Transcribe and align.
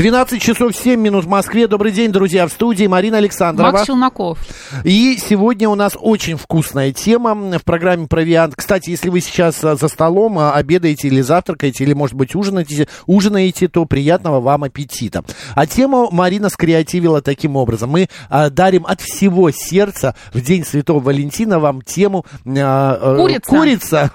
12 0.00 0.40
часов 0.40 0.74
7 0.74 0.98
минут 0.98 1.26
в 1.26 1.28
Москве. 1.28 1.66
Добрый 1.68 1.92
день, 1.92 2.10
друзья, 2.10 2.46
в 2.46 2.50
студии 2.52 2.86
Марина 2.86 3.18
Александрова. 3.18 3.70
Макс 3.70 3.84
Челноков. 3.86 4.38
И 4.82 5.18
сегодня 5.18 5.68
у 5.68 5.74
нас 5.74 5.92
очень 6.00 6.38
вкусная 6.38 6.90
тема 6.90 7.34
в 7.34 7.62
программе 7.64 8.06
«Провиант». 8.06 8.54
Кстати, 8.56 8.88
если 8.88 9.10
вы 9.10 9.20
сейчас 9.20 9.62
а, 9.62 9.76
за 9.76 9.88
столом 9.88 10.38
а, 10.38 10.52
обедаете 10.54 11.08
или 11.08 11.20
завтракаете, 11.20 11.84
или, 11.84 11.92
может 11.92 12.16
быть, 12.16 12.34
ужинаете, 12.34 12.88
ужинаете, 13.04 13.68
то 13.68 13.84
приятного 13.84 14.40
вам 14.40 14.64
аппетита. 14.64 15.22
А 15.54 15.66
тему 15.66 16.08
Марина 16.10 16.48
скреативила 16.48 17.20
таким 17.20 17.56
образом. 17.56 17.90
Мы 17.90 18.08
а, 18.30 18.48
дарим 18.48 18.86
от 18.86 19.02
всего 19.02 19.50
сердца 19.50 20.14
в 20.32 20.40
День 20.40 20.64
Святого 20.64 21.00
Валентина 21.00 21.58
вам 21.58 21.82
тему 21.82 22.24
Курица. 22.42 23.50
Курица. 23.50 24.10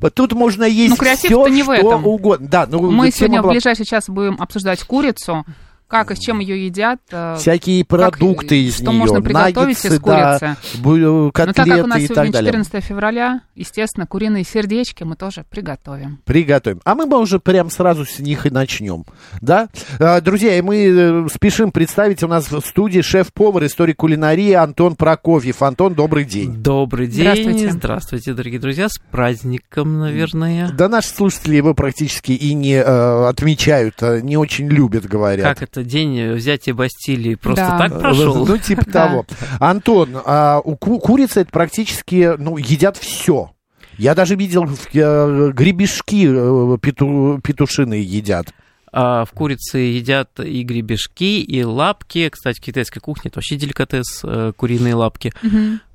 Тут 0.14 0.32
можно 0.32 0.64
есть 0.64 1.00
Ну, 1.00 1.14
все, 1.14 1.46
не 1.46 1.62
в 1.62 1.66
что 1.66 1.74
этом. 1.74 2.04
угодно. 2.08 2.48
Да, 2.48 2.66
ну, 2.68 2.90
Мы 2.90 3.12
сегодня 3.12 3.40
в 3.40 3.44
была- 3.44 3.52
ближайший 3.52 3.86
час 3.86 4.08
будем 4.08 4.34
обсуждать 4.40 4.79
курицу, 4.82 5.44
как 5.90 6.10
и 6.12 6.14
с 6.14 6.18
чем 6.18 6.38
ее 6.38 6.64
едят. 6.66 7.00
э, 7.10 7.36
всякие 7.38 7.82
как- 7.84 7.88
продукты 7.88 8.62
из 8.62 8.76
что 8.76 8.84
нее, 8.90 8.92
можно 8.98 9.20
приготовить 9.20 9.56
наггетсы, 9.56 9.88
из 9.88 9.98
курицы. 10.00 10.38
да, 10.40 10.56
бу- 10.82 10.96
Но 10.98 11.30
так 11.32 11.54
котлеты 11.54 11.70
как 11.76 11.84
у 11.84 11.88
нас 11.88 11.98
и 11.98 12.02
сегодня 12.06 12.22
так 12.24 12.32
далее. 12.32 12.52
14 12.52 12.80
февраля, 12.84 13.40
естественно, 13.54 14.06
куриные 14.06 14.44
сердечки 14.44 15.02
мы 15.02 15.16
тоже 15.16 15.44
приготовим. 15.50 16.20
Приготовим. 16.24 16.80
А 16.84 16.94
мы 16.94 17.06
бы 17.06 17.18
уже 17.18 17.40
прям 17.40 17.70
сразу 17.70 18.04
с 18.06 18.18
них 18.20 18.46
и 18.46 18.50
начнем. 18.50 19.04
Да? 19.40 19.68
А, 19.98 20.20
Друзья, 20.20 20.62
мы 20.62 20.76
э, 20.86 21.26
спешим 21.32 21.72
представить 21.72 22.22
у 22.22 22.28
нас 22.28 22.50
в 22.50 22.60
студии 22.60 23.00
шеф-повар 23.00 23.64
истории 23.66 23.92
кулинарии 23.92 24.52
Антон 24.52 24.94
Прокофьев. 24.96 25.62
Антон, 25.62 25.94
добрый 25.94 26.24
день. 26.24 26.54
Добрый 26.62 27.06
день. 27.08 27.22
Здравствуйте. 27.22 27.70
Здравствуйте, 27.72 28.32
дорогие 28.34 28.60
друзья. 28.60 28.88
С 28.88 28.98
праздником, 29.10 29.98
наверное. 29.98 30.70
Да 30.70 30.88
наши 30.88 31.08
слушатели 31.08 31.56
его 31.56 31.74
практически 31.74 32.32
и 32.32 32.54
не 32.54 32.74
э, 32.74 33.28
отмечают, 33.28 34.02
а 34.02 34.20
не 34.20 34.36
очень 34.36 34.68
любят, 34.68 35.06
говорят. 35.06 35.46
Как 35.46 35.62
это 35.62 35.79
день 35.84 36.32
взятия 36.32 36.74
Бастилии 36.74 37.34
просто 37.34 37.66
Да. 37.66 37.78
так 37.78 38.00
прошел? 38.00 38.46
Ну, 38.46 38.58
типа 38.58 38.82
Да. 38.86 38.92
того. 39.08 39.26
Антон, 39.58 40.10
а 40.24 40.60
у 40.64 40.76
ку- 40.76 40.98
курицы 40.98 41.40
это 41.42 41.50
практически, 41.50 42.34
ну, 42.38 42.56
едят 42.56 42.96
все. 42.96 43.50
Я 43.98 44.14
даже 44.14 44.34
видел, 44.36 44.64
э, 44.94 45.50
гребешки 45.52 46.26
э, 46.26 46.78
пету- 46.80 47.40
петушиные 47.42 48.02
едят. 48.02 48.48
А, 48.92 49.24
в 49.24 49.30
курице 49.32 49.78
едят 49.78 50.40
и 50.40 50.62
гребешки, 50.62 51.40
и 51.40 51.62
лапки. 51.62 52.28
Кстати, 52.28 52.58
в 52.58 52.62
китайской 52.62 52.98
кухне 53.00 53.28
это 53.28 53.38
вообще 53.38 53.56
деликатес, 53.56 54.20
э, 54.24 54.52
куриные 54.56 54.94
лапки. 54.94 55.32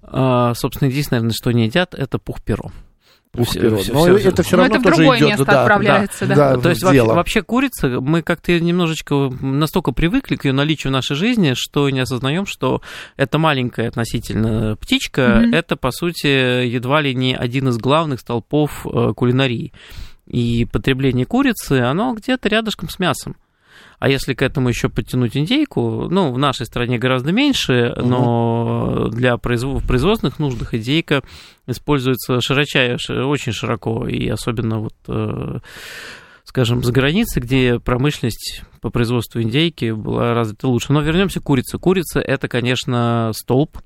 А, 0.03 0.53
собственно, 0.55 0.87
единственное, 0.89 1.19
наверное, 1.19 1.35
что 1.35 1.51
не 1.51 1.65
едят, 1.65 1.93
это 1.95 2.19
пух-перо. 2.19 2.71
Всё- 3.35 3.43
Пух-перо. 3.53 3.77
всё- 3.77 3.93
Но 3.93 4.17
всё- 4.17 4.29
это 4.29 4.43
все 4.43 4.55
Но 4.57 4.63
равно 4.63 4.75
это 4.75 4.81
в 4.81 4.83
тоже 4.83 4.95
другое 4.97 5.17
идет, 5.19 5.29
место 5.29 5.45
да, 5.45 5.61
отправляется, 5.61 6.25
да. 6.25 6.35
да, 6.35 6.57
То 6.57 6.69
есть 6.69 6.83
вообще, 6.83 6.97
дело. 6.97 7.13
вообще 7.13 7.41
курица, 7.43 7.87
мы 8.01 8.21
как-то 8.21 8.59
немножечко 8.59 9.29
настолько 9.41 9.91
привыкли 9.91 10.35
к 10.35 10.45
ее 10.45 10.53
наличию 10.53 10.91
в 10.91 10.93
нашей 10.93 11.15
жизни, 11.15 11.53
что 11.55 11.89
не 11.89 11.99
осознаем, 11.99 12.45
что 12.45 12.81
это 13.17 13.37
маленькая 13.37 13.87
относительно 13.87 14.75
птичка, 14.77 15.41
Мгм. 15.43 15.53
это, 15.53 15.75
по 15.75 15.91
сути, 15.91 16.65
едва 16.65 17.01
ли 17.01 17.13
не 17.13 17.35
один 17.35 17.69
из 17.69 17.77
главных 17.77 18.19
столпов 18.21 18.85
э, 18.85 19.13
кулинарии. 19.15 19.73
И 20.27 20.65
потребление 20.65 21.25
курицы, 21.25 21.73
оно 21.81 22.13
где-то 22.13 22.49
рядышком 22.49 22.89
с 22.89 22.97
мясом. 22.99 23.35
А 23.97 24.09
если 24.09 24.33
к 24.33 24.41
этому 24.41 24.69
еще 24.69 24.89
подтянуть 24.89 25.37
индейку, 25.37 26.07
ну, 26.09 26.31
в 26.31 26.37
нашей 26.37 26.65
стране 26.65 26.97
гораздо 26.97 27.31
меньше, 27.31 27.93
но 27.97 29.07
для 29.09 29.37
производ- 29.37 29.81
в 29.81 29.87
производственных 29.87 30.37
нуждах 30.39 30.73
индейка 30.73 31.23
используется 31.65 32.41
широча, 32.41 32.97
ши- 32.97 33.23
очень 33.23 33.53
широко, 33.53 34.07
и 34.07 34.27
особенно 34.27 34.79
вот, 34.79 34.93
э, 35.07 35.59
скажем, 36.43 36.83
за 36.83 36.91
границей, 36.91 37.41
где 37.41 37.79
промышленность 37.79 38.61
по 38.81 38.89
производству 38.89 39.41
индейки 39.41 39.91
была 39.91 40.33
развита 40.33 40.67
лучше. 40.67 40.93
Но 40.93 41.01
вернемся 41.01 41.39
к 41.39 41.43
курице. 41.43 41.77
Курица 41.79 42.19
это, 42.19 42.47
конечно, 42.47 43.31
столб. 43.33 43.77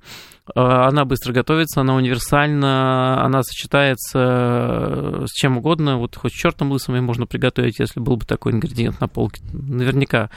Э, 0.56 0.60
Она 0.60 1.06
быстро 1.06 1.34
готовится, 1.34 1.82
она 1.82 1.96
универсальна, 1.96 3.24
она 3.24 3.44
сочетается 3.44 4.20
э, 4.20 5.26
с 5.28 5.34
чем 5.34 5.58
угодно. 5.58 5.98
Вот 5.98 6.16
хоть 6.16 6.32
с 6.34 6.36
чертом 6.36 6.72
лысым 6.72 6.96
ее 6.96 7.02
можно 7.02 7.26
приготовить, 7.26 7.80
если 7.80 8.00
был 8.00 8.18
бы 8.18 8.26
такой 8.26 8.54
ингредиент 8.54 9.00
на 9.02 9.08
полке. 9.08 9.42
Наверняка 9.54 10.30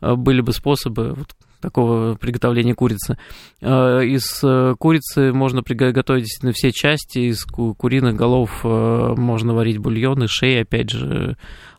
э, 0.00 0.14
были 0.14 0.40
бы 0.40 0.52
способы 0.52 1.14
вот 1.14 1.28
такого 1.60 2.16
приготовления 2.16 2.74
курицы. 2.74 3.18
Из 3.60 4.40
курицы 4.78 5.32
можно 5.32 5.62
приготовить 5.62 6.24
действительно 6.24 6.52
все 6.52 6.72
части, 6.72 7.18
из 7.20 7.44
ку- 7.44 7.74
куриных 7.76 8.16
голов 8.16 8.64
можно 8.64 9.54
варить 9.54 9.78
бульоны, 9.78 10.26
шеи, 10.28 10.62
опять 10.62 10.90
же, 10.90 11.36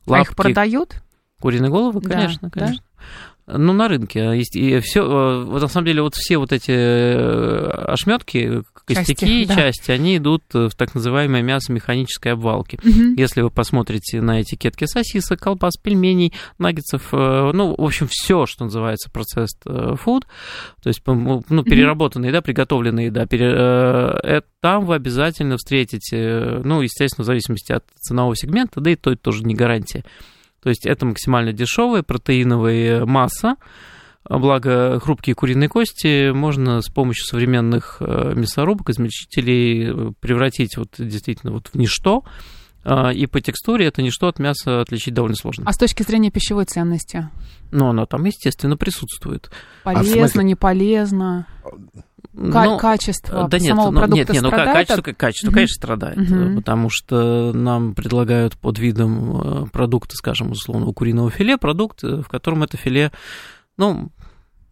А 0.07 0.21
их 0.21 0.29
лапки. 0.29 0.35
продают? 0.35 1.01
Куриные 1.41 1.69
головы, 1.69 1.99
Да, 1.99 2.09
конечно, 2.09 2.49
да? 2.55 2.71
Ну, 3.45 3.73
на 3.73 3.87
рынке. 3.87 4.37
есть 4.37 4.55
И 4.55 4.79
все, 4.79 5.43
вот 5.45 5.61
на 5.61 5.67
самом 5.67 5.85
деле, 5.85 6.01
вот 6.01 6.15
все 6.15 6.37
вот 6.37 6.53
эти 6.53 6.71
ошметки, 7.91 8.63
костяки, 8.85 9.45
Части, 9.45 9.55
части, 9.55 9.87
да. 9.87 9.93
они 9.93 10.17
идут 10.17 10.43
в 10.53 10.71
так 10.71 10.95
называемое 10.95 11.41
мясо 11.41 11.71
механической 11.71 12.33
обвалки. 12.33 12.79
Мгм. 12.83 13.15
Если 13.15 13.41
вы 13.41 13.49
посмотрите 13.49 14.21
на 14.21 14.41
этикетки 14.41 14.85
сосисок, 14.85 15.39
колбас, 15.39 15.75
пельменей, 15.77 16.33
наггетсов, 16.57 17.13
э, 17.13 17.51
ну, 17.53 17.75
в 17.77 17.83
общем, 17.83 18.07
все, 18.09 18.45
что 18.45 18.65
называется 18.65 19.09
процесс 19.09 19.51
food, 19.65 20.23
то 20.81 20.87
есть, 20.87 21.01
ну, 21.05 21.63
переработанная 21.63 22.29
еда, 22.29 22.41
приготовленная 22.41 23.05
еда, 23.05 23.25
пере- 23.25 23.53
э, 23.53 24.19
э, 24.23 24.41
там 24.61 24.85
вы 24.85 24.95
обязательно 24.95 25.57
встретите, 25.57 26.17
э, 26.17 26.61
ну, 26.63 26.81
естественно, 26.81 27.23
в 27.23 27.27
зависимости 27.27 27.71
от 27.71 27.83
ценового 27.99 28.35
сегмента, 28.35 28.81
да 28.81 28.91
и 28.91 28.95
то 28.95 29.11
это 29.11 29.21
тоже 29.21 29.43
не 29.43 29.55
гарантия. 29.55 30.03
То 30.63 30.69
есть 30.69 30.85
это 30.85 31.05
максимально 31.05 31.51
дешевая 31.51 32.03
протеиновая 32.03 33.05
масса, 33.05 33.57
а 34.23 34.39
Благо, 34.39 35.01
хрупкие 35.01 35.35
куриные 35.35 35.67
кости 35.67 36.31
можно 36.31 36.81
с 36.81 36.87
помощью 36.87 37.25
современных 37.25 37.97
э, 37.99 38.31
мясорубок, 38.35 38.89
измельчителей 38.89 39.89
э, 39.89 40.11
превратить 40.21 40.77
вот 40.77 40.95
действительно 40.97 41.51
вот 41.51 41.67
в 41.67 41.75
ничто. 41.77 42.23
А, 42.85 43.11
И 43.11 43.25
по 43.25 43.41
текстуре 43.41 43.85
это 43.87 44.01
ничто 44.01 44.29
от 44.29 44.39
мяса 44.39 44.79
отличить 44.79 45.13
довольно 45.13 45.35
сложно. 45.35 45.65
А 45.67 45.73
с 45.73 45.77
точки 45.77 46.03
зрения 46.03 46.31
пищевой 46.31 46.63
ценности? 46.63 47.29
Но 47.71 47.89
оно 47.89 48.05
там, 48.05 48.23
естественно, 48.23 48.77
присутствует. 48.77 49.51
А 49.83 49.93
Полезно, 49.93 50.19
смысле? 50.19 50.43
не 50.45 50.55
полезно? 50.55 51.47
Ка- 52.31 52.63
Ну, 52.65 52.77
качество 52.79 53.47
да 53.47 53.59
нет, 53.59 53.69
самого 53.69 53.91
ну, 53.91 53.97
продукта 53.99 54.17
нет, 54.17 54.29
нет, 54.29 54.41
ну, 54.41 54.47
страдает 54.49 54.87
качество, 54.87 55.11
от- 55.11 55.17
качество 55.17 55.47
Мгм. 55.47 55.53
конечно, 55.55 55.75
страдает, 55.75 56.17
э, 56.31 56.55
потому 56.55 56.89
что 56.89 57.51
нам 57.53 57.93
предлагают 57.93 58.57
под 58.57 58.79
видом 58.79 59.63
э, 59.65 59.65
продукта, 59.71 60.15
скажем, 60.15 60.51
условного 60.51 60.93
куриного 60.93 61.29
филе, 61.29 61.57
продукт, 61.57 62.03
э, 62.03 62.21
в 62.21 62.29
котором 62.29 62.63
это 62.63 62.77
филе, 62.77 63.11
ну, 63.77 64.09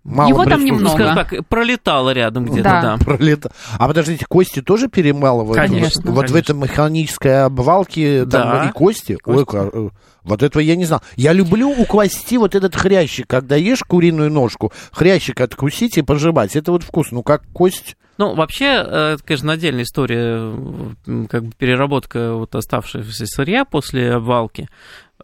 Мало 0.03 0.29
Его 0.29 0.45
там 0.45 0.61
ну, 0.61 0.65
немного. 0.65 0.95
скажем 0.95 1.15
так, 1.15 1.47
пролетало 1.47 2.09
рядом 2.11 2.45
где-то, 2.45 2.63
Да. 2.63 2.81
да. 2.81 2.97
Пролета- 3.05 3.51
А 3.77 3.87
подождите, 3.87 4.25
кости 4.27 4.59
тоже 4.59 4.87
перемалывают? 4.87 5.55
Конечно, 5.55 6.09
Вот 6.11 6.23
в 6.27 6.33
конечно. 6.33 6.53
этой 6.53 6.59
механической 6.59 7.43
обвалке 7.45 8.21
там 8.25 8.49
Да. 8.49 8.65
и 8.65 8.71
кости? 8.71 9.19
Ой, 9.25 9.45
Кости. 9.45 9.69
э, 9.71 9.89
вот 10.23 10.43
этого 10.43 10.61
я 10.61 10.75
не 10.75 10.85
знал. 10.85 11.01
Я 11.15 11.33
люблю 11.33 11.69
у 11.69 11.85
кости 11.85 12.35
вот 12.35 12.55
этот 12.55 12.75
хрящик, 12.75 13.27
когда 13.27 13.55
ешь 13.55 13.83
куриную 13.83 14.31
ножку, 14.31 14.71
хрящик 14.91 15.41
откусить 15.41 15.97
и 15.97 16.01
пожевать. 16.01 16.55
Это 16.55 16.71
вот 16.71 16.83
вкусно. 16.83 17.17
Ну, 17.17 17.23
как 17.23 17.43
кость. 17.53 17.97
Ну, 18.17 18.35
вообще, 18.35 18.65
э, 18.65 19.13
это, 19.15 19.23
конечно, 19.23 19.51
отдельная 19.51 19.83
история, 19.83 20.35
м, 20.35 21.27
как 21.27 21.45
бы 21.45 21.51
переработка 21.57 22.35
вот 22.35 22.53
оставшегося 22.53 23.25
сырья 23.25 23.65
после 23.65 24.13
обвалки. 24.13 24.69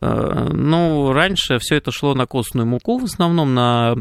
Э, 0.01 0.49
Ну, 0.51 1.11
раньше 1.13 1.59
все 1.59 1.75
это 1.75 1.91
шло 1.91 2.13
на 2.13 2.25
костную 2.25 2.67
муку, 2.67 2.97
в 2.97 3.05
основном 3.05 3.53
на 3.53 3.95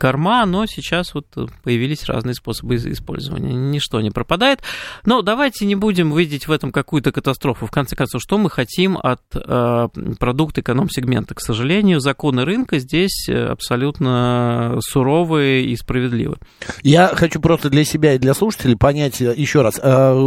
корма, 0.00 0.44
но 0.46 0.66
сейчас 0.66 1.14
вот 1.14 1.26
появились 1.62 2.04
разные 2.04 2.34
способы 2.34 2.76
использования. 2.76 3.54
Ничто 3.54 4.00
не 4.00 4.10
пропадает. 4.10 4.60
Но 5.04 5.22
давайте 5.22 5.66
не 5.66 5.74
будем 5.74 6.16
видеть 6.16 6.48
в 6.48 6.52
этом 6.52 6.72
какую-то 6.72 7.12
катастрофу. 7.12 7.66
В 7.66 7.70
конце 7.70 7.96
концов, 7.96 8.22
что 8.22 8.38
мы 8.38 8.50
хотим 8.50 8.98
от 8.98 9.22
э, 9.34 9.88
продукта 10.18 10.60
эконом-сегмента? 10.60 11.34
К 11.34 11.40
сожалению, 11.40 12.00
законы 12.00 12.44
рынка 12.44 12.78
здесь 12.78 13.28
э, 13.28 13.46
абсолютно 13.46 14.78
суровые 14.80 15.66
и 15.66 15.76
справедливы. 15.76 16.36
Я 16.82 17.08
хочу 17.08 17.40
просто 17.40 17.70
для 17.70 17.84
себя 17.84 18.14
и 18.14 18.18
для 18.18 18.34
слушателей 18.34 18.76
понять 18.76 19.20
еще 19.20 19.62
раз. 19.62 19.80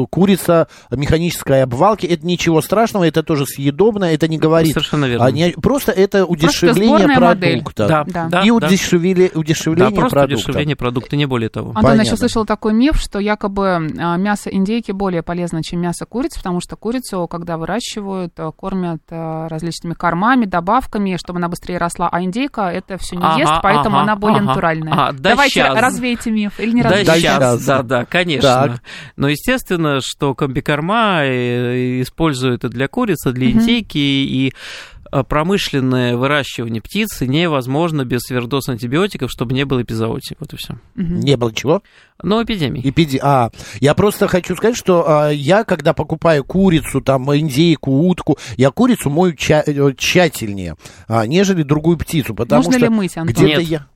Курица 0.09 0.67
механической 0.91 1.63
обвалки, 1.63 2.05
это 2.05 2.25
ничего 2.25 2.61
страшного, 2.61 3.05
это 3.05 3.23
тоже 3.23 3.45
съедобно, 3.45 4.05
это 4.05 4.27
не 4.27 4.37
говорит 4.37 4.73
Совершенно 4.73 5.08
наверное. 5.17 5.27
Они, 5.27 5.51
просто 5.61 5.91
это 5.91 6.25
удешевление 6.25 7.07
модель. 7.19 7.57
продукта. 7.59 7.87
Да, 7.87 8.03
Да. 8.05 8.27
да, 8.29 8.41
И 8.43 8.47
да. 8.49 8.53
удешевили, 8.53 9.31
Да, 9.33 9.39
удешевление 9.39 9.91
просто 9.95 10.15
продукта. 10.19 10.35
удешевление 10.35 10.75
продукта, 10.75 11.15
не 11.15 11.25
более 11.25 11.49
того. 11.49 11.69
Антон, 11.69 11.83
Понятно. 11.83 12.01
я 12.01 12.07
еще 12.07 12.17
слышала 12.17 12.45
такой 12.45 12.73
миф, 12.73 12.97
что 12.99 13.19
якобы 13.19 13.87
а, 13.99 14.17
мясо 14.17 14.49
индейки 14.49 14.91
более 14.91 15.23
полезно, 15.23 15.63
чем 15.63 15.81
мясо 15.81 16.05
курицы, 16.05 16.37
потому 16.39 16.61
что 16.61 16.75
курицу, 16.75 17.27
когда 17.27 17.57
выращивают, 17.57 18.33
а, 18.37 18.51
кормят 18.51 19.01
а, 19.09 19.47
различными 19.49 19.93
кормами, 19.93 20.45
добавками, 20.45 21.17
чтобы 21.17 21.39
она 21.39 21.47
быстрее 21.49 21.77
росла, 21.77 22.09
а 22.11 22.21
индейка 22.21 22.63
это 22.69 22.97
все 22.97 23.15
не 23.15 23.23
Ага, 23.23 23.39
ест, 23.39 23.53
поэтому 23.61 23.97
ага, 23.97 24.03
она 24.03 24.15
более 24.15 24.37
ага. 24.39 24.47
натуральная. 24.47 24.93
А, 24.93 25.11
да 25.11 25.29
Давайте 25.31 25.61
щас. 25.61 25.79
развейте 25.79 26.31
миф 26.31 26.59
или 26.59 26.71
не 26.71 26.81
Да, 26.83 26.89
развейте. 26.89 27.11
щас. 27.21 27.21
сейчас, 27.21 27.65
да, 27.65 27.81
да, 27.83 28.05
конечно. 28.05 28.49
Так. 28.49 28.81
Но 29.15 29.27
естественно, 29.29 29.99
что 30.01 30.33
комбикорма 30.35 31.21
э, 31.23 32.01
используют 32.01 32.63
и 32.65 32.69
для 32.69 32.87
курицы, 32.87 33.31
для 33.31 33.51
индейки, 33.51 33.97
и 33.97 34.49
э, 34.49 34.98
промышленное 35.27 36.15
выращивание 36.15 36.81
птицы 36.81 37.27
невозможно 37.27 38.05
без 38.05 38.21
сверхдоз 38.21 38.69
антибиотиков, 38.69 39.31
чтобы 39.31 39.53
не 39.53 39.65
было 39.65 39.81
эпизоотии. 39.81 40.35
Вот 40.39 40.53
и 40.53 40.57
все. 40.57 40.75
Не 40.95 41.37
было 41.37 41.53
чего? 41.53 41.81
Но 42.21 42.43
эпидемии. 42.43 42.81
Эпиди... 42.87 43.19
А, 43.21 43.49
я 43.79 43.93
просто 43.93 44.27
хочу 44.27 44.55
сказать, 44.55 44.75
что 44.75 45.05
а, 45.07 45.29
я, 45.29 45.63
когда 45.63 45.93
покупаю 45.93 46.43
курицу, 46.43 47.01
там, 47.01 47.33
индейку, 47.35 47.91
утку, 47.91 48.37
я 48.57 48.71
курицу 48.71 49.09
мою 49.09 49.33
ча- 49.33 49.63
э, 49.65 49.93
тщательнее, 49.97 50.75
а, 51.07 51.25
нежели 51.25 51.63
другую 51.63 51.97
птицу, 51.97 52.35
потому 52.35 52.63
Нужно 52.63 52.73
что 52.73 52.81
ли 52.81 52.89
мыть, 52.89 53.17
Антон? 53.17 53.33
где-то 53.33 53.61
Нет. 53.61 53.69
я... 53.69 53.87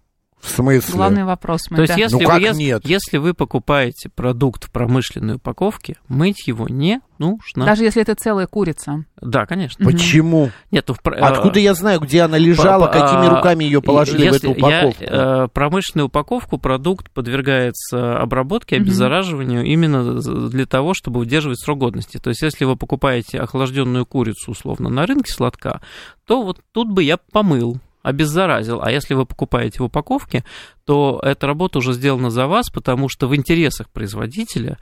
В 0.44 0.50
смысле? 0.50 0.94
Главный 0.94 1.24
вопрос 1.24 1.72
мой, 1.72 1.78
То 1.78 1.82
есть, 1.84 1.94
да. 1.96 2.00
если, 2.02 2.16
Ну 2.16 2.30
как 2.30 2.42
вы, 2.42 2.50
нет? 2.58 2.82
если 2.86 3.18
вы 3.18 3.34
покупаете 3.34 4.10
продукт 4.10 4.66
в 4.66 4.72
промышленной 4.72 5.36
упаковке, 5.36 5.96
мыть 6.10 6.48
его 6.48 6.68
не 6.68 7.00
нужно. 7.18 7.66
Даже 7.66 7.86
если 7.86 8.02
это 8.02 8.14
целая 8.16 8.46
курица. 8.46 9.06
Да, 9.22 9.46
конечно. 9.46 9.86
Почему? 9.86 10.52
Нет, 10.70 10.84
ну, 10.90 10.96
в 10.96 11.00
Откуда 11.08 11.60
я 11.62 11.74
знаю, 11.74 12.02
где 12.02 12.24
она 12.24 12.38
лежала, 12.38 12.88
По- 12.88 12.92
какими 12.92 13.28
а, 13.28 13.38
руками 13.38 13.64
ее 13.64 13.82
положили 13.82 14.24
в 14.30 14.34
если 14.34 14.50
эту 14.50 14.60
упаковку? 14.60 15.04
Я, 15.04 15.44
э, 15.46 15.48
промышленную 15.48 16.08
упаковку 16.08 16.58
продукт 16.58 17.10
подвергается 17.12 18.18
обработке, 18.18 18.76
обеззараживанию 18.76 19.64
именно 19.64 20.20
для 20.50 20.66
того, 20.66 20.94
чтобы 20.94 21.22
удерживать 21.22 21.62
срок 21.62 21.80
годности. 21.80 22.18
То 22.18 22.32
есть, 22.32 22.42
если 22.42 22.66
вы 22.66 22.76
покупаете 22.76 23.40
охлажденную 23.40 24.06
курицу 24.06 24.52
условно 24.52 24.90
на 24.90 25.06
рынке 25.06 25.32
сладка, 25.32 25.80
то 26.28 26.44
вот 26.44 26.60
тут 26.74 26.90
бы 26.92 27.02
я 27.04 27.16
помыл 27.18 27.80
обеззаразил. 28.04 28.82
А 28.84 28.92
если 28.92 29.16
вы 29.16 29.26
покупаете 29.26 29.80
в 29.80 29.86
упаковке, 29.86 30.44
то 30.86 31.20
эта 31.24 31.48
работа 31.48 31.80
уже 31.80 31.94
сделана 31.94 32.30
за 32.30 32.48
вас, 32.48 32.70
потому 32.70 33.08
что 33.10 33.28
в 33.28 33.36
интересах 33.36 33.90
производителя, 33.90 34.78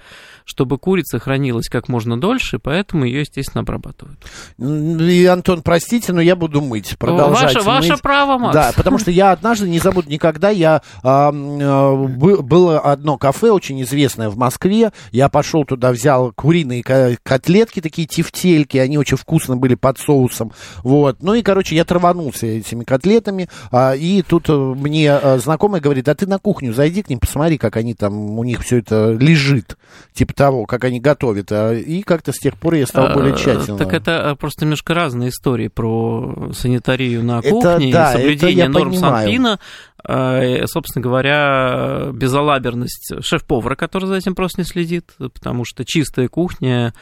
чтобы 0.45 0.77
курица 0.77 1.19
хранилась 1.19 1.69
как 1.69 1.87
можно 1.87 2.19
дольше, 2.19 2.59
поэтому 2.59 3.05
ее, 3.05 3.21
естественно, 3.21 3.61
обрабатывают. 3.61 4.19
И, 4.57 5.25
Антон, 5.25 5.61
простите, 5.61 6.11
но 6.13 6.21
я 6.21 6.35
буду 6.35 6.61
мыть, 6.61 6.97
продолжать 6.97 7.55
Ваше, 7.55 7.65
ваше 7.65 7.91
мыть. 7.91 8.01
право, 8.01 8.37
Макс. 8.37 8.53
Да, 8.53 8.71
потому 8.75 8.97
что 8.97 9.11
я 9.11 9.31
однажды 9.31 9.69
не 9.69 9.79
забуду 9.79 10.09
никогда, 10.09 10.49
я 10.49 10.81
а, 11.03 11.31
было 11.31 12.79
одно 12.79 13.17
кафе 13.17 13.51
очень 13.51 13.81
известное 13.83 14.29
в 14.29 14.37
Москве, 14.37 14.91
я 15.11 15.29
пошел 15.29 15.65
туда, 15.65 15.91
взял 15.91 16.31
куриные 16.33 16.83
ко- 16.83 17.17
котлетки, 17.21 17.79
такие 17.79 18.07
тефтельки, 18.07 18.77
они 18.77 18.97
очень 18.97 19.17
вкусно 19.17 19.55
были 19.55 19.75
под 19.75 19.99
соусом, 19.99 20.51
вот, 20.83 21.21
ну 21.21 21.35
и, 21.35 21.43
короче, 21.43 21.75
я 21.75 21.85
траванулся 21.85 22.47
этими 22.47 22.83
котлетами, 22.83 23.49
а, 23.71 23.93
и 23.93 24.23
тут 24.23 24.49
э, 24.49 24.53
мне 24.53 25.11
а, 25.11 25.37
знакомый 25.37 25.79
говорит, 25.79 25.90
а 26.07 26.15
ты 26.15 26.27
на 26.27 26.39
кухню 26.39 26.73
зайди 26.73 27.03
к 27.03 27.09
ним, 27.09 27.19
посмотри, 27.19 27.57
как 27.57 27.75
они 27.77 27.93
там, 27.93 28.37
у 28.39 28.43
них 28.43 28.61
все 28.61 28.77
это 28.77 29.11
лежит, 29.13 29.77
типа 30.13 30.33
того, 30.33 30.65
как 30.65 30.83
они 30.83 30.99
готовят, 30.99 31.51
А, 31.51 31.73
и 31.73 32.01
как-то 32.01 32.31
с 32.31 32.37
тех 32.37 32.57
пор 32.57 32.75
я 32.75 32.85
стал 32.87 33.13
более 33.13 33.33
А, 33.33 33.37
тщательно. 33.37 33.77
Так 33.77 33.93
это 33.93 34.31
э, 34.31 34.35
просто 34.35 34.65
немножко 34.65 34.93
разные 34.93 35.29
истории 35.29 35.67
про 35.67 36.51
санитарию 36.53 37.23
на 37.23 37.39
Это 37.39 37.49
кухне, 37.49 37.91
да, 37.91 38.13
и 38.13 38.17
соблюдение 38.17 38.65
это 38.65 38.73
норм 38.73 38.91
понимаю. 38.91 39.25
Санпина, 39.27 39.59
э, 40.07 40.65
собственно 40.67 41.03
говоря, 41.03 42.09
безалаберность 42.13 43.13
шеф-повара, 43.21 43.75
который 43.75 44.05
за 44.05 44.15
этим 44.15 44.35
просто 44.35 44.61
не 44.61 44.65
следит, 44.65 45.11
потому 45.17 45.63
что 45.65 45.85
чистая 45.85 46.27
кухня, 46.27 46.93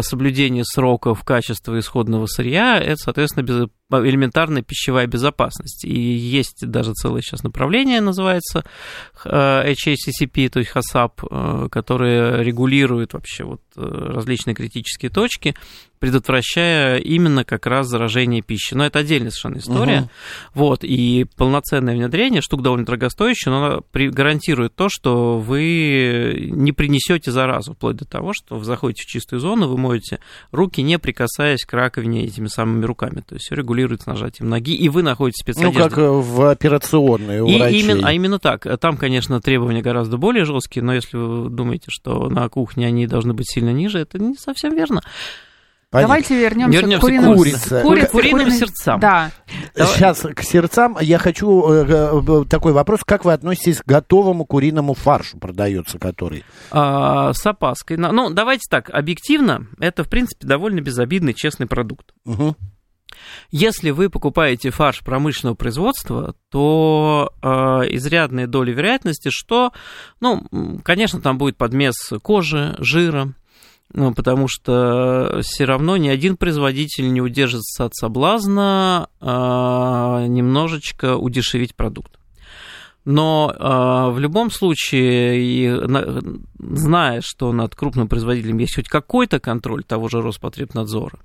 соблюдение 0.00 0.64
сроков, 0.64 1.24
качества 1.24 1.78
исходного 1.78 2.26
сырья, 2.26 2.78
это, 2.78 2.96
соответственно, 2.96 3.44
без- 3.44 3.68
элементарная 4.00 4.62
пищевая 4.62 5.06
безопасность. 5.06 5.84
И 5.84 5.98
есть 5.98 6.66
даже 6.66 6.92
целое 6.92 7.22
сейчас 7.22 7.42
направление, 7.42 8.00
называется 8.00 8.64
э, 9.24 9.72
HACCP, 9.72 10.48
то 10.48 10.58
есть 10.58 10.70
HACCP, 10.72 11.24
э, 11.30 11.68
которое 11.70 12.42
регулирует 12.42 13.14
вообще 13.14 13.44
вот 13.44 13.60
э, 13.76 13.80
различные 13.82 14.54
критические 14.54 15.10
точки, 15.10 15.54
предотвращая 16.02 16.96
именно 16.96 17.44
как 17.44 17.64
раз 17.64 17.86
заражение 17.86 18.42
пищи. 18.42 18.74
Но 18.74 18.84
это 18.84 18.98
отдельная 18.98 19.30
совершенно 19.30 19.58
история. 19.58 20.00
Мгм. 20.00 20.10
Вот, 20.52 20.82
и 20.82 21.26
полноценное 21.36 21.94
внедрение, 21.94 22.42
штука 22.42 22.64
довольно 22.64 22.84
дорогостоящая, 22.84 23.52
но 23.52 23.64
она 23.64 23.78
гарантирует 24.10 24.74
то, 24.74 24.88
что 24.90 25.38
вы 25.38 26.48
не 26.50 26.72
принесете 26.72 27.30
заразу, 27.30 27.74
вплоть 27.74 27.94
до 27.94 28.04
того, 28.04 28.32
что 28.34 28.56
вы 28.56 28.64
заходите 28.64 29.04
в 29.04 29.06
чистую 29.06 29.38
зону, 29.38 29.68
вы 29.68 29.78
моете 29.78 30.18
руки, 30.50 30.82
не 30.82 30.98
прикасаясь 30.98 31.64
к 31.64 31.72
раковине 31.72 32.24
этими 32.24 32.48
самыми 32.48 32.84
руками. 32.84 33.20
То 33.20 33.36
есть 33.36 33.44
все 33.44 33.54
регулируется 33.54 34.08
нажатием 34.08 34.48
ноги, 34.48 34.74
и 34.74 34.88
вы 34.88 35.04
находитесь 35.04 35.46
в 35.46 35.62
Ну, 35.62 35.72
как 35.72 35.98
э, 35.98 36.08
в 36.08 36.50
операционной 36.50 37.42
у 37.42 37.46
И 37.46 37.58
врачей. 37.58 37.80
именно, 37.80 38.08
а 38.08 38.12
именно 38.12 38.40
так. 38.40 38.66
Там, 38.80 38.96
конечно, 38.96 39.40
требования 39.40 39.82
гораздо 39.82 40.16
более 40.16 40.46
жесткие, 40.46 40.82
но 40.82 40.94
если 40.94 41.16
вы 41.16 41.48
думаете, 41.48 41.86
что 41.90 42.28
на 42.28 42.48
кухне 42.48 42.88
они 42.88 43.06
должны 43.06 43.34
быть 43.34 43.48
сильно 43.48 43.70
ниже, 43.70 44.00
это 44.00 44.18
не 44.18 44.34
совсем 44.34 44.74
верно. 44.74 45.00
Понятно. 45.92 46.08
Давайте 46.14 46.40
вернемся, 46.40 46.78
Вернемся 46.78 46.98
к 46.98 47.00
куриным, 47.02 47.36
курице. 47.36 47.82
курице, 47.82 48.08
Куриным 48.08 48.46
куриной- 48.46 48.58
сердцам. 48.58 48.98
Да. 48.98 49.30
Давай. 49.76 49.92
Сейчас 49.94 50.20
к 50.34 50.42
сердцам 50.42 50.96
я 51.02 51.18
хочу 51.18 51.70
э, 51.70 51.84
э, 51.86 52.44
такой 52.48 52.72
вопрос. 52.72 53.00
Как 53.04 53.26
вы 53.26 53.34
относитесь 53.34 53.82
к 53.82 53.84
готовому 53.86 54.46
куриному 54.46 54.94
фаршу, 54.94 55.38
продается 55.38 55.98
который? 55.98 56.44
А, 56.70 57.34
с 57.34 57.44
опаской. 57.46 57.98
Ну, 57.98 58.30
давайте 58.30 58.62
так, 58.70 58.88
объективно, 58.88 59.66
это, 59.78 60.02
в 60.02 60.08
принципе, 60.08 60.46
довольно 60.46 60.80
безобидный, 60.80 61.34
честный 61.34 61.66
продукт. 61.66 62.06
Мгм. 62.24 62.56
Если 63.50 63.90
вы 63.90 64.08
покупаете 64.08 64.70
фарш 64.70 65.00
промышленного 65.00 65.54
производства, 65.56 66.34
то 66.50 67.30
э, 67.42 67.46
изрядная 67.90 68.46
доля 68.46 68.72
вероятности, 68.72 69.28
что, 69.30 69.72
ну, 70.20 70.48
конечно, 70.82 71.20
там 71.20 71.36
будет 71.36 71.58
подмес 71.58 71.94
кожи, 72.22 72.74
жира, 72.78 73.34
ну, 73.94 74.12
потому 74.14 74.48
что 74.48 75.40
все 75.42 75.64
равно 75.64 75.96
ни 75.96 76.08
один 76.08 76.36
производитель 76.36 77.12
не 77.12 77.20
удержится 77.20 77.84
от 77.84 77.94
соблазна 77.94 79.08
э, 79.20 79.26
немножечко 80.28 81.16
удешевить 81.16 81.74
продукт. 81.74 82.18
Но 83.04 83.52
э, 83.52 84.14
в 84.14 84.18
любом 84.20 84.50
случае, 84.50 85.42
и 85.42 85.68
на- 85.70 86.22
зная, 86.58 87.20
что 87.20 87.52
над 87.52 87.74
крупным 87.74 88.06
производителем 88.08 88.58
есть 88.58 88.76
хоть 88.76 88.88
какой-то 88.88 89.40
контроль 89.40 89.82
того 89.82 90.08
же 90.08 90.20
Роспотребнадзора, 90.22 91.18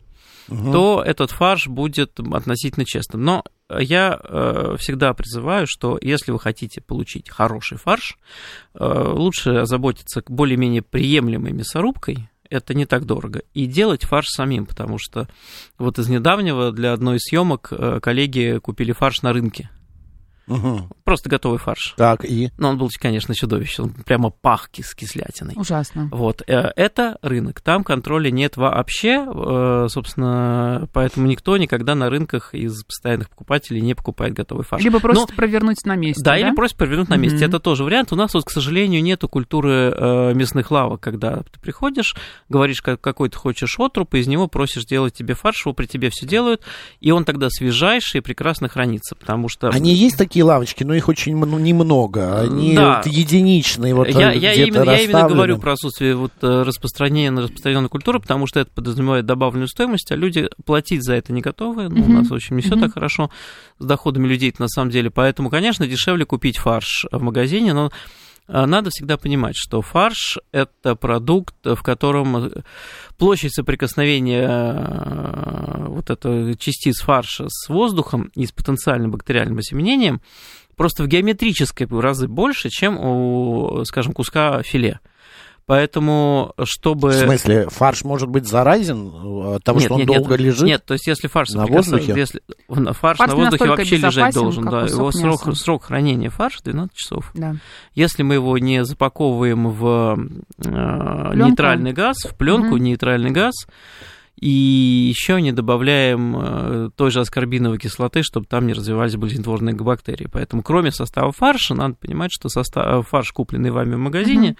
Мгм. 0.48 0.72
то 0.72 1.04
этот 1.06 1.32
фарш 1.32 1.68
будет 1.68 2.20
относительно 2.20 2.86
честным. 2.86 3.22
Но 3.24 3.44
я 3.80 4.18
э, 4.24 4.76
всегда 4.80 5.14
призываю, 5.14 5.68
что 5.68 6.00
если 6.02 6.32
вы 6.32 6.40
хотите 6.40 6.80
получить 6.82 7.30
хороший 7.30 7.78
фарш, 7.78 8.18
э, 8.74 9.12
лучше 9.14 9.50
озаботиться 9.52 10.24
более-менее 10.28 10.82
приемлемой 10.84 11.52
мясорубкой, 11.52 12.30
это 12.50 12.74
не 12.74 12.86
так 12.86 13.06
дорого, 13.06 13.42
и 13.54 13.66
делать 13.66 14.04
фарш 14.04 14.28
самим, 14.30 14.66
потому 14.66 14.98
что 15.00 15.28
вот 15.78 16.00
из 16.00 16.10
недавнего 16.10 16.72
для 16.72 16.94
одной 16.94 17.18
из 17.18 17.24
съемок 17.24 17.70
э, 17.72 18.00
коллеги 18.02 18.60
купили 18.62 18.92
фарш 18.92 19.22
на 19.22 19.34
рынке. 19.34 19.70
Мгм. 20.48 20.90
Просто 21.04 21.30
готовый 21.30 21.60
фарш. 21.60 21.94
Так, 21.98 22.26
и? 22.26 22.52
Но 22.58 22.70
он 22.70 22.78
был, 22.78 22.90
конечно, 23.00 23.36
чудовищный. 23.36 23.86
Он 23.86 23.92
прямо 23.92 24.30
пах 24.30 24.70
кис 24.70 24.96
кислятиной. 24.96 25.54
Ужасно. 25.56 26.10
Вот, 26.12 26.42
э, 26.48 26.72
это 26.76 27.18
рынок, 27.22 27.62
там 27.62 27.84
контроля 27.84 28.32
нет 28.32 28.58
вообще, 28.58 29.26
э, 29.28 29.88
собственно, 29.90 30.88
поэтому 30.94 31.28
никто 31.28 31.58
никогда 31.58 31.96
на 31.96 32.10
рынках 32.10 32.54
из 32.54 32.84
постоянных 32.84 33.30
покупателей 33.30 33.82
не 33.82 33.94
покупает 33.94 34.34
готовый 34.34 34.66
фарш. 34.66 34.84
Либо 34.84 35.00
просит 35.00 35.30
Но- 35.30 35.36
провернуть 35.36 35.86
на 35.86 35.96
месте, 35.96 36.24
да, 36.24 36.32
да? 36.32 36.40
или 36.40 36.56
просит 36.56 36.78
провернуть 36.78 37.10
на 37.10 37.18
месте. 37.18 37.38
Мгм. 37.38 37.48
Это 37.48 37.60
тоже 37.60 37.84
вариант. 37.84 38.12
У 38.14 38.16
нас 38.16 38.34
вот, 38.34 38.46
к 38.46 38.50
сожалению, 38.50 39.04
нету 39.04 39.28
культуры 39.28 39.94
э, 39.96 40.34
мясных 40.34 40.72
лавок, 40.72 41.02
когда 41.02 41.44
ты 41.44 41.60
приходишь, 41.60 42.16
говоришь, 42.50 42.82
как, 42.82 43.02
какой 43.02 43.30
ты 43.30 43.38
хочешь 43.38 43.76
отруп, 43.80 44.16
и 44.16 44.20
из 44.20 44.28
него 44.28 44.48
просишь 44.48 44.86
делать 44.86 45.14
тебе 45.14 45.34
фарш, 45.34 45.66
его 45.66 45.74
при 45.74 45.86
тебе 45.86 46.10
все 46.10 46.26
делают, 46.26 46.62
и 47.00 47.12
он 47.12 47.26
тогда 47.26 47.50
свежайший 47.50 48.20
и 48.20 48.22
прекрасно 48.22 48.68
хранится, 48.70 49.16
потому 49.16 49.50
что... 49.50 49.70
Они 49.70 49.94
есть 49.94 50.18
такие 50.18 50.37
лавочки, 50.44 50.84
но 50.84 50.94
их 50.94 51.08
очень 51.10 51.36
мно- 51.36 51.60
немного. 51.60 52.42
Они 52.42 52.76
Да. 52.76 52.98
вот 52.98 53.08
единичные. 53.08 53.94
Вот, 53.94 54.08
я, 54.10 54.32
я, 54.32 54.54
именно, 54.54 54.84
я 54.90 55.00
именно 55.02 55.28
говорю 55.28 55.58
про 55.58 55.74
отсутствие 55.74 56.16
вот, 56.16 56.32
э, 56.42 56.64
распространения 56.64 57.32
на 57.32 57.42
распространенной 57.44 57.90
культуры, 57.90 58.20
потому 58.20 58.48
что 58.48 58.60
это 58.60 58.72
подразумевает 58.74 59.26
добавленную 59.26 59.68
стоимость, 59.68 60.12
а 60.12 60.16
люди 60.16 60.48
платить 60.66 61.04
за 61.04 61.14
это 61.16 61.34
не 61.34 61.42
готовы. 61.42 61.90
Ну, 61.90 62.02
у 62.04 62.06
Мгм. 62.06 62.14
нас 62.16 62.32
очень 62.32 62.56
не 62.56 62.62
все 62.62 62.72
Мгм. 62.76 62.82
так 62.86 62.94
хорошо 62.94 63.30
с 63.80 63.86
доходами 63.86 64.28
людей 64.28 64.54
на 64.60 64.68
самом 64.68 64.90
деле. 64.92 65.10
Поэтому, 65.10 65.50
конечно, 65.50 65.86
дешевле 65.88 66.26
купить 66.26 66.58
фарш 66.58 67.06
в 67.12 67.22
магазине, 67.22 67.74
но 67.74 67.92
надо 68.48 68.90
всегда 68.90 69.18
понимать, 69.18 69.56
что 69.56 69.82
фарш– 69.82 70.38
это 70.52 70.96
продукт, 70.96 71.56
в 71.64 71.82
котором 71.84 72.52
площадь 73.18 73.54
соприкосновения 73.54 74.48
э, 74.48 75.86
вот 75.88 76.10
этой 76.10 76.56
частиц 76.56 77.02
фарша 77.02 77.48
с 77.50 77.68
воздухом 77.68 78.32
и 78.36 78.46
с 78.46 78.52
потенциальным 78.52 79.12
бактериальным 79.12 79.58
осеменением 79.58 80.22
просто 80.76 81.04
в 81.04 81.08
геометрической 81.08 81.88
разы 81.88 82.28
больше, 82.28 82.70
чем 82.70 82.98
у, 82.98 83.84
скажем, 83.86 84.14
куска 84.14 84.62
филе. 84.64 85.00
Поэтому, 85.68 86.54
чтобы... 86.64 87.10
В 87.10 87.14
смысле, 87.14 87.68
фарш 87.70 88.06
может 88.06 88.30
быть 88.30 88.48
заразен 88.48 89.12
от 89.56 89.64
того, 89.66 89.80
нет, 89.80 89.86
что 89.88 89.94
он 89.96 90.00
нет, 90.00 90.08
долго 90.08 90.32
нет, 90.32 90.40
лежит? 90.40 90.64
Нет, 90.64 90.86
то 90.86 90.94
есть 90.94 91.08
если 91.08 91.28
фарш 91.28 91.50
на 91.50 91.66
воздухе? 91.66 92.14
Если, 92.16 92.42
фарш, 92.70 93.18
Фарш 93.18 93.32
на 93.32 93.36
воздухе 93.36 93.66
вообще 93.66 93.98
лежать 93.98 94.34
должен, 94.34 94.64
да. 94.64 94.86
Его 94.86 95.12
срок, 95.12 95.42
срок 95.58 95.84
хранения 95.84 96.30
фарша 96.30 96.64
12 96.64 96.96
часов. 96.96 97.32
Да. 97.34 97.58
Если 97.94 98.24
мы 98.24 98.36
его 98.36 98.58
не 98.58 98.86
запаковываем 98.86 99.70
в 99.70 100.18
э, 100.66 101.36
нейтральный 101.36 101.92
газ, 101.92 102.16
в 102.24 102.34
пленку 102.36 102.76
Мгм. 102.76 102.84
нейтральный 102.84 103.32
газ, 103.32 103.54
и 104.40 104.50
еще 104.50 105.42
не 105.42 105.52
добавляем 105.52 106.36
э, 106.38 106.90
той 106.96 107.12
же 107.12 107.20
аскорбиновой 107.20 107.78
кислоты, 107.78 108.24
чтобы 108.24 108.46
там 108.46 108.68
не 108.68 108.74
развивались 108.74 109.18
болезнетворные 109.18 109.76
бактерии. 109.76 110.30
Поэтому 110.32 110.64
кроме 110.64 110.92
состава 110.92 111.34
фарша, 111.34 111.74
надо 111.74 111.96
понимать, 111.96 112.32
что 112.32 112.48
состав, 112.48 113.06
фарш, 113.10 113.34
купленный 113.34 113.72
вами 113.72 113.96
в 113.96 114.00
магазине, 114.00 114.52
Мгм. 114.52 114.58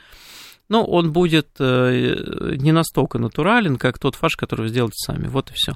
Ну, 0.70 0.84
он 0.84 1.12
будет 1.12 1.48
э, 1.60 2.56
не 2.58 2.72
настолько 2.72 3.20
натурален, 3.20 3.78
как 3.78 4.00
тот 4.00 4.16
фарш, 4.16 4.36
который 4.36 4.62
вы 4.62 4.70
сделаете 4.70 4.98
сами. 4.98 5.28
Вот 5.28 5.50
и 5.52 5.54
все. 5.54 5.74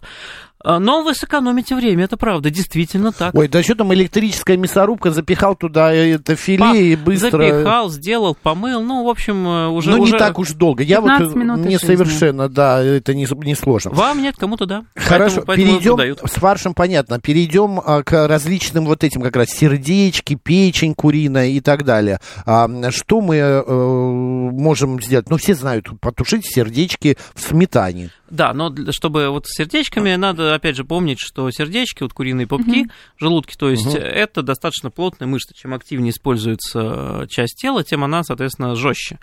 Но 0.63 1.03
вы 1.03 1.13
сэкономите 1.13 1.75
время, 1.75 2.05
это 2.05 2.17
правда, 2.17 2.49
действительно 2.49 3.11
так. 3.11 3.33
Ой, 3.35 3.47
да 3.47 3.63
что 3.63 3.75
там 3.75 3.93
электрическая 3.93 4.57
мясорубка, 4.57 5.11
запихал 5.11 5.55
туда 5.55 5.93
это 5.93 6.35
филе 6.35 6.59
Па- 6.59 6.75
и 6.75 6.95
быстро... 6.95 7.29
Запихал, 7.41 7.89
сделал, 7.89 8.35
помыл, 8.41 8.81
ну, 8.81 9.03
в 9.05 9.09
общем, 9.09 9.47
э, 9.47 9.67
уже... 9.69 9.91
ну, 9.91 9.97
не 9.97 10.03
уже- 10.03 10.17
так 10.17 10.39
уж 10.39 10.51
долго. 10.51 10.83
Я 10.83 11.01
вот 11.01 11.09
15 11.09 11.35
минут 11.35 11.59
не 11.59 11.77
жизни. 11.77 11.87
совершенно, 11.87 12.49
да, 12.49 12.81
это 12.83 13.13
не, 13.13 13.27
не 13.45 13.55
сложно. 13.55 13.91
Вам 13.91 14.21
нет, 14.21 14.35
кому-то 14.37 14.65
да. 14.65 14.83
Хорошо, 14.95 15.43
Поэтому- 15.45 15.79
поэтому 15.81 15.97
перейдем 15.97 16.27
с 16.27 16.31
фаршем, 16.33 16.73
понятно. 16.73 17.19
Перейдем 17.19 17.81
а, 17.83 18.03
к 18.03 18.27
различным 18.27 18.85
вот 18.85 19.03
этим 19.03 19.21
как 19.21 19.35
раз 19.35 19.49
сердечки, 19.49 20.35
печень 20.35 20.93
куриная 20.95 21.47
и 21.47 21.59
так 21.59 21.83
далее. 21.85 22.19
А, 22.45 22.69
что 22.91 23.21
мы 23.21 23.35
э, 23.37 23.63
можем 23.65 25.01
сделать? 25.01 25.29
Ну, 25.29 25.37
все 25.37 25.55
знают, 25.55 25.87
потушить 25.99 26.45
сердечки 26.45 27.17
в 27.33 27.41
сметане. 27.41 28.11
Да, 28.31 28.53
но 28.53 28.69
для- 28.69 28.93
чтобы 28.93 29.29
вот 29.29 29.45
с 29.45 29.57
сердечками 29.57 30.15
надо, 30.15 30.55
опять 30.55 30.77
же, 30.77 30.85
помнить, 30.85 31.19
что 31.19 31.51
сердечки, 31.51 32.01
вот 32.03 32.13
куриные 32.13 32.47
попки, 32.47 32.87
желудки, 33.19 33.55
то 33.57 33.69
есть 33.69 33.85
Мгм. 33.85 33.97
это 33.97 34.41
достаточно 34.41 34.89
плотная 34.89 35.27
мышца. 35.27 35.53
Чем 35.53 35.73
активнее 35.73 36.11
используется 36.11 37.23
э, 37.23 37.27
часть 37.29 37.57
тела, 37.57 37.83
тем 37.83 38.03
она, 38.05 38.23
соответственно, 38.23 38.75
жестче. 38.75 39.19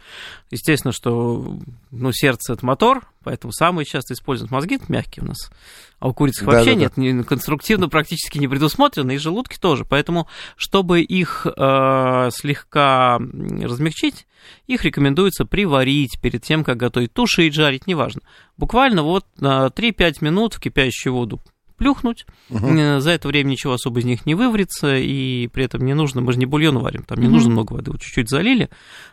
Естественно, 0.50 0.92
что 0.92 1.58
ну, 1.90 2.12
сердце 2.12 2.52
это 2.52 2.66
мотор, 2.66 3.06
поэтому 3.28 3.52
самые 3.52 3.84
часто 3.84 4.14
используют 4.14 4.50
мозги, 4.50 4.76
это 4.76 4.86
мягкие 4.88 5.22
у 5.22 5.28
нас. 5.28 5.50
А 5.98 6.08
у 6.08 6.14
куриц 6.14 6.40
вообще 6.40 6.74
Да-да-да. 6.74 6.80
нет, 6.80 6.96
не- 6.96 7.22
конструктивно 7.22 7.90
практически 7.90 8.38
не 8.38 8.48
предусмотрено, 8.48 9.10
и 9.10 9.18
желудки 9.18 9.58
тоже. 9.60 9.84
Поэтому, 9.84 10.26
чтобы 10.56 11.02
их 11.02 11.46
э, 11.46 12.30
слегка 12.32 13.18
размягчить, 13.18 14.26
их 14.66 14.82
рекомендуется 14.86 15.44
приварить 15.44 16.18
перед 16.22 16.42
тем, 16.42 16.64
как 16.64 16.78
готовить, 16.78 17.12
тушить, 17.12 17.52
жарить, 17.52 17.86
неважно. 17.86 18.22
Буквально 18.56 19.02
вот 19.02 19.26
на 19.36 19.66
3-5 19.66 20.16
минут 20.22 20.54
в 20.54 20.60
кипящую 20.60 21.12
воду 21.12 21.42
плюхнуть. 21.78 22.26
Э, 22.50 23.00
За 23.00 23.10
это 23.12 23.28
время 23.28 23.48
ничего 23.50 23.72
особо 23.72 24.00
из 24.00 24.04
них 24.04 24.26
не 24.26 24.34
выварится, 24.34 24.96
и 24.96 25.46
при 25.48 25.64
этом 25.64 25.84
не 25.86 25.94
нужно, 25.94 26.20
мы 26.20 26.32
же 26.32 26.38
не 26.38 26.46
бульон 26.46 26.78
варим, 26.78 27.04
там 27.04 27.18
не 27.20 27.26
Мгм. 27.26 27.34
нужно 27.34 27.50
много 27.50 27.72
воды, 27.72 27.92
вот 27.92 28.00
чуть-чуть 28.02 28.28
залили, 28.28 28.68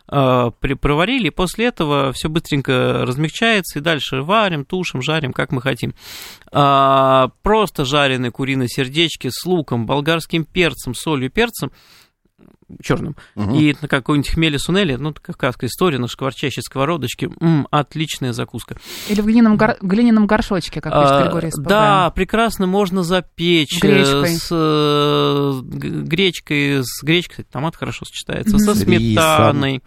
при- 0.08 0.74
проварили, 0.74 1.28
и 1.28 1.32
после 1.32 1.66
этого 1.68 2.12
все 2.14 2.28
быстренько 2.30 3.04
размягчается, 3.06 3.80
и 3.80 3.82
дальше 3.82 4.22
варим, 4.22 4.66
тушим, 4.66 5.02
жарим, 5.02 5.32
как 5.34 5.52
мы 5.52 5.62
хотим. 5.62 5.94
А, 6.52 7.30
Просто 7.44 7.86
жареные 7.86 8.32
куриные 8.32 8.68
сердечки 8.68 9.30
с 9.32 9.46
луком, 9.46 9.86
болгарским 9.86 10.46
перцем, 10.46 10.94
солью, 10.96 11.30
перцем, 11.30 11.72
черным, 12.82 13.16
Мгм. 13.36 13.56
и 13.56 13.76
на 13.82 13.88
какой-нибудь 13.88 14.30
хмеле 14.32 14.60
сунели, 14.60 14.96
ну, 14.96 15.10
это 15.12 15.22
кавказская 15.22 15.70
история, 15.70 15.98
на 16.00 16.08
шкварчащей 16.08 16.62
сковородочке, 16.62 17.30
м, 17.40 17.68
отличная 17.72 18.34
закуска. 18.34 18.78
Или 19.10 19.22
в 19.22 19.26
глиняном, 19.26 19.58
гор- 19.58 19.78
глиняном 19.82 20.28
горшочке, 20.28 20.82
как 20.82 20.94
пишет 20.94 21.12
А, 21.12 21.24
Григорий 21.24 21.48
из 21.50 21.56
Да, 21.58 22.10
прекрасно 22.12 22.68
можно 22.68 23.04
запечь. 23.04 23.78
э, 23.84 23.88
Гречкой. 23.88 24.30
С 24.38 24.48
э, 24.52 25.62
гречкой, 25.64 26.84
с 26.84 27.04
гречкой, 27.04 27.32
кстати, 27.34 27.48
томат 27.52 27.76
хорошо 27.76 28.06
сочетается, 28.06 28.58
со 28.60 28.74
С 28.76 28.80
сметаной, 28.84 29.82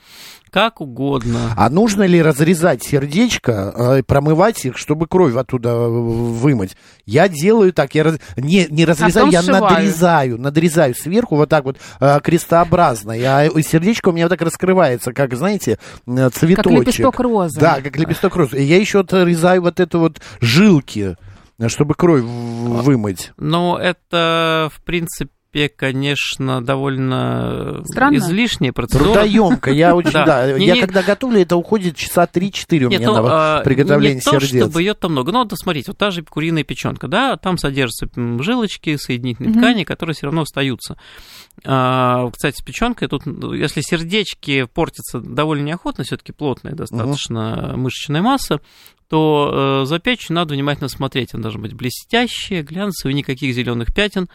как 0.50 0.80
угодно. 0.80 1.52
А 1.56 1.70
нужно 1.70 2.04
ли 2.04 2.20
разрезать 2.22 2.82
сердечко, 2.82 3.72
э, 3.98 4.02
промывать 4.02 4.64
их, 4.64 4.76
чтобы 4.76 5.06
кровь 5.06 5.34
оттуда 5.36 5.70
э, 5.70 5.88
вымыть? 5.88 6.76
Я 7.06 7.28
делаю 7.28 7.72
так, 7.72 7.94
я 7.94 8.04
раз- 8.04 8.18
не, 8.36 8.66
не 8.70 8.84
разрезаю, 8.84 9.26
потом 9.26 9.30
я 9.30 9.42
сшиваю. 9.42 9.62
надрезаю, 9.74 10.38
надрезаю 10.38 10.94
сверху 10.94 11.36
вот 11.36 11.48
так 11.48 11.64
вот 11.64 11.78
э, 12.00 12.20
крестообразно. 12.22 13.12
Я, 13.12 13.46
и 13.46 13.62
сердечко 13.62 14.08
у 14.08 14.12
меня 14.12 14.24
вот 14.26 14.30
так 14.30 14.42
раскрывается, 14.42 15.12
как, 15.12 15.34
знаете, 15.34 15.78
э, 16.06 16.30
цветочек. 16.30 16.56
Как 16.56 16.66
лепесток 16.72 17.20
розы. 17.20 17.60
Да, 17.60 17.80
как 17.80 17.96
лепесток 17.96 18.36
розы. 18.36 18.58
И 18.58 18.64
я 18.64 18.78
еще 18.78 19.00
отрезаю 19.00 19.62
вот 19.62 19.80
это 19.80 19.98
вот 19.98 20.20
жилки, 20.40 21.16
э, 21.58 21.68
чтобы 21.68 21.94
кровь 21.94 22.22
в- 22.22 22.82
вымыть. 22.82 23.32
Но 23.36 23.78
это, 23.78 24.70
в 24.74 24.80
принципе, 24.82 25.30
конечно, 25.76 26.62
довольно 26.62 27.82
Странно. 27.84 28.16
излишняя 28.18 28.72
процедура. 28.72 29.14
Трудоемко, 29.14 29.70
я 29.70 29.94
очень, 29.94 30.12
Да. 30.12 30.46
Я 30.46 30.78
когда 30.80 31.02
готовлю, 31.02 31.40
это 31.40 31.56
уходит 31.56 31.96
часа 31.96 32.24
3-4 32.24 32.84
у 32.84 32.88
меня 32.90 33.00
ну, 33.00 33.14
на 33.14 33.58
а, 33.58 33.62
приготовление 33.62 34.16
не 34.16 34.20
то, 34.20 34.32
сердец. 34.32 34.64
чтобы 34.64 34.82
ее 34.82 34.94
там 34.94 35.12
много. 35.12 35.32
Ну, 35.32 35.44
вот 35.44 35.52
смотрите, 35.56 35.90
вот 35.90 35.98
та 35.98 36.10
же 36.10 36.22
куриная 36.22 36.64
печенка, 36.64 37.08
да, 37.08 37.36
там 37.36 37.56
содержатся 37.56 38.08
жилочки, 38.40 38.96
соединительные 38.96 39.54
ткани, 39.54 39.84
которые 39.84 40.14
все 40.14 40.26
равно 40.26 40.42
остаются. 40.42 40.98
А, 41.64 42.30
кстати, 42.30 42.56
с 42.60 42.62
печенкой 42.62 43.08
тут, 43.08 43.24
ну, 43.26 43.52
если 43.52 43.80
сердечки 43.80 44.64
портятся 44.64 45.20
довольно 45.20 45.64
неохотно, 45.64 46.04
все-таки 46.04 46.32
плотная 46.32 46.74
достаточно 46.74 47.74
мышечная 47.76 48.22
масса, 48.22 48.60
то 49.08 49.82
э, 49.82 49.86
за 49.86 49.98
печень 49.98 50.34
надо 50.34 50.54
внимательно 50.54 50.88
смотреть. 50.88 51.32
Она 51.32 51.44
должна 51.44 51.62
быть 51.62 51.72
блестящая, 51.72 52.62
глянцевая, 52.62 53.14
никаких 53.14 53.54
зеленых 53.54 53.94
пятен. 53.94 54.28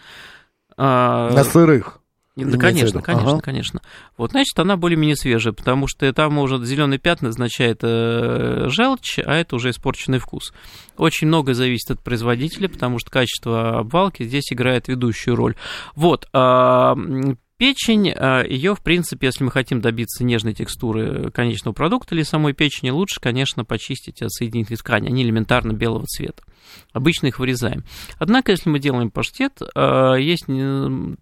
А, 0.77 1.29
На 1.33 1.43
сырых. 1.43 1.99
да, 2.35 2.57
конечно, 2.57 3.01
конечно, 3.01 3.31
Ага. 3.33 3.41
конечно. 3.41 3.81
Вот, 4.17 4.31
значит, 4.31 4.57
она 4.57 4.75
более-менее 4.75 5.15
свежая, 5.15 5.53
потому 5.53 5.87
что 5.87 6.11
там 6.13 6.37
уже 6.39 6.63
зеленые 6.65 6.99
пятна 6.99 7.29
означает 7.29 7.79
э, 7.83 8.65
желчь, 8.69 9.19
а 9.19 9.35
это 9.35 9.55
уже 9.55 9.69
испорченный 9.69 10.19
вкус. 10.19 10.53
Очень 10.97 11.27
многое 11.27 11.53
зависит 11.55 11.91
от 11.91 11.99
производителя, 12.01 12.69
потому 12.69 12.99
что 12.99 13.11
качество 13.11 13.79
обвалки 13.79 14.23
здесь 14.23 14.51
играет 14.51 14.87
ведущую 14.87 15.35
роль. 15.35 15.55
Вот, 15.95 16.27
м, 16.33 17.37
печень, 17.63 18.07
ее, 18.07 18.75
в 18.75 18.81
принципе, 18.81 19.27
если 19.27 19.45
мы 19.45 19.49
хотим 19.49 19.79
добиться 19.79 20.25
нежной 20.25 20.53
текстуры 20.53 21.31
конечного 21.31 21.73
продукта 21.73 22.13
или 22.13 22.23
самой 22.23 22.51
печени, 22.51 22.89
лучше, 22.89 23.21
конечно, 23.21 23.63
почистить 23.63 24.21
от 24.21 24.33
соединительной 24.33 24.75
ткани. 24.75 25.07
Они 25.07 25.23
элементарно 25.23 25.71
белого 25.71 26.05
цвета. 26.05 26.43
Обычно 26.91 27.27
их 27.27 27.39
вырезаем. 27.39 27.85
Однако, 28.19 28.51
если 28.51 28.69
мы 28.69 28.79
делаем 28.79 29.11
паштет, 29.11 29.61
э, 29.61 30.15
есть 30.19 30.43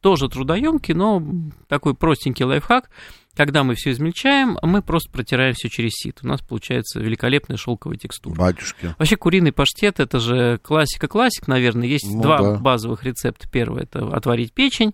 тоже 0.01 0.29
трудоемкий, 0.29 0.95
но 0.95 1.21
такой 1.67 1.93
простенький 1.93 2.45
лайфхак. 2.45 2.89
Когда 3.35 3.63
мы 3.63 3.75
все 3.75 3.91
измельчаем, 3.91 4.57
мы 4.63 4.81
просто 4.81 5.11
протираем 5.11 5.53
все 5.53 5.69
через 5.69 5.91
сит. 5.91 6.21
У 6.23 6.27
нас 6.27 6.41
получается 6.41 6.99
великолепная 6.99 7.55
шелковая 7.55 7.97
текстура. 7.97 8.35
Батюшки. 8.35 8.95
Вообще 8.97 9.15
куриный 9.15 9.51
паштет 9.51 9.99
это 9.99 10.19
же 10.19 10.59
классика 10.63 11.07
классик, 11.07 11.47
наверное. 11.47 11.87
Есть 11.87 12.11
Ну 12.11 12.23
два 12.23 12.39
да. 12.39 12.57
базовых 12.57 13.03
рецепта. 13.03 13.47
Первый 13.47 13.83
это 13.83 14.07
отварить 14.07 14.53
печень 14.53 14.93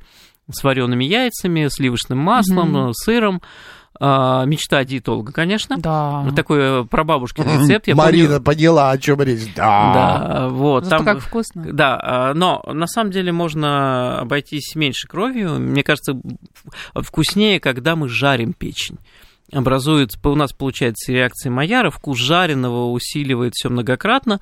с 0.52 0.64
вареными 0.64 1.04
яйцами, 1.06 1.68
сливочным 1.70 2.18
маслом, 2.20 2.90
э, 2.90 2.94
сыром. 2.94 3.42
А, 4.00 4.46
мечта 4.46 4.84
диетолога, 4.84 5.32
конечно. 5.32 5.78
Да. 5.78 6.22
Вот 6.22 6.36
такой 6.36 6.60
э, 6.62 6.84
прабабушкин 6.86 7.44
рецепт. 7.62 7.88
Я 7.88 7.96
Марина 7.96 8.36
помню- 8.36 8.44
поняла, 8.44 8.92
о 8.92 8.98
чем 9.00 9.20
речь. 9.24 9.52
Да. 9.56 9.92
Да, 9.94 10.50
вот. 10.50 10.84
Зато 10.84 10.98
там- 10.98 11.06
как 11.06 11.20
вкусно. 11.20 11.66
да, 11.74 12.00
а, 12.00 12.34
но 12.36 12.62
на 12.72 12.86
самом 12.86 13.10
деле 13.12 13.32
можно 13.32 14.20
обойтись 14.20 14.76
меньше 14.76 15.08
кровью. 15.08 15.60
Мне 15.60 15.82
кажется, 15.84 16.14
вкуснее, 16.94 17.60
когда 17.60 17.96
мы 17.96 18.08
жарим 18.08 18.54
печень. 18.54 19.00
Образуется, 19.52 20.20
у 20.24 20.36
нас 20.36 20.52
получается 20.52 21.12
реакция 21.14 21.50
Майяра, 21.50 21.90
вкус 21.90 22.18
жареного 22.20 22.92
усиливает 22.92 23.54
все 23.56 23.70
многократно. 23.70 24.42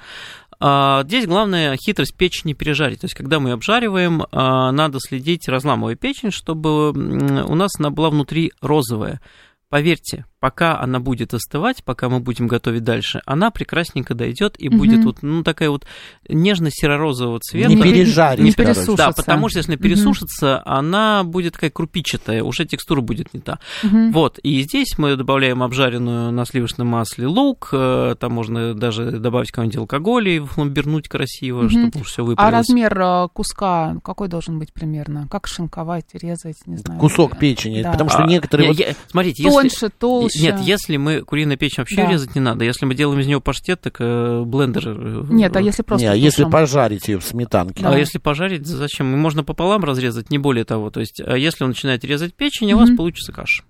А, 0.60 1.04
Здесь 1.04 1.28
главная 1.28 1.78
хитрость 1.78 2.16
печени 2.16 2.54
пережарить. 2.54 3.02
То 3.02 3.06
есть, 3.06 3.16
когда 3.16 3.40
мы 3.40 3.50
ее 3.50 3.54
обжариваем, 3.54 4.24
а, 4.32 4.72
надо 4.72 5.00
следить, 5.00 5.48
разламывая 5.48 5.96
печень, 5.96 6.32
чтобы 6.32 6.92
у 6.92 7.56
нас 7.56 7.72
она 7.78 7.90
была 7.90 8.10
внутри 8.10 8.52
розовая. 8.62 9.22
Поверьте, 9.70 10.26
пока 10.46 10.80
она 10.80 11.00
будет 11.00 11.34
остывать, 11.34 11.84
пока 11.84 12.08
мы 12.08 12.20
будем 12.20 12.46
готовить 12.46 12.84
дальше, 12.84 13.20
она 13.25 13.50
прекрасненько 13.50 14.14
дойдет 14.14 14.54
и 14.60 14.70
Мгм. 14.70 14.78
будет 14.78 15.04
вот, 15.04 15.24
ну, 15.24 15.42
такая 15.42 15.72
вот 15.72 15.88
нежно-серо-розового 16.30 17.40
цвета. 17.40 17.70
Не 17.70 17.82
пережарить, 17.82 18.44
не 18.46 18.52
пересушится. 18.52 18.96
Да, 18.96 19.12
потому 19.12 19.50
что 19.50 19.58
если 19.58 19.74
Мгм. 19.74 19.82
пересушится, 19.82 20.62
она 20.64 21.24
будет 21.24 21.54
такая 21.54 21.72
крупичатая, 21.72 22.44
уже 22.44 22.66
текстура 22.66 23.02
будет 23.02 23.34
не 23.34 23.40
та. 23.40 23.58
Мгм. 23.82 24.12
Вот, 24.12 24.38
и 24.44 24.62
здесь 24.62 25.00
мы 25.00 25.16
добавляем 25.16 25.64
обжаренную 25.64 26.32
на 26.32 26.46
сливочном 26.46 26.88
масле 26.90 27.25
лук, 27.25 27.70
э, 27.72 28.14
там 28.20 28.32
можно 28.34 28.75
даже 28.75 29.14
добавить 29.14 29.50
какой-нибудь 29.52 29.78
алкоголь 29.78 30.30
и 30.30 30.40
фламбернуть 30.40 31.08
красиво, 31.08 31.64
Мгм. 31.64 31.70
чтобы 31.92 32.06
все 32.06 32.22
А 32.22 32.25
выпарилось. 32.25 32.54
размер 32.54 33.00
э, 33.02 33.28
куска 33.34 33.96
какой 34.04 34.28
должен 34.28 34.60
быть 34.60 34.72
примерно? 34.74 35.28
Как 35.32 35.48
шинковать, 35.48 36.06
резать, 36.14 36.58
не 36.68 36.78
знаю. 36.78 37.00
Кусок 37.00 37.40
печени, 37.40 37.82
Да. 37.82 37.94
потому 37.94 38.12
что 38.12 38.24
А, 38.24 38.28
некоторые... 38.28 38.68
не, 38.70 38.74
вот- 38.74 38.80
я- 38.80 38.94
смотрите, 39.10 39.42
если... 39.42 39.56
Тоньше, 39.56 39.90
толще. 40.39 40.51
Нет, 40.51 40.62
если 40.62 40.98
мы 40.98 41.22
куриную 41.22 41.58
печень 41.58 41.80
вообще 41.82 41.98
Да. 41.98 42.12
резать 42.12 42.36
не 42.36 42.42
надо. 42.42 42.65
Если 42.65 42.86
мы 42.86 42.96
делаем 42.96 43.20
из 43.20 43.27
него 43.27 43.42
паштет, 43.42 43.82
так 43.82 43.98
э, 44.00 44.44
блендер. 44.46 44.84
э, 44.88 45.24
Нет, 45.30 45.56
а 45.56 45.62
если 45.62 45.82
просто 45.84 46.06
Не, 46.06 46.12
а 46.12 46.15
если 46.15 46.44
пожарить 46.46 47.08
ее 47.08 47.20
в 47.20 47.24
сметанке? 47.24 47.86
А 47.86 47.92
Да. 47.92 47.98
если 47.98 48.18
пожарить, 48.20 48.65
зачем? 48.65 49.08
Можно 49.18 49.44
пополам 49.44 49.84
разрезать, 49.84 50.30
не 50.30 50.38
более 50.38 50.65
того. 50.65 50.89
То 50.92 51.00
есть, 51.00 51.22
а 51.22 51.38
если 51.38 51.63
вы 51.63 51.70
начинаете 51.70 52.08
резать 52.08 52.34
печень, 52.36 52.74
у 52.74 52.77
вас 52.77 52.89
получится 52.96 53.32
каша. 53.32 53.63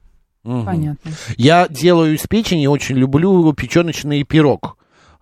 Мгм. 0.44 0.66
Понятно. 0.66 1.12
Я 1.38 1.68
делаю 1.70 2.14
из 2.16 2.22
печени, 2.28 2.68
очень 2.68 2.96
люблю 2.98 3.52
печеночный 3.54 4.24
пирог. 4.24 4.78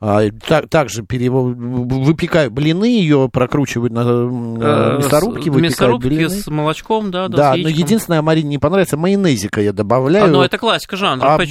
А, 0.05 0.21
так, 0.45 0.67
также 0.67 1.03
пере- 1.03 1.29
выпекаю 1.29 2.51
блины, 2.51 2.83
ее 2.85 3.29
прокручивают 3.31 3.93
на 3.93 4.01
м, 4.01 4.57
Э, 4.61 4.97
мясорубке, 4.97 5.43
с- 5.43 5.45
выпекаю 5.45 5.63
мясорубки 5.63 6.07
блины. 6.07 6.29
с 6.29 6.47
молочком, 6.47 7.09
да, 7.09 7.29
да, 7.29 7.37
Да, 7.37 7.53
с 7.55 7.57
но 7.57 7.69
единственное, 7.69 8.21
Марине 8.21 8.49
не 8.49 8.57
понравится, 8.57 8.97
майонезика 8.97 9.61
я 9.61 9.69
А, 9.69 9.73
добавляю. 9.73 10.27
ну, 10.31 10.41
это 10.41 10.57
классика 10.57 10.97
жанра, 10.97 11.23
с 11.45 11.47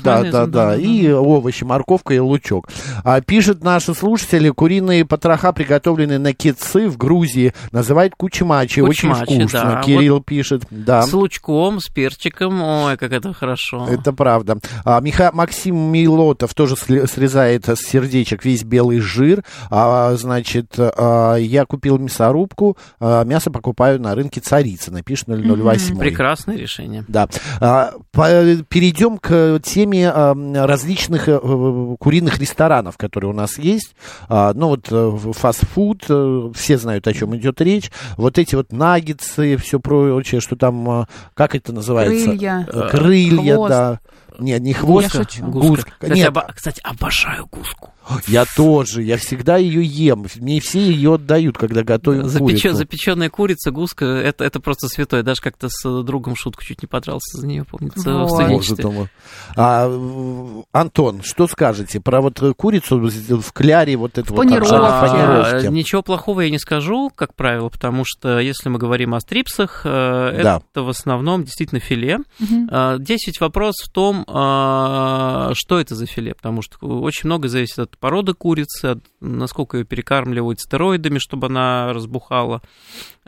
да, 0.00 0.16
майонезом, 0.18 0.30
да, 0.30 0.46
да, 0.46 0.76
и 0.76 1.10
овощи, 1.10 1.64
морковка 1.64 2.14
и 2.14 2.18
лучок. 2.20 2.68
А, 3.02 3.20
пишет 3.20 3.64
наши 3.64 3.94
слушатели, 3.94 4.50
куриные 4.50 5.04
потроха, 5.04 5.52
приготовленные 5.52 6.20
на 6.20 6.32
кетцы 6.34 6.88
в 6.88 6.96
Грузии, 6.96 7.52
называют 7.72 8.14
кучмачи. 8.16 8.78
Очень 8.80 9.08
Кучмачи, 9.10 9.38
вкусно. 9.40 9.60
да. 9.60 9.82
Кирилл 9.82 10.22
пишет, 10.22 10.62
да. 10.70 11.02
С 11.02 11.12
лучком, 11.12 11.80
с 11.80 11.88
перчиком, 11.88 12.62
ой, 12.62 12.96
как 12.96 13.10
это 13.12 13.32
хорошо. 13.32 13.88
Это 13.90 14.12
правда. 14.12 14.58
А, 14.84 15.00
Миха... 15.00 15.30
Максим 15.32 15.76
Милотов 15.76 16.54
тоже 16.54 16.76
срезает 16.76 17.66
с 17.76 17.80
сердечек 17.80 18.44
весь 18.44 18.64
белый 18.64 19.00
жир. 19.00 19.44
А, 19.70 20.14
значит, 20.16 20.74
а, 20.78 21.36
я 21.36 21.64
купил 21.64 21.98
мясорубку, 21.98 22.76
а, 23.00 23.24
мясо 23.24 23.50
покупаю 23.50 24.00
на 24.00 24.14
рынке 24.14 24.40
Царицына, 24.40 25.02
пишет 25.02 25.28
008. 25.28 25.98
Прекрасное 25.98 26.56
решение. 26.56 27.04
Да. 27.08 27.28
А, 27.60 27.92
по- 28.12 28.28
перейдем 28.68 29.18
к 29.18 29.60
теме 29.62 30.10
а, 30.10 30.34
различных 30.66 31.28
э, 31.28 31.38
куриных 31.98 32.38
ресторанов, 32.38 32.96
которые 32.96 33.30
у 33.30 33.34
нас 33.34 33.58
есть. 33.58 33.94
А, 34.28 34.52
ну 34.54 34.68
вот 34.68 34.86
э, 34.90 35.18
фастфуд, 35.32 36.04
э, 36.08 36.50
все 36.54 36.78
знают, 36.78 37.06
о 37.06 37.12
чем 37.12 37.36
идет 37.36 37.60
речь. 37.60 37.90
Вот 38.16 38.38
эти 38.38 38.54
вот 38.54 38.72
наггетсы, 38.72 39.56
все 39.56 39.80
прочее, 39.80 40.40
что 40.40 40.56
там, 40.56 40.88
а, 40.88 41.08
как 41.34 41.54
это 41.54 41.72
называется? 41.72 42.26
Крылья. 42.26 42.68
Крылья, 42.90 43.54
Хвост. 43.54 43.70
да. 43.70 44.00
Нет, 44.38 44.62
не 44.62 44.72
хвост, 44.72 45.14
Я 45.14 45.24
шучу. 45.24 45.44
гуска. 45.46 45.90
Кстати, 45.92 46.12
Нет, 46.18 46.28
оба- 46.28 46.52
кстати, 46.54 46.80
обожаю 46.84 47.46
гуску. 47.46 47.91
Я 48.26 48.44
тоже, 48.56 49.02
я 49.02 49.16
всегда 49.16 49.56
ее 49.56 49.82
ем. 49.84 50.26
Мне 50.36 50.60
все 50.60 50.80
ее 50.80 51.14
отдают, 51.14 51.56
когда 51.58 51.82
готовим 51.82 52.26
Запече- 52.26 52.38
курицу. 52.38 52.74
Запеченная 52.74 53.30
курица, 53.30 53.70
гуска, 53.70 54.04
это, 54.04 54.44
это 54.44 54.60
просто 54.60 54.88
святое. 54.88 55.22
Даже 55.22 55.40
как-то 55.40 55.68
с 55.70 56.02
другом 56.02 56.34
шутку 56.36 56.62
чуть 56.64 56.82
не 56.82 56.86
подрался 56.86 57.38
за 57.40 57.46
нее, 57.46 57.64
помнится, 57.64 58.10
в 58.12 58.18
Вот. 58.28 58.28
Боже 58.48 58.74
студенчестве. 58.74 59.10
А, 59.56 59.88
в- 59.88 60.64
Антон, 60.72 61.22
что 61.22 61.46
скажете 61.46 62.00
про 62.00 62.20
вот 62.20 62.40
курицу 62.56 62.98
в 62.98 63.52
кляре, 63.52 63.96
вот 63.96 64.18
эту 64.18 64.28
В 64.32 64.36
вот 64.36 64.46
панировке. 64.46 64.74
в 64.76 64.82
А? 64.82 65.60
Ничего 65.68 66.02
плохого 66.02 66.40
я 66.42 66.50
не 66.50 66.58
скажу, 66.58 67.10
как 67.14 67.34
правило, 67.34 67.68
потому 67.68 68.04
что 68.06 68.38
если 68.38 68.68
мы 68.68 68.78
говорим 68.78 69.14
о 69.14 69.20
стрипсах, 69.20 69.82
э, 69.84 70.40
Да. 70.42 70.62
это 70.72 70.82
в 70.82 70.88
основном 70.88 71.44
действительно 71.44 71.80
филе. 71.80 72.18
Здесь 72.38 73.26
ведь 73.26 73.40
вопрос 73.40 73.74
в 73.82 73.90
том, 73.90 74.24
а, 74.28 75.52
что 75.54 75.78
это 75.80 75.94
за 75.94 76.06
филе, 76.06 76.34
потому 76.34 76.62
что 76.62 76.76
очень 77.00 77.26
много 77.28 77.48
зависит 77.48 77.78
от 77.78 77.91
породы 77.98 78.34
курицы, 78.34 78.86
от 78.86 78.98
насколько 79.20 79.78
ее 79.78 79.84
перекармливают 79.84 80.60
стероидами, 80.60 81.18
чтобы 81.18 81.46
она 81.46 81.92
разбухала. 81.92 82.62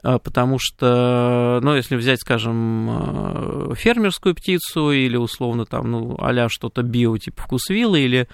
А, 0.04 0.18
Потому 0.18 0.58
что, 0.60 1.60
ну, 1.62 1.74
если 1.74 1.96
взять, 1.96 2.20
скажем, 2.20 2.88
а, 2.90 3.74
фермерскую 3.74 4.34
птицу 4.34 4.90
или 4.92 5.16
условно 5.16 5.64
там, 5.64 5.90
ну, 5.90 6.16
а 6.18 6.48
что-то 6.50 6.82
био, 6.82 7.16
типа 7.16 7.42
вкусвилла 7.42 7.96
или 7.96 8.28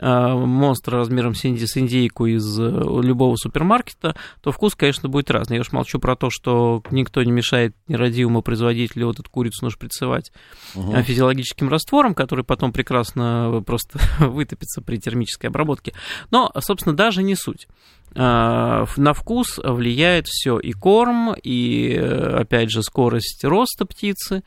а, 0.00 0.34
монстр 0.34 0.94
размером 0.94 1.36
с 1.36 1.44
инди- 1.44 1.64
с 1.64 1.76
индейку 1.76 2.26
из 2.26 2.58
э, 2.58 2.64
любого 2.64 3.36
супермаркета, 3.36 4.16
то 4.40 4.50
вкус, 4.50 4.74
конечно, 4.74 5.08
будет 5.08 5.30
разный. 5.30 5.58
Я 5.58 5.60
уж 5.60 5.70
молчу 5.70 6.00
про 6.00 6.16
то, 6.16 6.28
что 6.28 6.82
никто 6.90 7.22
не 7.22 7.30
мешает 7.30 7.76
нерадивому 7.86 8.42
производителю 8.42 9.06
вот 9.06 9.20
эту 9.20 9.30
курицу 9.30 9.64
нашприцевать 9.64 10.32
а, 10.74 11.02
физиологическим 11.04 11.68
раствором, 11.68 12.16
который 12.16 12.44
потом 12.44 12.72
прекрасно 12.72 13.62
просто 13.66 14.00
вытопится 14.18 14.82
при 14.82 14.96
термической 14.96 15.50
обработке. 15.50 15.92
Но, 16.32 16.50
собственно, 16.58 16.96
даже 16.96 17.22
не 17.22 17.36
суть. 17.36 17.68
А, 18.14 18.84
На 18.96 19.14
вкус 19.14 19.58
влияет 19.62 20.26
все 20.26 20.58
и 20.58 20.72
корм, 20.72 21.34
и, 21.42 21.94
э, 21.94 22.40
опять 22.40 22.70
же, 22.70 22.82
скорость 22.82 23.44
роста 23.44 23.86
птицы. 23.86 24.42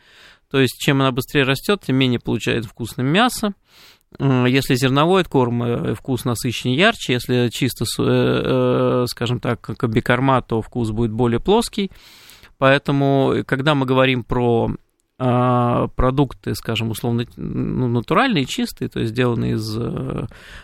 То 0.51 0.59
есть, 0.59 0.77
чем 0.79 1.01
она 1.01 1.11
быстрее 1.11 1.43
растет, 1.43 1.81
тем 1.85 1.95
менее 1.95 2.19
получает 2.19 2.65
вкусное 2.65 3.05
мясо. 3.05 3.53
Если 4.19 4.75
зерновой 4.75 5.23
корм, 5.23 5.63
э, 5.63 5.95
вкус 5.95 6.25
насыщеннее, 6.25 6.77
ярче. 6.77 7.13
Если 7.13 7.49
чисто, 7.49 7.85
э, 7.97 9.05
скажем 9.07 9.39
так, 9.39 9.61
комбикорма, 9.61 10.41
то 10.41 10.61
вкус 10.61 10.91
будет 10.91 11.11
более 11.11 11.39
плоский. 11.39 11.91
Поэтому, 12.57 13.43
когда 13.45 13.75
мы 13.75 13.85
говорим 13.85 14.23
про 14.23 14.71
а, 15.17 15.87
продукты, 15.89 16.55
скажем, 16.55 16.89
условно 16.89 17.25
ну, 17.35 17.87
натуральные, 17.89 18.45
чистые, 18.45 18.87
то 18.87 19.01
есть 19.01 19.11
сделанные 19.11 19.55
из 19.55 19.77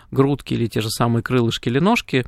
грудки 0.10 0.54
или 0.54 0.68
те 0.68 0.80
же 0.80 0.90
самые 0.90 1.22
крылышки 1.22 1.68
или 1.68 1.80
ножки, 1.80 2.26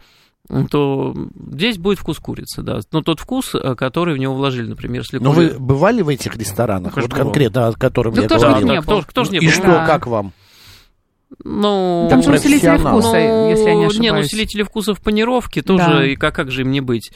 то 0.69 1.13
здесь 1.51 1.77
будет 1.77 1.99
вкус 1.99 2.19
курицы, 2.19 2.61
да. 2.61 2.79
Но 2.91 3.01
тот 3.01 3.19
вкус, 3.19 3.55
э, 3.55 3.75
который 3.75 4.13
в 4.13 4.17
него 4.17 4.35
вложили, 4.35 4.67
например, 4.67 5.01
если 5.01 5.17
Но 5.19 5.33
кури- 5.33 5.47
Ну, 5.47 5.53
вы 5.53 5.59
бывали 5.59 6.01
в 6.01 6.09
этих 6.09 6.35
ресторанах, 6.35 6.95
Ну, 6.95 7.01
вот 7.01 7.13
конкретно, 7.13 7.67
о 7.67 7.73
котором 7.73 8.13
Да 8.13 8.21
я 8.23 8.27
кто 8.27 8.39
же 8.39 8.47
говорил? 8.47 8.67
не 8.67 8.75
да, 8.75 8.81
кто, 8.81 9.01
кто 9.01 9.23
же 9.23 9.31
не 9.31 9.37
И 9.37 9.45
был? 9.45 9.51
что, 9.53 9.63
Да. 9.67 9.85
как 9.85 10.05
вам? 10.07 10.33
Ну, 11.43 12.07
Там 12.09 12.21
же 12.21 12.31
усилители 12.31 12.77
вкуса, 12.77 13.17
если 13.17 13.69
я 13.69 13.75
не 13.75 13.85
ошибаюсь. 13.85 13.99
Не, 13.99 14.11
ну, 14.13 14.19
усилители 14.19 14.63
вкуса 14.63 14.93
в 14.93 15.01
панировке 15.01 15.61
тоже, 15.63 15.83
Да. 15.85 16.05
и 16.05 16.15
как, 16.15 16.35
как 16.35 16.51
же 16.51 16.61
им 16.61 16.71
не 16.71 16.81
быть? 16.81 17.11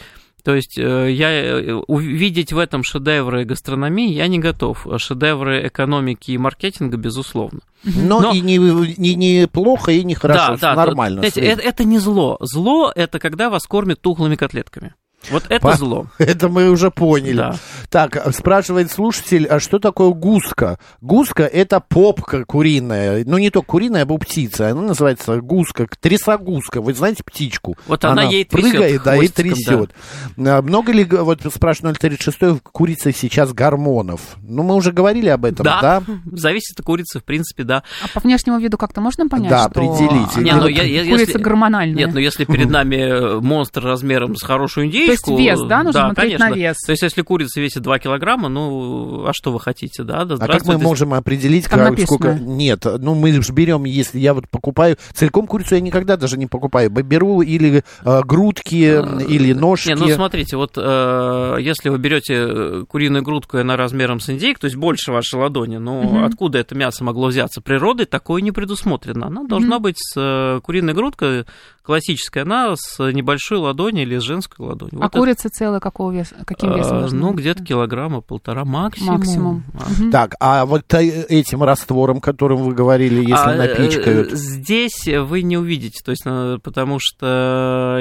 То 0.48 0.56
есть 0.56 0.78
э, 0.78 1.12
я 1.12 1.30
э, 1.30 1.74
увидеть 1.74 2.54
в 2.54 2.58
этом 2.58 2.82
шедевры 2.82 3.44
гастрономии 3.44 4.14
я 4.14 4.28
не 4.28 4.40
готов. 4.40 4.88
Шедевры 4.96 5.68
экономики 5.68 6.32
и 6.32 6.38
маркетинга, 6.38 6.96
безусловно. 6.96 7.60
Но, 7.84 8.22
Но- 8.22 8.32
и 8.32 8.40
не, 8.40 8.56
не, 8.56 9.16
не 9.16 9.48
плохо, 9.50 9.92
и 9.92 10.06
не 10.06 10.16
хорошо, 10.16 10.56
да, 10.56 10.74
да, 10.74 10.86
нормально. 10.86 11.18
знаете, 11.20 11.42
это, 11.42 11.62
это 11.64 11.84
не 11.84 12.00
зло. 12.00 12.38
Зло 12.40 12.90
это 12.96 13.20
когда 13.20 13.50
вас 13.50 13.66
кормят 13.66 14.00
тухлыми 14.00 14.38
котлетками. 14.38 14.94
Вот 15.30 15.44
это 15.50 15.60
По- 15.60 15.76
зло. 15.76 16.08
Это 16.20 16.48
мы 16.48 16.70
уже 16.70 16.90
поняли. 16.92 17.36
Да. 17.38 17.56
Так, 17.90 18.34
спрашивает 18.34 18.92
слушатель, 18.92 19.46
а 19.48 19.60
что 19.60 19.80
такое 19.80 20.10
гуска? 20.10 20.78
Гуска 21.02 21.44
это 21.44 21.80
попка 21.80 22.46
куриная. 22.46 23.24
Ну, 23.26 23.38
не 23.38 23.50
только 23.50 23.68
куриная, 23.68 24.04
а 24.04 24.18
птица. 24.18 24.70
Она 24.70 24.82
называется 24.82 25.42
гуска, 25.42 25.88
трясогуска. 26.00 26.82
Вы 26.82 26.94
знаете 26.94 27.24
птичку? 27.24 27.78
Вот 27.88 28.06
она 28.06 28.24
ей 28.24 28.46
трясет 28.46 28.72
прыгает, 28.72 29.04
да, 29.04 29.16
и 29.18 29.28
трясет. 29.28 29.92
А 30.38 30.62
Много 30.62 30.92
ли, 30.92 31.04
вот 31.04 31.42
спрашивает 31.54 31.98
036, 32.00 32.42
в 32.42 32.60
курице 32.60 33.12
сейчас 33.12 33.54
гормонов? 33.54 34.22
Ну, 34.42 34.64
мы 34.64 34.76
уже 34.76 34.92
говорили 34.92 35.30
об 35.30 35.46
этом, 35.46 35.64
да? 35.66 35.82
Да, 35.82 36.04
зависит 36.38 36.80
от 36.80 36.86
курицы, 36.86 37.20
в 37.20 37.24
принципе, 37.24 37.64
да. 37.64 37.84
А 38.04 38.08
по 38.14 38.20
внешнему 38.20 38.60
виду 38.60 38.78
как-то 38.78 39.02
можно 39.02 39.28
понять, 39.28 39.50
Да, 39.50 39.70
что 39.70 39.82
определить. 39.82 40.38
Не, 40.38 40.54
ну, 40.54 40.68
я- 40.68 40.84
я- 40.84 41.04
курица 41.04 41.32
если- 41.32 41.42
гормональная? 41.44 42.06
Нет, 42.06 42.14
ну 42.14 42.20
если 42.20 42.46
перед 42.46 42.70
нами 42.70 42.96
э, 42.96 43.40
монстр 43.40 43.84
размером 43.84 44.36
с 44.36 44.44
хорошую 44.44 44.88
индейку... 44.88 45.07
есть 45.12 45.28
вес, 45.28 45.62
да? 45.64 45.84
Нужно 45.84 46.06
смотреть 46.06 46.38
конечно. 46.38 46.50
на 46.50 46.54
вес. 46.56 46.78
То 46.86 46.92
есть 46.92 47.04
если 47.04 47.22
курица 47.22 47.60
весит 47.62 47.82
2 47.84 48.00
килограмма, 48.00 48.50
ну, 48.50 49.26
а 49.28 49.32
что 49.34 49.52
вы 49.52 49.60
хотите, 49.60 50.04
да? 50.04 50.26
да 50.26 50.36
А 50.40 50.48
как 50.48 50.66
мы 50.66 50.78
можем 50.78 51.14
определить, 51.14 51.66
как- 51.68 51.80
написано. 51.80 52.06
сколько... 52.18 52.34
Нет, 52.40 52.86
ну 53.00 53.16
мы 53.16 53.32
же 53.42 53.54
берем, 53.54 53.86
если 53.86 54.20
я 54.20 54.34
вот 54.34 54.48
покупаю... 54.50 54.98
Целиком 55.14 55.48
курицу 55.48 55.76
я 55.76 55.82
никогда 55.82 56.18
даже 56.18 56.38
не 56.38 56.48
покупаю. 56.48 56.90
Беру 56.90 57.42
или 57.42 57.84
э, 58.04 58.22
грудки, 58.24 58.86
А, 58.86 59.20
или 59.22 59.54
ножки. 59.54 59.90
Не, 59.90 59.96
ну 59.96 60.08
смотрите, 60.10 60.58
вот 60.58 60.74
э, 60.78 61.58
если 61.60 61.90
вы 61.90 61.98
берете 61.98 62.86
куриную 62.88 63.24
грудку, 63.24 63.58
и 63.58 63.62
она 63.62 63.78
размером 63.78 64.20
с 64.20 64.30
индейку, 64.30 64.62
то 64.62 64.66
есть 64.66 64.76
больше 64.78 65.12
вашей 65.12 65.40
ладони, 65.40 65.78
ну 65.78 66.02
Мгм. 66.04 66.24
откуда 66.26 66.60
это 66.60 66.76
мясо 66.76 67.04
могло 67.04 67.28
взяться? 67.28 67.62
Природой 67.62 68.06
такое 68.06 68.42
не 68.42 68.52
предусмотрено. 68.52 69.28
Она 69.28 69.44
должна 69.44 69.76
Мгм. 69.76 69.84
быть 69.84 69.98
с 70.00 70.14
э, 70.18 70.60
куриной 70.62 70.94
грудкой 70.94 71.46
классическая, 71.88 72.44
она 72.44 72.76
с 72.76 73.00
небольшой 73.00 73.60
ладони 73.60 74.02
или 74.02 74.18
с 74.18 74.22
женской 74.22 74.66
ладони. 74.66 74.92
А 74.96 74.98
Вот 74.98 75.06
это, 75.06 75.18
курица 75.20 75.50
целая 75.50 75.80
какого 75.80 76.12
веса? 76.12 76.36
Каким 76.46 76.76
весом? 76.76 76.98
э, 76.98 77.00
должна 77.00 77.20
Ну, 77.20 77.32
быть? 77.32 77.40
где-то 77.40 77.64
килограмма 77.64 78.20
полтора 78.20 78.66
максимум. 78.66 79.16
Максимум. 79.20 79.64
А. 79.74 80.12
Так, 80.12 80.36
а 80.42 80.66
вот 80.66 80.94
этим 80.94 81.64
раствором, 81.64 82.20
которым 82.20 82.64
вы 82.64 82.74
говорили, 82.74 83.22
если 83.22 83.34
А, 83.34 83.54
э, 83.54 83.58
напичкают... 83.58 84.32
Здесь 84.34 85.08
вы 85.08 85.44
не 85.44 85.58
увидите, 85.58 86.02
то 86.04 86.12
есть, 86.12 86.24
э, 86.26 86.60
потому 86.62 86.98
что, 87.00 88.00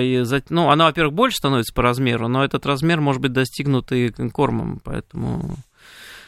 ну, 0.50 0.68
она, 0.70 0.86
во-первых, 0.86 1.14
больше 1.14 1.36
становится 1.36 1.72
по 1.72 1.82
размеру, 1.82 2.26
но 2.26 2.44
этот 2.44 2.66
размер 2.66 3.00
может 3.00 3.22
быть 3.22 3.32
достигнут 3.32 3.92
и 3.92 4.10
кормом, 4.32 4.80
поэтому... 4.82 5.56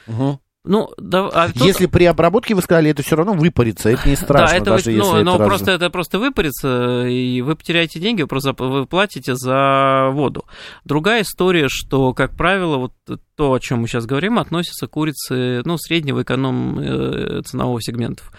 Мгм. 0.06 0.38
Ну, 0.64 0.90
да, 0.98 1.28
а 1.28 1.48
тут- 1.48 1.62
Если 1.62 1.86
при 1.86 2.04
обработке, 2.04 2.54
вы 2.54 2.62
сказали, 2.62 2.90
это 2.90 3.02
все 3.02 3.16
равно 3.16 3.32
выпарится, 3.32 3.88
это 3.90 4.08
не 4.08 4.16
страшно, 4.16 4.48
да, 4.48 4.56
это 4.56 4.64
даже 4.72 4.84
вы- 4.86 4.92
если 4.92 5.02
ну, 5.02 5.16
это 5.16 5.24
ну, 5.24 5.38
раз- 5.38 5.48
просто 5.48 5.70
это 5.72 5.90
просто 5.90 6.18
выпарится, 6.18 7.06
и 7.06 7.40
вы 7.42 7.56
потеряете 7.56 8.00
деньги, 8.00 8.22
вы 8.22 8.28
просто 8.28 8.52
вы 8.52 8.86
платите 8.86 9.34
за 9.34 10.10
воду. 10.12 10.44
Другая 10.84 11.22
история, 11.22 11.68
что, 11.68 12.12
как 12.12 12.36
правило, 12.36 12.76
вот 12.76 12.92
то, 13.36 13.52
о 13.52 13.60
чем 13.60 13.80
мы 13.80 13.88
сейчас 13.88 14.04
говорим, 14.04 14.38
относится 14.38 14.88
к 14.88 14.90
курице, 14.90 15.62
ну, 15.64 15.78
среднего 15.78 16.22
эконом 16.22 16.78
э, 16.80 17.42
ценового 17.42 17.80
сегментов. 17.80 18.32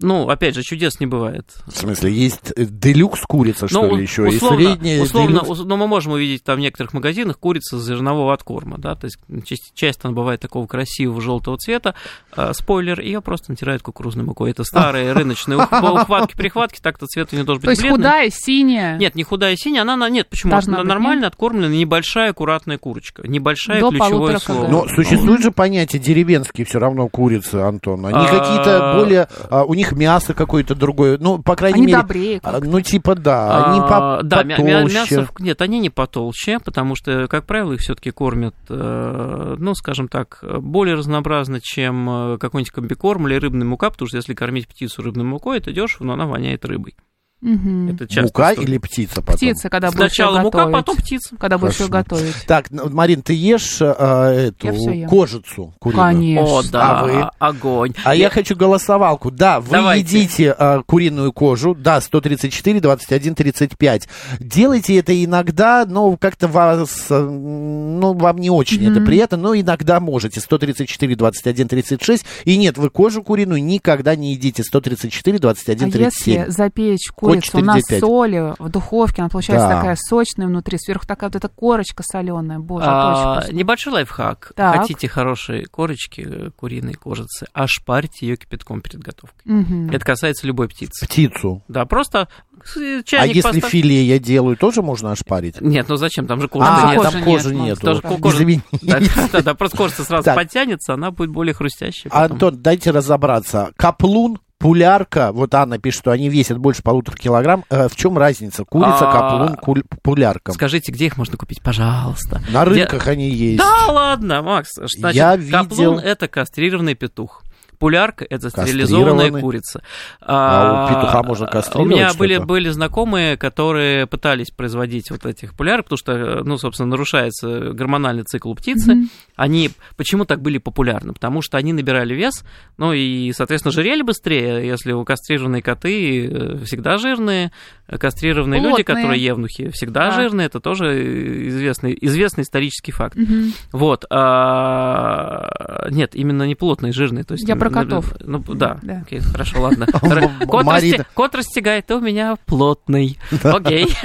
Ну, 0.00 0.28
опять 0.30 0.54
же, 0.54 0.62
чудес 0.62 0.98
не 0.98 1.06
бывает. 1.06 1.44
В 1.66 1.76
смысле, 1.76 2.10
есть 2.10 2.52
э, 2.56 2.64
делюкс 2.64 3.20
курица, 3.26 3.68
что 3.68 3.82
Ну, 3.82 3.96
ли, 3.96 4.02
еще? 4.02 4.22
условно, 4.22 4.60
и 4.60 4.64
средняя 4.66 5.02
условно, 5.02 5.40
делюкс? 5.42 5.60
но 5.64 5.76
мы 5.76 5.86
можем 5.86 6.12
увидеть 6.12 6.42
там 6.44 6.56
в 6.56 6.60
некоторых 6.60 6.94
магазинах 6.94 7.38
курицу 7.38 7.78
с 7.78 7.84
зернового 7.84 8.32
откорма, 8.32 8.78
да, 8.78 8.94
то 8.94 9.04
есть 9.06 9.18
часть- 9.44 9.72
часто 9.74 10.08
она 10.08 10.16
бывает 10.16 10.40
такого 10.40 10.66
красивого 10.66 11.20
желтого 11.20 11.58
цвета, 11.58 11.94
А, 12.34 12.52
спойлер, 12.54 13.00
ее 13.00 13.20
просто 13.20 13.50
натирают 13.50 13.82
кукурузной 13.82 14.24
мукой. 14.24 14.50
Это 14.52 14.64
старые 14.64 15.12
рыночные 15.12 15.58
ух- 15.58 15.72
ухватки-прихватки, 15.72 16.80
так-то 16.80 17.06
цвет 17.06 17.28
у 17.32 17.36
нее 17.36 17.44
должен 17.44 17.60
быть 17.60 17.66
То 17.66 17.70
есть 17.72 17.82
бледный. 17.82 17.96
худая, 17.98 18.30
синяя. 18.32 18.96
Нет, 18.98 19.14
не 19.16 19.24
худая 19.24 19.54
синяя, 19.56 19.82
она, 19.82 19.96
на- 19.96 20.08
нет, 20.08 20.28
почему? 20.28 20.52
Должна 20.52 20.74
Она 20.74 20.82
быть, 20.84 20.88
нормально 20.88 21.26
откормленная, 21.26 21.76
небольшая 21.76 22.30
аккуратная 22.30 22.78
курочка. 22.78 23.26
Небольшая 23.28 23.80
До 23.80 23.90
ключевое 23.90 24.10
полутора 24.10 24.38
слово. 24.38 24.62
кг. 24.64 24.70
Но 24.70 24.88
существует 24.88 25.42
же 25.42 25.50
понятие 25.50 26.00
деревенские 26.00 26.64
все 26.64 26.78
равно 26.78 27.08
курицы, 27.08 27.56
Антон. 27.56 28.06
Они 28.06 28.16
А, 28.16 28.24
какие-то 28.26 28.94
более... 28.98 29.28
а, 29.60 29.64
У 29.64 29.74
них 29.74 29.92
мясо 29.92 30.34
какое-то 30.34 30.74
другое. 30.74 31.18
Ну, 31.18 31.42
по 31.42 31.56
крайней 31.56 31.78
Они 31.78 31.86
мере... 31.86 31.98
добрее. 32.02 32.40
а. 32.42 32.60
Ну, 32.60 32.80
типа, 32.80 33.14
да. 33.14 33.70
Они 33.72 33.80
А, 33.80 34.16
по- 34.18 34.22
да, 34.22 34.38
потолще. 34.38 34.62
мя- 34.62 34.84
мясо, 34.84 35.28
нет, 35.38 35.60
они 35.62 35.78
не 35.80 35.90
потолще, 35.90 36.58
потому 36.58 36.94
что, 36.96 37.26
как 37.28 37.46
правило, 37.46 37.72
их 37.72 37.80
все-таки 37.80 38.10
кормят, 38.10 38.54
э, 38.68 39.56
ну, 39.58 39.74
скажем 39.74 40.08
так, 40.08 40.38
более 40.60 40.94
разнообразно, 40.96 41.60
чем 41.62 42.08
э, 42.34 42.38
какой-нибудь 42.38 42.72
комбикорм 42.72 43.26
или 43.28 43.34
рыбная 43.36 43.66
мука, 43.66 43.90
потому 43.90 44.08
что 44.08 44.16
если 44.16 44.34
кормить 44.34 44.68
птицу 44.68 45.02
рыбной 45.02 45.24
мукой, 45.24 45.58
это 45.58 45.72
дешево, 45.72 46.04
но 46.04 46.12
она 46.14 46.26
воняет 46.26 46.64
рыбой. 46.64 46.94
Мгм. 47.40 47.90
Это 47.94 48.06
часто. 48.08 48.22
Мука 48.22 48.50
или 48.52 48.78
птица 48.78 49.22
потом? 49.22 49.36
Птица, 49.36 49.68
когда 49.70 49.88
будешь 49.92 49.98
Сначала 50.12 50.40
мука, 50.40 50.58
готовить. 50.58 50.74
потом 50.76 50.96
птица. 50.96 51.36
Когда 51.36 51.58
будешь 51.58 51.78
ее 51.80 51.88
готовить. 51.88 52.34
Так, 52.46 52.70
ну, 52.70 52.88
Марин, 52.90 53.22
ты 53.22 53.32
ешь 53.32 53.78
а, 53.80 54.32
эту 54.32 54.72
Я 54.72 55.06
кожицу 55.08 55.72
куриную? 55.78 56.06
Конечно. 56.08 56.58
О, 56.58 56.62
да, 56.64 56.98
А 57.00 57.04
вы? 57.04 57.30
огонь. 57.38 57.94
А 58.04 58.14
я 58.16 58.28
хочу 58.30 58.56
голосовалку. 58.56 59.30
Да, 59.30 59.60
вы 59.60 59.70
Давайте. 59.70 60.18
едите 60.18 60.50
а, 60.58 60.82
куриную 60.82 61.32
кожу. 61.32 61.76
Да, 61.76 62.00
134, 62.00 62.80
21, 62.80 63.34
35. 63.36 64.08
Делайте 64.40 64.96
это 64.96 65.24
иногда, 65.24 65.84
но 65.88 66.16
как-то 66.16 66.48
вас, 66.48 67.06
а, 67.10 67.20
ну, 67.22 68.14
вам 68.14 68.38
не 68.38 68.50
очень 68.50 68.84
это 68.90 69.00
приятно, 69.00 69.36
но 69.36 69.54
иногда 69.54 70.00
можете. 70.00 70.40
134, 70.40 71.14
21, 71.14 71.68
36. 71.68 72.24
И 72.44 72.56
нет, 72.56 72.78
вы 72.78 72.90
кожу 72.90 73.22
куриную 73.22 73.62
никогда 73.62 74.16
не 74.16 74.32
едите. 74.32 74.64
134, 74.64 75.38
21, 75.38 75.88
А 75.88 75.90
37. 75.92 76.34
если 76.34 76.50
запечь 76.50 77.08
курицу 77.14 77.27
Код 77.28 77.36
на 77.36 77.80
495. 77.80 78.00
соли 78.00 78.54
в 78.58 78.68
духовке, 78.68 79.22
она 79.22 79.28
получается 79.28 79.68
Да. 79.68 79.76
такая 79.76 79.96
сочная 79.98 80.46
внутри, 80.46 80.78
сверху 80.78 81.06
такая 81.06 81.30
вот 81.30 81.36
эта 81.36 81.48
корочка 81.48 82.02
соленая. 82.02 82.58
Боже, 82.58 82.86
А, 82.88 83.44
небольшой 83.52 83.92
лайфхак. 83.92 84.52
Так. 84.56 84.80
Хотите 84.80 85.08
хорошие 85.08 85.66
корочки 85.66 86.26
э, 86.28 86.50
куриной 86.56 86.94
кожицы, 86.94 87.46
ошпарьте 87.52 88.26
ее 88.26 88.36
кипятком 88.36 88.80
перед 88.80 89.00
готовкой. 89.00 89.40
Мгм. 89.44 89.90
Это 89.90 90.04
касается 90.04 90.46
любой 90.46 90.68
птицы. 90.68 91.06
Птицу. 91.06 91.62
Да, 91.68 91.84
просто 91.86 92.28
э, 92.76 92.98
А 93.00 93.02
чайник 93.04 93.36
если 93.36 93.60
поставь- 93.60 93.70
филе 93.72 94.02
я 94.04 94.18
делаю, 94.18 94.56
тоже 94.56 94.82
можно 94.82 95.12
ошпарить? 95.12 95.60
Нет, 95.60 95.88
ну 95.88 95.96
зачем? 95.96 96.26
Там 96.26 96.40
же 96.40 96.48
кожи 96.48 96.66
А, 96.68 96.94
нет. 96.94 97.02
там 97.02 97.14
нет, 97.16 97.24
кожи 97.24 97.54
нету. 97.54 97.80
тоже 97.80 98.02
кожа-. 98.02 98.44
Да, 99.42 99.54
просто 99.54 99.76
кожа 99.76 99.94
сразу 100.02 100.34
подтянется, 100.34 100.94
она 100.94 101.10
будет 101.10 101.30
более 101.30 101.54
хрустящая. 101.54 102.10
потом. 102.10 102.32
Антон, 102.32 102.62
дайте 102.62 102.90
разобраться. 102.90 103.72
Каплун, 103.76 104.38
пулярка, 104.58 105.32
вот 105.32 105.54
Анна 105.54 105.78
пишет, 105.78 106.00
что 106.00 106.10
они 106.10 106.28
весят 106.28 106.58
больше 106.58 106.82
полутора 106.82 107.16
килограмм. 107.16 107.64
Э, 107.70 107.88
в 107.88 107.96
чем 107.96 108.18
разница? 108.18 108.64
Курица, 108.64 109.08
А, 109.10 109.12
каплун, 109.12 109.84
пулярка. 110.02 110.52
Скажите, 110.52 110.92
где 110.92 111.06
их 111.06 111.16
можно 111.16 111.36
купить, 111.36 111.62
пожалуйста? 111.62 112.40
На 112.50 112.64
рынках 112.64 113.06
они 113.06 113.28
есть. 113.30 113.58
Да 113.58 113.86
ладно, 113.92 114.42
Макс. 114.42 114.70
Значит, 114.76 115.16
Я 115.16 115.36
видел. 115.36 115.58
каплун 115.58 115.98
это 115.98 116.28
кастрированный 116.28 116.94
петух. 116.94 117.42
Пулярка 117.78 118.26
это 118.28 118.50
стерилизованная 118.50 119.30
курица. 119.30 119.82
А 120.20 120.86
у 120.86 120.94
петуха 120.94 121.22
можно 121.22 121.46
У 121.46 121.50
кастрировать 121.50 121.90
меня 121.90 122.08
что-то? 122.08 122.18
были, 122.18 122.38
были 122.38 122.68
знакомые, 122.70 123.36
которые 123.36 124.06
пытались 124.06 124.50
производить 124.50 125.10
вот 125.10 125.24
этих 125.26 125.54
пулярок, 125.54 125.86
потому 125.86 125.98
что, 125.98 126.42
ну, 126.44 126.58
собственно, 126.58 126.88
нарушается 126.90 127.72
гормональный 127.72 128.24
цикл 128.24 128.50
у 128.50 128.54
птицы. 128.54 128.94
Мгм. 128.94 129.10
Они 129.36 129.70
почему 129.96 130.24
так 130.24 130.42
были 130.42 130.58
популярны? 130.58 131.12
Потому 131.12 131.42
что 131.42 131.56
они 131.56 131.72
набирали 131.72 132.14
вес, 132.14 132.44
ну 132.76 132.92
и, 132.92 133.32
соответственно, 133.32 133.72
жирели 133.72 134.02
быстрее, 134.02 134.66
если 134.66 134.92
у 134.92 135.04
кастрированные 135.04 135.62
коты 135.62 136.26
э, 136.26 136.58
всегда 136.64 136.98
жирные, 136.98 137.52
кастрированные 137.98 138.60
люди, 138.60 138.82
Плотные. 138.82 138.84
которые 138.96 139.24
евнухи, 139.24 139.70
всегда 139.70 140.10
Да. 140.10 140.12
жирные, 140.12 140.46
это 140.46 140.60
тоже 140.60 141.48
известный, 141.48 141.96
известный 142.00 142.42
исторический 142.42 142.92
факт. 142.92 143.16
Мгм. 143.16 143.52
Вот. 143.72 144.04
а, 144.10 145.86
Нет, 145.90 146.14
именно 146.14 146.42
не 146.44 146.54
плотные, 146.54 146.92
жирные. 146.92 147.24
То 147.24 147.32
есть, 147.32 147.48
Я 147.48 147.56
про 147.56 147.70
котов. 147.70 148.14
Ну, 148.20 148.40
да, 148.40 148.78
Да. 148.82 149.02
окей, 149.06 149.20
хорошо, 149.20 149.62
ладно. 149.62 149.86
Кот, 150.46 150.66
расте- 150.66 151.06
кот 151.14 151.34
растягает, 151.34 151.90
а 151.90 151.96
у 151.96 152.00
меня 152.00 152.36
плотный. 152.46 153.18
Окей. 153.42 153.86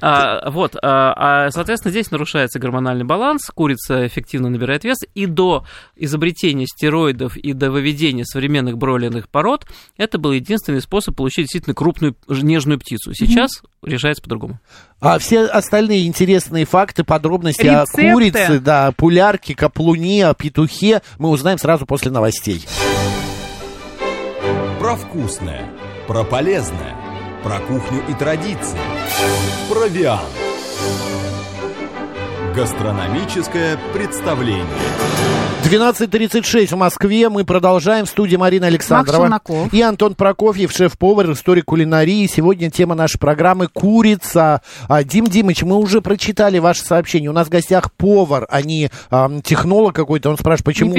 А, 0.00 0.50
Вот. 0.50 0.76
а, 0.82 1.46
а, 1.46 1.50
Соответственно, 1.50 1.90
здесь 1.92 2.10
нарушается 2.10 2.58
гормональный 2.58 3.04
баланс, 3.04 3.42
курица 3.54 4.04
эффективно 4.06 4.48
набирает 4.48 4.82
вес, 4.82 4.98
и 5.14 5.26
до 5.26 5.64
изобретения 5.96 6.66
стероидов 6.66 7.36
и 7.36 7.52
до 7.52 7.70
выведения 7.70 8.24
современных 8.24 8.78
бройлерных 8.78 9.28
пород 9.28 9.66
это 9.96 10.18
был 10.18 10.32
единственный 10.32 10.80
способ 10.80 11.14
получить 11.16 11.44
действительно 11.44 11.74
крупную 11.74 12.16
нежную 12.28 12.80
птицу. 12.80 12.91
Сейчас 12.98 13.62
решается 13.82 14.22
по-другому. 14.22 14.58
А 15.00 15.18
все 15.18 15.44
остальные 15.44 16.06
интересные 16.06 16.64
факты, 16.64 17.04
подробности 17.04 17.62
Рецепты. 17.62 18.08
о 18.08 18.12
курице, 18.12 18.60
да, 18.60 18.92
пулярке, 18.92 19.54
каплуне, 19.54 20.26
о 20.26 20.34
петухе 20.34 21.02
мы 21.18 21.30
узнаем 21.30 21.58
сразу 21.58 21.86
после 21.86 22.10
новостей. 22.10 22.64
Про 24.78 24.96
вкусное, 24.96 25.70
про 26.06 26.24
полезное, 26.24 26.96
про 27.42 27.58
кухню 27.60 28.02
и 28.08 28.14
традиции. 28.14 28.78
Провиант. 29.68 30.22
Гастрономическое 32.54 33.78
представление. 33.94 34.66
12.36 35.64 36.66
в 36.66 36.76
Москве. 36.76 37.28
Мы 37.30 37.44
продолжаем. 37.44 38.04
В 38.04 38.08
студии 38.08 38.36
Марина 38.36 38.66
Александрова. 38.66 39.40
И 39.70 39.80
Антон 39.80 40.14
Прокофьев, 40.14 40.70
шеф-повар, 40.72 41.32
историк 41.32 41.66
кулинарии. 41.66 42.26
Сегодня 42.26 42.70
тема 42.70 42.94
нашей 42.94 43.18
программы 43.18 43.68
«Курица». 43.68 44.60
А, 44.88 45.02
Дим 45.04 45.28
Димыч, 45.28 45.62
мы 45.62 45.76
уже 45.76 46.02
прочитали 46.02 46.58
ваше 46.58 46.82
сообщение. 46.82 47.30
У 47.30 47.32
нас 47.32 47.46
в 47.46 47.50
гостях 47.50 47.92
повар, 47.92 48.46
а 48.50 48.60
не 48.60 48.90
ам, 49.08 49.40
технолог 49.40 49.94
какой-то. 49.94 50.28
Он 50.30 50.36
спрашивает, 50.36 50.64
почему 50.64 50.94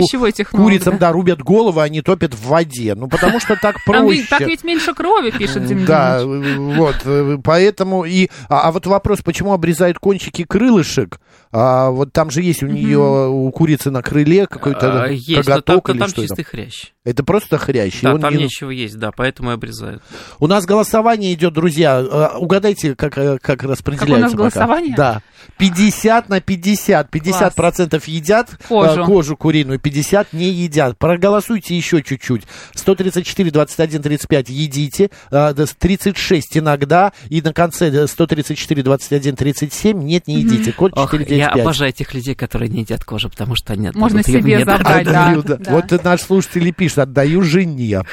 курицам, 0.51 0.93
да. 0.93 1.07
да, 1.07 1.11
рубят 1.11 1.43
головы, 1.43 1.83
а 1.83 1.89
не 1.89 2.01
топят 2.01 2.33
в 2.33 2.47
воде. 2.47 2.95
Ну, 2.95 3.07
потому 3.07 3.39
что 3.39 3.55
так 3.61 3.75
ведь- 3.85 3.85
проще. 3.85 4.25
так 4.29 4.41
ведь 4.41 4.63
меньше 4.63 4.93
крови, 4.93 5.29
пишет 5.31 5.65
Дим 5.67 5.85
Да, 5.85 6.21
Димыч. 6.21 6.47
э, 6.47 6.57
вот, 6.77 6.95
э, 7.05 7.37
поэтому 7.43 8.05
и... 8.05 8.29
А, 8.49 8.69
а 8.69 8.71
вот 8.71 8.87
вопрос, 8.87 9.21
почему 9.21 9.53
обрезают 9.53 9.99
кончики 9.99 10.45
крылышек? 10.45 11.19
А 11.55 11.91
вот 11.91 12.11
там 12.11 12.31
же 12.31 12.41
есть 12.41 12.63
у 12.63 12.67
нее, 12.67 12.97
у 12.97 13.51
курицы 13.51 13.91
на 13.91 14.01
крыле 14.01 14.47
какой-то 14.47 15.03
а, 15.03 15.09
коготок 15.35 15.91
или 15.91 15.99
там 15.99 16.09
что 16.09 16.21
чистый 16.23 16.41
это? 16.41 16.49
хрящ. 16.49 16.85
Это 17.05 17.23
просто 17.23 17.59
хрящ. 17.59 18.01
Да, 18.01 18.17
там 18.17 18.35
не... 18.35 18.45
нечего 18.45 18.71
есть, 18.71 18.97
да, 18.97 19.11
поэтому 19.11 19.51
и 19.51 19.53
обрезают. 19.53 20.01
У 20.39 20.47
нас 20.47 20.65
голосование 20.65 21.31
идет, 21.33 21.53
друзья. 21.53 21.99
А, 21.99 22.37
угадайте, 22.39 22.95
как, 22.95 23.19
э, 23.19 23.37
как 23.39 23.61
распределяется 23.61 24.31
как 24.31 24.39
у 24.39 24.43
нас 24.45 24.53
пока. 24.53 24.65
голосование? 24.65 24.95
Да. 24.95 25.21
50 25.57 26.29
на 26.29 26.41
50. 26.41 27.11
50 27.11 27.53
процентов 27.53 28.07
едят 28.07 28.49
э, 28.53 28.55
кожу. 28.67 29.05
кожу 29.05 29.37
куриную, 29.37 29.79
50 29.79 30.33
не 30.33 30.49
едят. 30.49 30.97
Проголосуйте 30.97 31.77
еще 31.77 32.01
чуть-чуть. 32.01 32.43
134, 32.73 33.51
21, 33.51 34.01
35 34.01 34.49
едите. 34.49 35.11
Э, 35.29 35.53
36 35.53 36.57
иногда. 36.57 37.11
И 37.29 37.43
на 37.43 37.53
конце 37.53 38.07
134, 38.07 38.81
21, 38.81 39.35
37 39.35 40.01
нет, 40.01 40.27
не 40.27 40.39
едите. 40.39 40.71
Код 40.71 40.95
4 40.95 41.42
я 41.43 41.53
5. 41.53 41.61
обожаю 41.61 41.93
тех 41.93 42.13
людей, 42.13 42.35
которые 42.35 42.69
не 42.69 42.81
едят 42.81 43.03
кожу, 43.03 43.29
потому 43.29 43.55
что 43.55 43.73
они 43.73 43.89
Можно 43.93 44.23
себе 44.23 44.41
мне 44.41 44.65
забрать, 44.65 45.05
да. 45.05 45.35
да. 45.35 45.57
да. 45.57 45.71
Вот 45.71 45.87
ты 45.87 45.99
наш 46.01 46.21
слушатель 46.21 46.67
и 46.67 46.71
пишет, 46.71 46.99
отдаю 46.99 47.41
жене. 47.41 48.03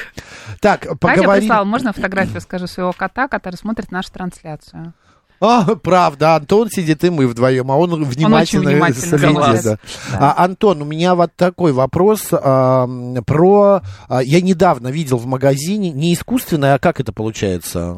Так, 0.59 0.87
поговорим. 0.99 1.25
Катя 1.25 1.39
прислала, 1.39 1.65
можно 1.65 1.93
фотографию, 1.93 2.41
скажу, 2.41 2.67
своего 2.67 2.93
кота, 2.93 3.27
который 3.27 3.55
смотрит 3.55 3.91
нашу 3.91 4.11
трансляцию. 4.11 4.93
А, 5.41 5.75
правда, 5.75 6.35
Антон 6.35 6.69
сидит 6.69 7.03
и 7.03 7.09
мы 7.09 7.27
вдвоем, 7.27 7.71
а 7.71 7.75
он 7.75 8.03
внимательно, 8.03 8.69
он 8.69 8.75
внимательно 8.75 9.17
следит. 9.17 9.35
Да. 9.35 9.61
Да. 9.63 9.77
А, 10.13 10.45
Антон, 10.45 10.83
у 10.83 10.85
меня 10.85 11.15
вот 11.15 11.31
такой 11.35 11.71
вопрос 11.73 12.27
а, 12.31 12.87
про... 13.25 13.81
А, 14.07 14.21
я 14.21 14.39
недавно 14.39 14.89
видел 14.89 15.17
в 15.17 15.25
магазине, 15.25 15.91
не 15.91 16.13
искусственное, 16.13 16.75
а 16.75 16.79
как 16.79 16.99
это 16.99 17.11
получается? 17.11 17.95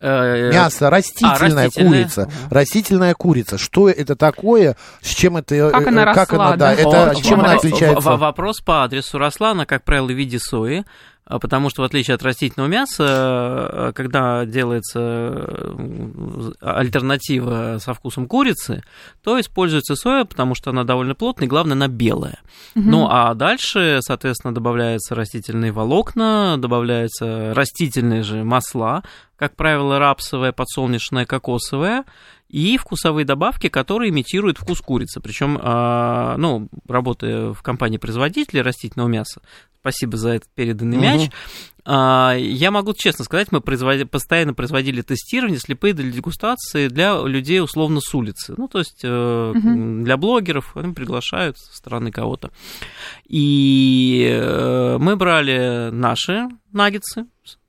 Э, 0.00 0.50
Мясо, 0.52 0.90
растительная, 0.90 1.64
растительное? 1.66 2.02
курица. 2.04 2.22
Ага. 2.22 2.32
Растительная 2.50 3.14
курица. 3.14 3.58
Что 3.58 3.88
это 3.88 4.14
такое? 4.14 4.76
С 5.00 5.08
чем 5.08 5.36
это... 5.36 5.70
Как 5.72 5.82
э, 5.82 5.88
она 5.88 6.14
как 6.14 6.30
росла, 6.30 6.46
она, 6.48 6.56
да, 6.56 6.76
да? 6.76 7.10
это, 7.12 7.22
чем 7.22 7.40
она 7.40 7.54
отличается? 7.54 8.08
во- 8.08 8.16
Вопрос 8.16 8.60
по 8.60 8.84
адресу 8.84 9.18
росла, 9.18 9.50
она, 9.50 9.66
как 9.66 9.82
правило, 9.84 10.06
в 10.06 10.10
виде 10.10 10.38
сои, 10.38 10.78
а, 10.80 10.86
потому 11.28 11.68
что, 11.68 11.82
в 11.82 11.84
отличие 11.84 12.14
от 12.14 12.22
растительного 12.22 12.70
мяса, 12.70 13.68
э, 13.70 13.92
когда 13.94 14.46
делается 14.46 14.98
э, 14.98 16.50
альтернатива 16.60 17.78
со 17.80 17.92
вкусом 17.92 18.26
курицы, 18.26 18.82
то 19.22 19.38
используется 19.38 19.94
соя, 19.94 20.24
потому 20.24 20.54
что 20.54 20.70
она 20.70 20.84
довольно 20.84 21.14
плотная, 21.14 21.46
и, 21.46 21.48
главное, 21.48 21.74
она 21.74 21.88
белая. 21.88 22.38
Ну, 22.74 23.08
а 23.10 23.34
дальше, 23.34 23.98
соответственно, 24.00 24.54
добавляются 24.54 25.14
растительные 25.14 25.72
волокна, 25.72 26.56
добавляются 26.58 27.52
растительные 27.54 28.22
же 28.22 28.44
масла, 28.44 29.02
как 29.36 29.54
правило, 29.54 29.98
рапсовое, 29.98 30.52
подсолнечное, 30.52 31.24
кокосовое, 31.24 32.04
и 32.48 32.78
вкусовые 32.78 33.24
добавки, 33.24 33.68
которые 33.68 34.10
имитируют 34.10 34.58
вкус 34.58 34.80
курицы. 34.80 35.20
Причем, 35.20 35.58
а, 35.60 36.36
ну, 36.38 36.68
работая 36.88 37.52
в 37.52 37.62
компании-производителя 37.62 38.62
растительного 38.62 39.08
мяса, 39.08 39.42
спасибо 39.88 40.16
за 40.18 40.30
этот 40.30 40.48
переданный 40.54 40.96
Мгм. 40.98 41.06
мяч, 41.06 41.30
а, 41.84 42.34
я 42.36 42.70
могу 42.70 42.92
честно 42.92 43.24
сказать, 43.24 43.50
мы 43.50 43.60
производи- 43.60 44.04
постоянно 44.04 44.52
производили 44.52 45.00
тестирование, 45.00 45.58
слепые 45.58 45.94
для 45.94 46.10
дегустации 46.10 46.88
для 46.88 47.18
людей 47.22 47.62
условно 47.62 48.00
с 48.02 48.14
улицы. 48.14 48.54
Ну, 48.58 48.68
то 48.68 48.78
есть 48.80 49.02
Мгм. 49.02 50.04
для 50.04 50.16
блогеров, 50.18 50.76
они 50.76 50.92
приглашают 50.92 51.56
со 51.58 51.74
стороны 51.74 52.10
кого-то. 52.12 52.50
И 53.26 54.28
э, 54.30 54.98
мы 55.00 55.16
брали 55.16 55.88
наши 55.90 56.48
наггетсы 56.72 57.24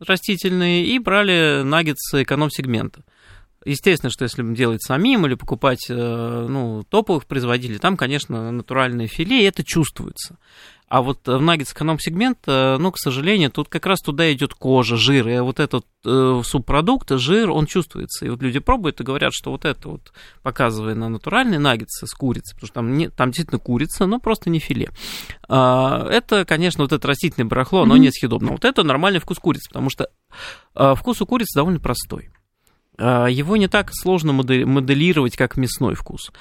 растительные 0.06 0.86
и 0.86 1.00
брали 1.00 1.62
наггетсы 1.64 2.24
эконом-сегмента. 2.24 3.04
Естественно, 3.66 4.10
что 4.10 4.24
если 4.24 4.42
делать 4.56 4.82
самим 4.82 5.26
или 5.26 5.36
покупать 5.36 5.86
э, 5.90 6.48
ну, 6.50 6.84
топовых 6.90 7.26
производителей, 7.26 7.78
там, 7.78 7.98
конечно, 7.98 8.52
натуральное 8.52 9.08
филе, 9.08 9.42
и 9.42 9.46
это 9.46 9.64
чувствуется. 9.64 10.38
А 10.90 11.04
вот 11.04 11.28
в 11.28 11.40
наггетс 11.40 11.72
эконом-сегмента, 11.74 12.78
ну, 12.80 12.92
к 12.92 12.98
сожалению, 12.98 13.52
тут 13.52 13.70
как 13.70 13.86
раз 13.86 14.00
туда 14.00 14.32
идет 14.34 14.56
кожа, 14.56 14.98
жир, 14.98 15.28
и 15.28 15.40
вот 15.40 15.60
этот 15.60 15.86
э, 16.04 16.42
субпродукт, 16.44 17.12
жир, 17.12 17.52
он 17.52 17.68
чувствуется. 17.68 18.26
И 18.26 18.30
вот 18.30 18.42
люди 18.42 18.60
пробуют 18.60 19.00
и 19.00 19.04
говорят, 19.04 19.32
что 19.34 19.52
вот 19.52 19.66
это 19.66 19.88
вот, 19.88 20.12
показывая 20.42 20.96
на 20.96 21.08
натуральные 21.08 21.60
наггетсы 21.60 22.08
с 22.08 22.14
курицей, 22.14 22.56
потому 22.56 22.68
что 22.68 22.74
там, 22.74 22.98
не, 22.98 23.10
там 23.10 23.30
действительно 23.30 23.60
курица, 23.60 24.08
но 24.08 24.20
просто 24.20 24.50
не 24.50 24.58
филе. 24.58 24.90
А, 25.48 26.08
это, 26.10 26.44
конечно, 26.44 26.84
вот 26.84 26.92
это 26.92 27.08
растительное 27.08 27.48
барахло, 27.48 27.84
оно 27.84 27.94
Мгм. 27.94 28.06
несъедобно. 28.06 28.52
Вот 28.54 28.66
это 28.66 28.82
нормальный 28.84 29.20
вкус 29.20 29.38
курицы, 29.38 29.70
потому 29.70 29.92
что 29.92 30.10
а, 30.74 30.96
вкус 30.96 31.22
у 31.22 31.28
курицы 31.28 31.56
довольно 31.56 31.80
простой. 31.80 32.32
А, 33.00 33.28
Его 33.28 33.56
не 33.58 33.68
так 33.68 33.90
сложно 33.94 34.34
моде- 34.34 34.66
моделировать, 34.66 35.38
как 35.38 35.56
мясной 35.58 35.96
вкус. 35.96 36.32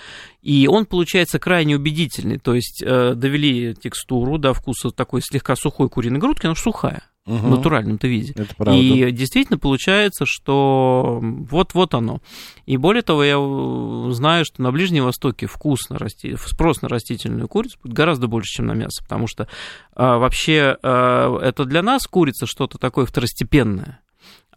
И 0.43 0.67
он 0.69 0.87
получается 0.87 1.39
крайне 1.39 1.77
убедительный. 1.77 2.39
То 2.39 2.55
есть 2.55 2.83
э, 2.85 3.15
довели 3.15 3.75
текстуру 3.75 4.39
до 4.39 4.53
вкуса 4.55 4.91
такой 4.91 5.21
слегка 5.23 5.55
сухой 5.57 5.89
куриной 5.89 6.19
грудки, 6.19 6.47
она 6.47 6.55
сухая 6.57 7.03
в 7.27 7.43
Мгм. 7.43 7.51
натуральном-то 7.51 8.09
виде. 8.09 8.33
Это 8.37 8.55
правда. 8.57 8.81
И 8.81 9.11
действительно 9.13 9.59
получается, 9.59 10.25
что 10.27 11.19
вот-вот 11.23 11.93
оно. 11.95 12.21
И 12.65 12.77
более 12.79 13.03
того, 13.03 13.23
я 13.23 13.37
э, 13.39 14.13
знаю, 14.13 14.45
что 14.47 14.63
на 14.63 14.73
Ближнем 14.73 15.05
Востоке 15.05 15.47
вкус 15.47 15.91
на 15.91 15.99
расти... 15.99 16.37
спрос 16.37 16.81
на 16.83 16.89
растительную 16.89 17.47
курицу 17.47 17.79
будет 17.83 17.93
гораздо 17.93 18.27
больше, 18.29 18.57
чем 18.57 18.67
на 18.67 18.73
мясо, 18.73 19.03
потому 19.03 19.27
что 19.27 19.47
а, 19.95 20.17
вообще 20.19 20.77
а, 20.83 21.39
это 21.41 21.65
для 21.67 21.83
нас 21.83 22.07
курица 22.07 22.47
что-то 22.47 22.79
такое 22.79 23.05
второстепенное. 23.05 24.01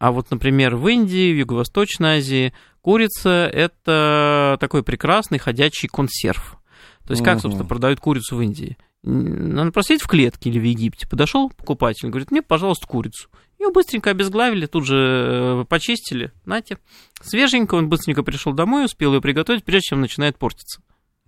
А 0.02 0.12
вот, 0.12 0.32
например, 0.32 0.78
в 0.78 0.88
Индии, 0.88 1.32
в 1.32 1.38
Юго-Восточной 1.38 2.18
Азии 2.18 2.54
курица– 2.82 3.30
это 3.54 4.58
такой 4.60 4.82
прекрасный 4.82 5.38
ходячий 5.38 5.88
консерв. 5.88 6.58
То 7.06 7.12
есть 7.12 7.24
как, 7.24 7.40
собственно, 7.40 7.68
продают 7.68 8.00
курицу 8.00 8.36
в 8.36 8.42
Индии? 8.42 8.78
Надо 9.04 9.72
просто 9.72 10.00
в 10.00 10.08
клетке 10.08 10.50
или 10.50 10.58
в 10.58 10.64
Египте. 10.64 11.08
Подошел 11.08 11.52
покупатель, 11.52 12.10
говорит, 12.10 12.32
мне, 12.32 12.42
пожалуйста, 12.42 12.88
курицу. 12.88 13.30
Ее 13.60 13.70
быстренько 13.72 14.10
обезглавили, 14.10 14.66
тут 14.66 14.88
же 14.88 14.96
э, 14.98 15.66
почистили. 15.70 16.32
Нате. 16.46 16.80
Свеженько, 17.22 17.76
он 17.76 17.88
быстренько 17.88 18.24
пришел 18.24 18.54
домой, 18.54 18.86
успел 18.86 19.14
ее 19.14 19.22
приготовить, 19.22 19.64
прежде 19.64 19.90
чем 19.90 20.02
начинает 20.02 20.36
портиться. 20.36 20.82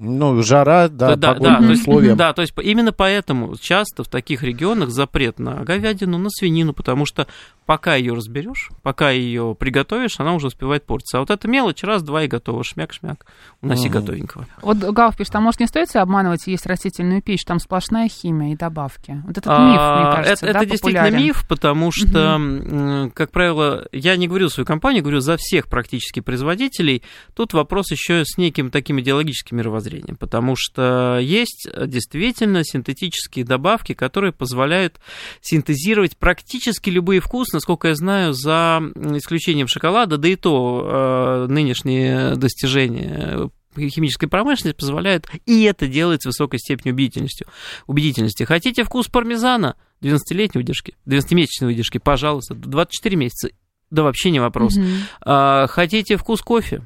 Ну, 0.05 0.41
жара, 0.43 0.89
да, 0.89 1.15
да, 1.15 1.33
погодные 1.33 1.59
да, 1.59 1.65
то 1.65 1.71
есть, 1.71 1.81
условия. 1.81 2.15
да, 2.15 2.33
то 2.33 2.41
есть 2.41 2.53
именно 2.61 2.91
поэтому 2.91 3.55
часто 3.57 4.03
в 4.03 4.07
таких 4.07 4.43
регионах 4.43 4.89
запрет 4.89 5.39
на 5.39 5.63
говядину, 5.63 6.17
на 6.17 6.29
свинину, 6.29 6.73
потому 6.73 7.05
что 7.05 7.27
пока 7.65 7.95
ее 7.95 8.13
разберешь, 8.13 8.69
пока 8.81 9.11
ее 9.11 9.55
приготовишь, 9.57 10.19
она 10.19 10.33
уже 10.33 10.47
успевает 10.47 10.85
портиться. 10.85 11.17
А 11.17 11.19
вот 11.21 11.29
эта 11.29 11.47
мелочь 11.47 11.83
раз-два 11.83 12.23
и 12.23 12.27
готово, 12.27 12.63
шмяк-шмяк, 12.63 13.25
уноси 13.61 13.87
Мгм. 13.87 13.99
готовенького. 13.99 14.47
Вот 14.61 14.77
Гав 14.77 15.15
пишет, 15.15 15.35
а 15.35 15.39
может 15.39 15.61
не 15.61 15.67
стоит 15.67 15.89
себя 15.89 16.01
обманывать 16.01 16.47
и 16.47 16.51
есть 16.51 16.65
растительную 16.65 17.21
пищу, 17.21 17.45
там 17.45 17.59
сплошная 17.59 18.09
химия 18.09 18.53
и 18.53 18.57
добавки. 18.57 19.21
Вот 19.25 19.37
этот 19.37 19.45
миф, 19.47 19.57
мне 19.57 19.79
А, 19.79 20.15
кажется, 20.17 20.45
это, 20.45 20.53
да, 20.53 20.59
это 20.61 20.69
действительно 20.69 21.11
миф, 21.11 21.45
потому 21.47 21.91
что, 21.93 22.19
м, 22.35 23.11
как 23.11 23.31
правило, 23.31 23.87
я 23.93 24.17
не 24.17 24.27
говорю 24.27 24.47
за 24.47 24.55
свою 24.55 24.67
компанию, 24.67 25.01
говорю 25.01 25.21
за 25.21 25.37
всех 25.37 25.67
практически 25.67 26.19
производителей. 26.19 27.03
Тут 27.35 27.53
вопрос 27.53 27.91
еще 27.91 28.23
с 28.25 28.37
неким 28.37 28.69
таким 28.71 28.99
идеологическим 28.99 29.57
мировоззрением, 29.57 29.92
потому 30.19 30.55
что 30.57 31.19
есть 31.21 31.67
э, 31.71 31.87
действительно 31.87 32.63
синтетические 32.63 33.45
добавки, 33.45 33.93
которые 33.93 34.31
позволяют 34.31 34.99
синтезировать 35.41 36.17
практически 36.17 36.89
любые 36.89 37.19
вкусы, 37.21 37.55
насколько 37.55 37.89
я 37.89 37.95
знаю, 37.95 38.33
за 38.33 38.81
исключением 38.95 39.67
шоколада, 39.67 40.17
да 40.17 40.27
и 40.27 40.35
то 40.35 41.45
э, 41.47 41.51
нынешние 41.51 42.35
достижения 42.35 43.49
химической 43.75 44.27
промышленности 44.27 44.79
позволяют, 44.79 45.27
и 45.45 45.63
это 45.63 45.87
делает 45.87 46.21
с 46.21 46.25
высокой 46.25 46.59
степенью 46.59 46.93
убедительностью. 46.93 47.47
убедительности. 47.87 48.43
Хотите 48.43 48.83
вкус 48.83 49.07
пармезана 49.07 49.75
12-летней 50.01 50.59
выдержки, 50.59 50.95
12-месячной 51.07 51.65
выдержки, 51.65 51.97
пожалуйста, 51.97 52.53
24 52.53 53.15
месяца, 53.15 53.49
да 53.89 54.03
вообще 54.03 54.31
не 54.31 54.39
вопрос. 54.39 54.75
Мгм. 54.75 54.87
А, 55.21 55.67
хотите 55.67 56.17
вкус 56.17 56.41
кофе? 56.41 56.85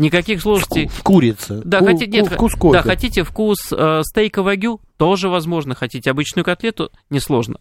Никаких 0.00 0.40
сложностей. 0.40 0.88
В 0.88 1.02
курице. 1.02 1.60
Да, 1.64 1.78
Ку- 1.80 1.86
хотите, 1.86 2.10
нет, 2.10 2.28
ку- 2.28 2.34
вкус 2.34 2.54
кофе. 2.54 2.78
да, 2.78 2.82
хотите 2.82 3.22
вкус 3.22 3.58
э, 3.72 4.00
стейка 4.04 4.42
вагю, 4.42 4.80
тоже 4.96 5.28
возможно. 5.28 5.74
Хотите 5.74 6.10
обычную 6.10 6.44
котлету, 6.44 6.90
несложно. 7.10 7.56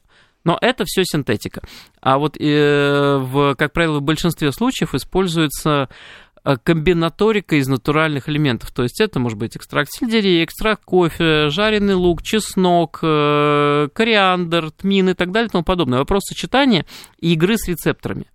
Но 0.46 0.58
это 0.62 0.86
все 0.86 1.04
синтетика. 1.04 1.62
А 2.02 2.18
вот, 2.18 2.38
э, 2.40 3.18
в, 3.18 3.56
как 3.56 3.74
правило, 3.74 4.00
в 4.00 4.04
большинстве 4.04 4.52
случаев 4.54 4.96
используется 4.96 5.90
э, 6.46 6.56
комбинаторика 6.64 7.58
из 7.58 7.68
натуральных 7.68 8.30
элементов. 8.30 8.72
То 8.72 8.84
есть 8.84 9.02
это 9.02 9.20
может 9.20 9.38
быть 9.38 9.58
экстракт 9.58 9.90
сельдерея, 9.92 10.46
экстракт 10.46 10.84
кофе, 10.86 11.50
жареный 11.50 11.96
лук, 11.96 12.24
чеснок, 12.24 13.00
э, 13.04 13.90
кориандр, 13.94 14.72
тмин 14.72 15.10
и 15.10 15.14
так 15.14 15.32
далее 15.32 15.50
и 15.50 15.52
тому 15.52 15.66
подобное. 15.66 16.00
Вопрос 16.00 16.24
сочетания 16.26 16.86
и 17.20 17.34
игры 17.34 17.58
с 17.58 17.68
рецепторами. 17.68 18.26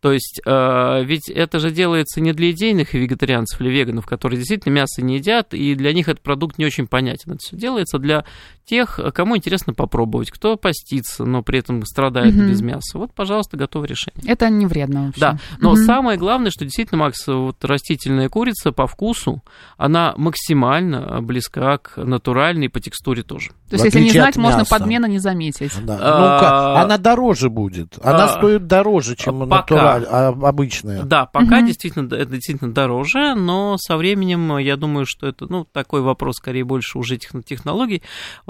То 0.00 0.12
есть, 0.12 0.40
э, 0.44 1.02
ведь 1.04 1.28
это 1.28 1.58
же 1.58 1.70
делается 1.70 2.20
не 2.20 2.32
для 2.32 2.50
идейных 2.50 2.94
вегетарианцев 2.94 3.60
или 3.60 3.70
веганов, 3.70 4.06
которые 4.06 4.38
действительно 4.38 4.72
мясо 4.72 5.02
не 5.02 5.16
едят, 5.16 5.54
и 5.54 5.74
для 5.74 5.92
них 5.92 6.08
этот 6.08 6.22
продукт 6.22 6.58
не 6.58 6.66
очень 6.66 6.86
понятен. 6.86 7.32
Это 7.32 7.38
все 7.38 7.56
делается 7.56 7.98
для 7.98 8.24
тех, 8.64 8.98
кому 9.14 9.36
интересно 9.36 9.74
попробовать, 9.74 10.30
кто 10.30 10.56
постится, 10.56 11.24
но 11.24 11.42
при 11.42 11.58
этом 11.58 11.84
страдает 11.84 12.34
Мгм. 12.34 12.48
без 12.48 12.60
мяса. 12.62 12.98
Вот, 12.98 13.12
пожалуйста, 13.14 13.56
готовое 13.56 13.88
решение. 13.88 14.22
Это 14.26 14.48
не 14.48 14.66
вредно 14.66 15.06
вообще. 15.06 15.20
Да, 15.20 15.38
но 15.60 15.72
Мгм. 15.72 15.84
самое 15.84 16.18
главное, 16.18 16.50
что 16.50 16.64
действительно, 16.64 17.02
Макс, 17.02 17.26
вот 17.26 17.62
растительная 17.64 18.28
курица 18.28 18.72
по 18.72 18.86
вкусу, 18.86 19.42
она 19.76 20.14
максимально 20.16 21.20
близка 21.22 21.78
к 21.78 21.96
натуральной 22.02 22.68
по 22.68 22.80
текстуре 22.80 23.22
тоже. 23.22 23.50
То 23.68 23.74
есть, 23.76 23.84
если 23.86 24.00
не 24.00 24.10
знать, 24.10 24.36
можно 24.36 24.58
мяса. 24.58 24.70
подмена 24.70 25.06
не 25.06 25.18
заметить. 25.18 25.72
Да. 25.84 25.98
А, 26.00 26.20
Ну-ка, 26.20 26.82
она 26.82 26.98
дороже 26.98 27.50
будет. 27.50 27.98
Она 28.02 28.24
а, 28.24 28.28
стоит 28.28 28.66
дороже, 28.66 29.16
чем 29.16 29.48
пока. 29.48 29.56
натураль, 29.74 30.06
а, 30.08 30.28
обычная. 30.28 31.02
Да, 31.02 31.26
пока 31.26 31.62
действительно 31.62 32.06
это 32.14 32.26
действительно 32.32 32.72
дороже, 32.72 33.34
но 33.34 33.76
со 33.78 33.96
временем 33.96 34.58
я 34.58 34.76
думаю, 34.76 35.06
что 35.06 35.26
это 35.26 35.46
ну 35.48 35.64
такой 35.70 36.02
вопрос 36.02 36.36
скорее 36.36 36.64
больше 36.64 36.98
уже 36.98 37.16
техно- 37.16 37.42
технологий. 37.42 38.02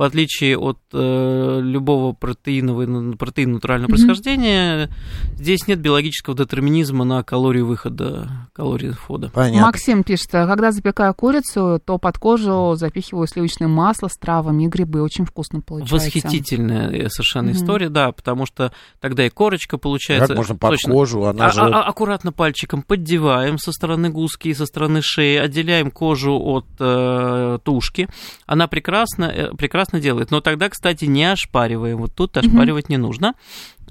В 0.04 0.06
отличие 0.06 0.58
от 0.58 0.78
э, 0.92 1.60
любого 1.62 2.12
протеинового, 2.12 3.16
протеин 3.16 3.52
натурального 3.52 3.88
mm-hmm. 3.88 3.94
происхождения, 3.94 4.90
здесь 5.36 5.66
нет 5.66 5.80
биологического 5.80 6.36
детерминизма 6.36 7.06
на 7.06 7.22
калорию 7.22 7.64
выхода, 7.64 8.28
калории 8.52 8.90
входа. 8.90 9.30
Понятно. 9.32 9.62
Максим 9.62 10.02
пишет, 10.02 10.28
когда 10.30 10.72
запекаю 10.72 11.14
курицу, 11.14 11.80
то 11.82 11.96
под 11.96 12.18
кожу 12.18 12.74
запихиваю 12.76 13.26
сливочное 13.26 13.66
масло 13.66 14.08
с 14.08 14.18
травами 14.18 14.64
и 14.64 14.66
грибы. 14.66 15.00
Очень 15.00 15.24
вкусно 15.24 15.62
получается. 15.62 15.94
Восхитительная 15.94 16.90
э, 16.90 17.08
совершенно 17.08 17.48
mm-hmm. 17.48 17.52
история, 17.54 17.88
да, 17.88 18.12
потому 18.12 18.44
что 18.44 18.72
тогда 19.00 19.24
и 19.24 19.30
корочка 19.30 19.78
получается. 19.78 20.28
Как 20.28 20.36
можно 20.36 20.54
под 20.54 20.70
точно. 20.72 20.92
кожу, 20.92 21.24
она 21.24 21.46
а, 21.46 21.50
же... 21.50 21.62
А, 21.62 21.82
аккуратно 21.82 22.30
пальчиком 22.30 22.82
поддеваем 22.82 23.56
со 23.56 23.72
стороны 23.72 24.10
гуски 24.10 24.48
и 24.48 24.54
со 24.54 24.66
стороны 24.66 25.00
шеи, 25.02 25.38
отделяем 25.38 25.90
кожу 25.90 26.38
от 26.38 26.66
э, 26.78 27.58
тушки. 27.64 28.06
Она 28.44 28.66
прекрасно, 28.66 29.24
э, 29.24 29.54
прекрасно 29.94 30.00
делает. 30.00 30.30
Но 30.30 30.40
тогда, 30.40 30.68
кстати, 30.68 31.04
не 31.06 31.24
ошпариваем. 31.24 31.98
Вот 31.98 32.14
тут 32.14 32.36
ошпаривать 32.36 32.86
mm-hmm. 32.86 32.90
не 32.90 32.96
нужно. 32.96 33.34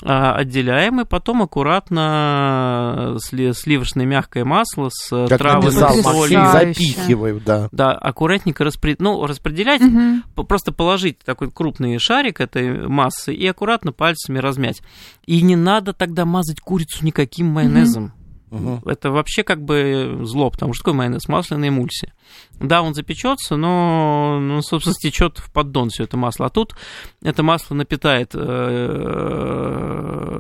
А, 0.02 0.36
отделяем 0.36 1.02
и 1.02 1.06
потом 1.06 1.44
аккуратно 1.44 3.18
сливочное 3.20 4.06
мягкое 4.06 4.44
масло 4.44 4.90
с 4.92 5.28
как 5.28 5.40
травами, 5.40 5.70
солью. 5.70 6.46
Запихиваем, 6.52 7.42
да. 7.46 7.70
Да, 7.72 7.92
аккуратненько 7.94 8.64
распри... 8.64 8.96
ну, 9.00 9.26
распределять, 9.26 9.82
угу. 9.82 10.46
просто 10.46 10.72
положить 10.72 11.20
такой 11.20 11.52
крупный 11.52 12.00
шарик 12.00 12.42
этой 12.42 12.88
массы 12.88 13.34
и 13.34 13.46
аккуратно 13.48 13.92
пальцами 13.92 14.40
размять. 14.40 14.82
И 15.26 15.42
не 15.42 15.56
надо 15.56 15.94
тогда 15.94 16.26
мазать 16.26 16.60
курицу 16.60 17.06
никаким 17.06 17.48
майонезом. 17.48 18.06
Угу. 18.06 18.14
Угу. 18.54 18.82
Это 18.86 19.10
вообще 19.10 19.44
как 19.44 19.64
бы 19.64 20.20
зло, 20.24 20.52
потому 20.52 20.74
что 20.74 20.84
такое 20.84 20.94
майонез, 20.94 21.28
масляная 21.28 21.70
эмульсия. 21.70 22.14
Да, 22.60 22.84
он 22.84 22.94
запечется, 22.94 23.56
но, 23.56 24.38
ну, 24.40 24.62
собственно, 24.62 24.94
стечет 24.94 25.40
в 25.40 25.52
поддон 25.52 25.90
все 25.90 26.04
это 26.04 26.18
масло. 26.18 26.46
А 26.46 26.50
тут 26.50 26.76
это 27.24 27.42
масло 27.42 27.74
напитает 27.74 28.34
э, 28.36 28.88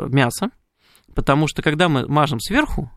мясо, 0.10 0.52
потому 1.16 1.48
что 1.48 1.64
когда 1.64 1.90
мы 1.90 2.08
мажем 2.08 2.40
сверху, 2.40 2.92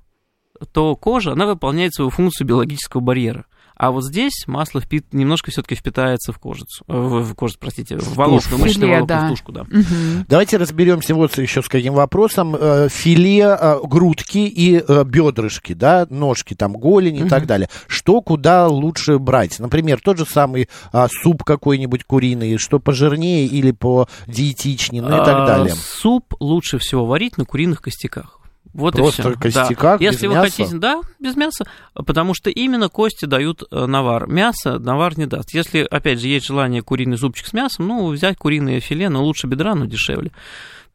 то 0.72 0.94
кожа, 0.96 1.32
она 1.32 1.46
выполняет 1.46 1.94
свою 1.94 2.10
функцию 2.10 2.46
биологического 2.46 3.00
барьера. 3.00 3.46
А 3.76 3.90
вот 3.90 4.04
здесь 4.04 4.44
масло 4.46 4.80
впит, 4.80 5.12
немножко 5.12 5.50
все-таки 5.50 5.74
впитается 5.74 6.32
в 6.32 6.38
кожицу, 6.38 6.84
э, 6.88 6.92
в, 6.92 7.22
в 7.22 7.34
кожицу, 7.34 7.58
простите, 7.60 7.98
в 7.98 8.14
волоску, 8.14 8.56
мышечную 8.56 8.90
волокну, 8.90 9.06
да. 9.06 9.26
в 9.26 9.30
тушку, 9.30 9.52
да. 9.52 9.62
Угу. 9.62 10.24
Давайте 10.28 10.56
разберемся 10.56 11.14
вот 11.14 11.36
еще 11.36 11.62
с 11.62 11.68
каким 11.68 11.94
вопросом. 11.94 12.56
Э, 12.58 12.88
филе, 12.88 13.56
э, 13.58 13.78
грудки 13.84 14.38
и 14.38 14.82
бедрышки, 15.04 15.74
да, 15.74 16.06
ножки, 16.08 16.54
там, 16.54 16.72
голень 16.72 17.16
и 17.16 17.22
угу. 17.22 17.28
так 17.28 17.46
далее. 17.46 17.68
Что 17.86 18.22
куда 18.22 18.66
лучше 18.66 19.18
брать? 19.18 19.58
Например, 19.58 20.00
тот 20.02 20.18
же 20.18 20.24
самый 20.24 20.68
а, 20.92 21.08
суп 21.08 21.44
какой-нибудь 21.44 22.04
куриный, 22.04 22.56
что 22.58 22.78
пожирнее 22.78 23.46
или 23.46 23.72
по 23.72 24.08
диетичнее, 24.26 25.02
ну 25.02 25.08
и 25.22 25.24
так 25.24 25.36
а, 25.36 25.46
далее. 25.46 25.74
Суп 25.74 26.34
лучше 26.40 26.78
всего 26.78 27.04
варить 27.06 27.36
на 27.36 27.44
куриных 27.44 27.82
костяках. 27.82 28.38
Вот 28.72 28.94
Просто 28.94 29.22
и 29.22 29.32
все. 29.32 29.40
костяках, 29.40 29.98
да. 29.98 30.04
Если 30.04 30.26
вы 30.26 30.34
мяса? 30.34 30.50
хотите, 30.50 30.76
да, 30.76 31.00
без 31.18 31.36
мяса, 31.36 31.64
потому 31.94 32.34
что 32.34 32.50
именно 32.50 32.88
кости 32.88 33.24
дают 33.24 33.62
э, 33.70 33.86
навар. 33.86 34.26
Мясо 34.28 34.78
навар 34.78 35.18
не 35.18 35.26
даст. 35.26 35.54
Если, 35.54 35.80
опять 35.80 36.20
же, 36.20 36.28
есть 36.28 36.46
желание 36.46 36.82
куриный 36.82 37.16
зубчик 37.16 37.46
с 37.46 37.52
мясом, 37.52 37.86
ну, 37.88 38.08
взять 38.08 38.36
куриное 38.36 38.80
филе, 38.80 39.08
но 39.08 39.24
лучше 39.24 39.46
бедра, 39.46 39.74
но 39.74 39.86
дешевле 39.86 40.32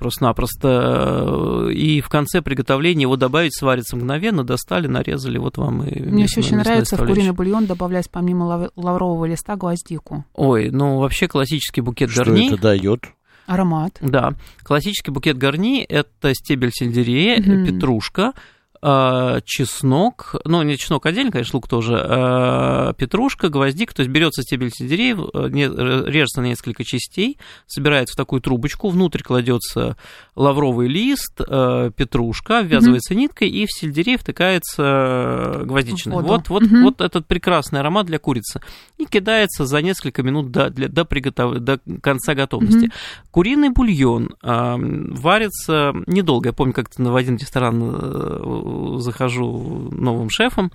просто-напросто. 0.01 1.69
И 1.71 2.01
в 2.01 2.09
конце 2.09 2.41
приготовления 2.41 3.03
его 3.03 3.17
добавить, 3.17 3.55
сварится 3.55 3.95
мгновенно, 3.95 4.43
достали, 4.43 4.87
нарезали, 4.87 5.37
вот 5.37 5.57
вам 5.57 5.83
и 5.83 6.01
Мне 6.01 6.23
еще 6.23 6.39
очень 6.39 6.57
нравится 6.57 6.97
в 6.97 7.05
куриный 7.05 7.33
бульон 7.33 7.67
добавлять 7.67 8.09
помимо 8.09 8.69
лаврового 8.75 9.25
листа 9.25 9.55
гвоздику. 9.55 10.25
Ой, 10.33 10.71
ну 10.71 10.97
вообще 10.97 11.27
классический 11.27 11.81
букет 11.81 12.09
Что 12.09 12.25
гарни. 12.25 12.47
это 12.47 12.59
дает? 12.59 13.05
Аромат. 13.45 13.97
Да. 14.01 14.33
Классический 14.63 15.11
букет 15.11 15.37
гарни– 15.37 15.81
это 15.89 16.33
стебель 16.33 16.71
сельдерея, 16.71 17.39
угу. 17.39 17.65
петрушка, 17.65 18.33
чеснок, 18.81 20.35
ну, 20.43 20.63
не 20.63 20.75
чеснок 20.75 21.05
отдельно, 21.05 21.31
конечно, 21.31 21.57
лук 21.57 21.67
тоже, 21.67 22.03
а, 22.03 22.93
петрушка, 22.93 23.49
гвоздик, 23.49 23.93
то 23.93 24.01
есть 24.01 24.11
берется 24.11 24.41
стебель 24.41 24.71
сельдерея, 24.71 25.15
режется 25.15 26.41
на 26.41 26.47
несколько 26.47 26.83
частей, 26.83 27.37
собирается 27.67 28.13
в 28.13 28.17
такую 28.17 28.41
трубочку, 28.41 28.89
внутрь 28.89 29.21
кладется 29.21 29.97
лавровый 30.35 30.87
лист, 30.87 31.39
а, 31.41 31.91
петрушка, 31.91 32.61
ввязывается 32.61 33.13
mm-hmm. 33.13 33.17
ниткой, 33.17 33.49
и 33.49 33.67
в 33.67 33.71
сельдерей 33.71 34.17
втыкается 34.17 35.61
гвоздичный. 35.63 36.15
Вот, 36.15 36.49
вот, 36.49 36.63
mm-hmm. 36.63 36.81
вот 36.81 37.01
этот 37.01 37.27
прекрасный 37.27 37.81
аромат 37.81 38.07
для 38.07 38.17
курицы. 38.17 38.61
И 38.97 39.05
кидается 39.05 39.65
за 39.65 39.81
несколько 39.83 40.23
минут 40.23 40.49
до, 40.49 40.71
для, 40.71 40.87
до, 40.87 41.05
приготов... 41.05 41.59
до 41.59 41.79
конца 42.01 42.33
готовности. 42.33 42.85
Mm-hmm. 42.85 43.27
Куриный 43.29 43.69
бульон 43.69 44.31
варится 44.41 45.93
недолго. 46.07 46.49
Я 46.49 46.53
помню, 46.53 46.73
как-то 46.73 47.03
в 47.03 47.15
один 47.15 47.37
ресторан 47.37 47.81
э, 47.81 48.70
захожу 48.99 49.89
новым 49.91 50.29
шефом, 50.29 50.71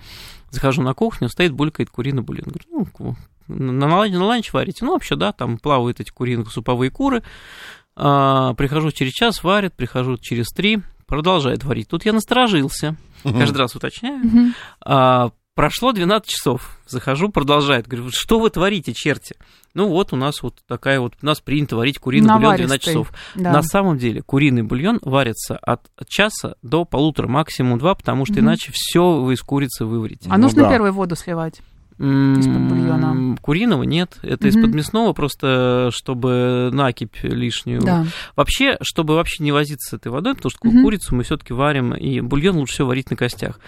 захожу 0.49 0.81
на 0.81 0.93
кухню, 0.93 1.29
стоит, 1.29 1.51
булькает 1.51 1.89
куриный 1.89 2.21
бульон. 2.21 2.45
Говорю, 2.45 2.87
ну, 2.99 3.15
на, 3.47 3.71
на, 3.87 4.07
на 4.07 4.25
ланч 4.25 4.53
варите? 4.53 4.85
Ну, 4.85 4.93
вообще, 4.93 5.15
да, 5.15 5.31
там 5.31 5.57
плавают 5.57 5.99
эти 5.99 6.11
куриные 6.11 6.45
суповые 6.45 6.91
куры. 6.91 7.23
А, 7.95 8.53
прихожу 8.53 8.91
через 8.91 9.13
час, 9.13 9.43
варит, 9.43 9.73
прихожу 9.73 10.17
через 10.17 10.47
три, 10.47 10.79
продолжает 11.07 11.63
варить. 11.63 11.87
Тут 11.87 12.05
я 12.05 12.13
насторожился, 12.13 12.95
угу. 13.23 13.37
каждый 13.37 13.57
раз 13.57 13.75
уточняю. 13.75 14.25
Угу. 14.25 14.39
А, 14.85 15.31
прошло 15.57 15.91
12 15.91 16.29
часов, 16.29 16.77
захожу, 16.85 17.29
продолжает. 17.29 17.87
Говорю, 17.87 18.11
что 18.11 18.39
вы 18.39 18.51
творите, 18.51 18.93
черти? 18.93 19.35
Ну 19.73 19.89
вот 19.89 20.13
у 20.13 20.15
нас 20.15 20.43
вот 20.43 20.59
такая 20.67 20.99
вот, 20.99 21.15
у 21.19 21.25
нас 21.25 21.41
принято 21.41 21.75
варить 21.75 21.97
куриный 21.97 22.31
бульон 22.35 22.55
12 22.57 22.81
часов. 22.81 23.11
Да. 23.33 23.51
На 23.51 23.63
самом 23.63 23.97
деле 23.97 24.21
куриный 24.21 24.61
бульон 24.61 24.99
варится 25.01 25.57
от 25.57 25.81
часа 26.07 26.55
до 26.61 26.85
полутора, 26.85 27.27
максимум 27.27 27.79
два, 27.79 27.95
потому 27.95 28.25
что 28.25 28.35
угу. 28.35 28.41
иначе 28.41 28.71
все 28.71 29.19
вы 29.19 29.33
из 29.33 29.41
курицы 29.41 29.85
выварите. 29.85 30.29
А 30.29 30.37
ну, 30.37 30.43
нужно 30.43 30.63
да. 30.63 30.69
первую 30.69 30.93
воду 30.93 31.15
сливать? 31.15 31.61
Из-под 31.99 32.69
бульона. 32.69 33.35
Куриного 33.41 33.81
нет, 33.81 34.19
это 34.21 34.45
mm 34.45 34.49
из-под 34.49 34.75
мясного, 34.75 35.13
просто 35.13 35.89
чтобы 35.91 36.69
накипь 36.71 37.23
лишнюю. 37.23 37.81
Да. 37.81 38.05
Вообще, 38.35 38.77
чтобы 38.83 39.15
вообще 39.15 39.43
не 39.43 39.51
возиться 39.51 39.89
с 39.89 39.93
этой 39.99 40.11
водой, 40.11 40.35
потому 40.35 40.51
что 40.51 40.67
mm 40.67 40.83
курицу 40.83 41.15
мы 41.15 41.23
все-таки 41.23 41.53
варим, 41.53 41.95
и 41.95 42.21
бульон 42.21 42.57
лучше 42.57 42.75
всего 42.75 42.89
варить 42.89 43.09
на 43.09 43.15
костях. 43.15 43.59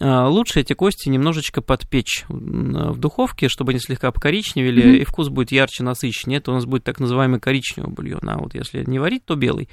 А, 0.00 0.28
лучше 0.28 0.60
эти 0.60 0.72
кости 0.72 1.08
немножечко 1.08 1.60
подпечь 1.60 2.24
в 2.28 2.98
духовке, 2.98 3.48
чтобы 3.48 3.70
они 3.70 3.80
слегка 3.80 4.10
покоричневели, 4.10 4.82
mm 4.82 4.94
и 4.94 5.04
вкус 5.04 5.28
будет 5.28 5.52
ярче, 5.52 5.82
насыщеннее. 5.82 6.38
Это 6.38 6.50
у 6.50 6.54
нас 6.54 6.66
будет 6.66 6.84
так 6.84 7.00
называемый 7.00 7.40
коричневый 7.40 7.92
бульон. 7.92 8.28
А 8.28 8.38
вот 8.38 8.54
если 8.54 8.84
не 8.84 8.98
варить, 8.98 9.24
то 9.24 9.34
белый. 9.34 9.68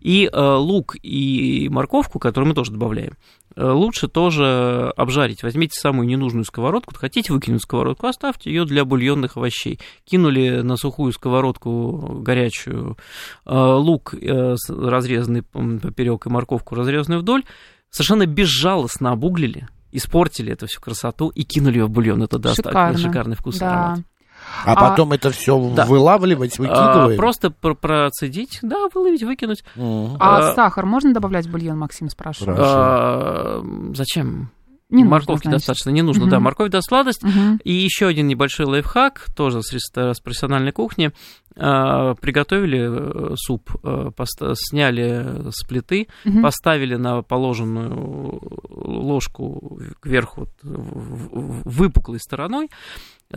И 0.00 0.28
э, 0.32 0.40
лук 0.40 0.96
и 1.02 1.68
морковку, 1.70 2.18
которую 2.18 2.48
мы 2.48 2.54
тоже 2.54 2.72
добавляем, 2.72 3.14
Э, 3.56 3.70
лучше 3.70 4.08
тоже 4.08 4.92
обжарить. 4.96 5.42
Возьмите 5.42 5.78
самую 5.78 6.08
ненужную 6.08 6.44
сковородку, 6.44 6.94
хотите 6.94 7.32
выкинуть 7.32 7.62
сковородку, 7.62 8.06
оставьте 8.06 8.50
ее 8.50 8.64
для 8.64 8.84
бульонных 8.84 9.36
овощей. 9.36 9.78
Кинули 10.04 10.60
на 10.62 10.76
сухую 10.76 11.12
сковородку 11.12 12.20
горячую 12.20 12.96
э, 13.46 13.54
лук 13.54 14.14
разрезанный 14.68 15.42
поперек 15.42 16.26
и 16.26 16.30
морковку 16.30 16.74
разрезанную 16.74 17.20
вдоль, 17.20 17.44
совершенно 17.94 18.26
безжалостно 18.26 19.12
обуглили, 19.12 19.68
испортили 19.92 20.52
эту 20.52 20.66
всю 20.66 20.80
красоту 20.80 21.28
и 21.28 21.44
кинули 21.44 21.78
ее 21.78 21.86
в 21.86 21.90
бульон. 21.90 22.24
Это 22.24 22.38
даст 22.38 22.56
Шикарно. 22.56 22.98
шикарный 22.98 23.36
вкус 23.36 23.58
да. 23.58 23.70
аромат. 23.70 24.00
А, 24.64 24.72
а 24.72 24.90
потом 24.90 25.12
это 25.12 25.30
все 25.30 25.58
да. 25.74 25.86
вылавливать, 25.86 26.58
выкидывать? 26.58 27.14
А, 27.14 27.16
просто 27.16 27.50
процедить, 27.50 28.58
да, 28.62 28.88
выловить, 28.92 29.22
выкинуть. 29.22 29.64
Uh-huh. 29.76 30.16
А, 30.20 30.50
а 30.50 30.54
сахар 30.54 30.84
можно 30.84 31.14
добавлять 31.14 31.46
в 31.46 31.50
бульон, 31.50 31.78
Максим 31.78 32.10
спрашивает? 32.10 32.58
А, 32.60 33.64
зачем? 33.94 34.50
Не 34.90 35.02
Морковки 35.02 35.46
нужно, 35.46 35.58
достаточно, 35.58 35.90
не 35.90 36.02
нужно, 36.02 36.24
угу. 36.24 36.30
да, 36.30 36.40
морковь 36.40 36.70
даст 36.70 36.88
сладость. 36.88 37.24
Угу. 37.24 37.60
И 37.64 37.72
еще 37.72 38.06
один 38.06 38.28
небольшой 38.28 38.66
лайфхак, 38.66 39.26
тоже 39.34 39.62
с, 39.62 39.72
с 39.72 40.20
профессиональной 40.20 40.72
кухни. 40.72 41.10
А, 41.56 42.14
приготовили 42.14 43.32
э, 43.32 43.36
суп, 43.36 43.70
э, 43.84 44.10
сняли 44.54 45.50
с 45.50 45.64
плиты, 45.66 46.08
угу. 46.24 46.42
поставили 46.42 46.96
на 46.96 47.22
положенную 47.22 48.40
ложку 48.68 49.80
кверху 50.00 50.48
выпуклой 50.62 52.18
стороной, 52.18 52.70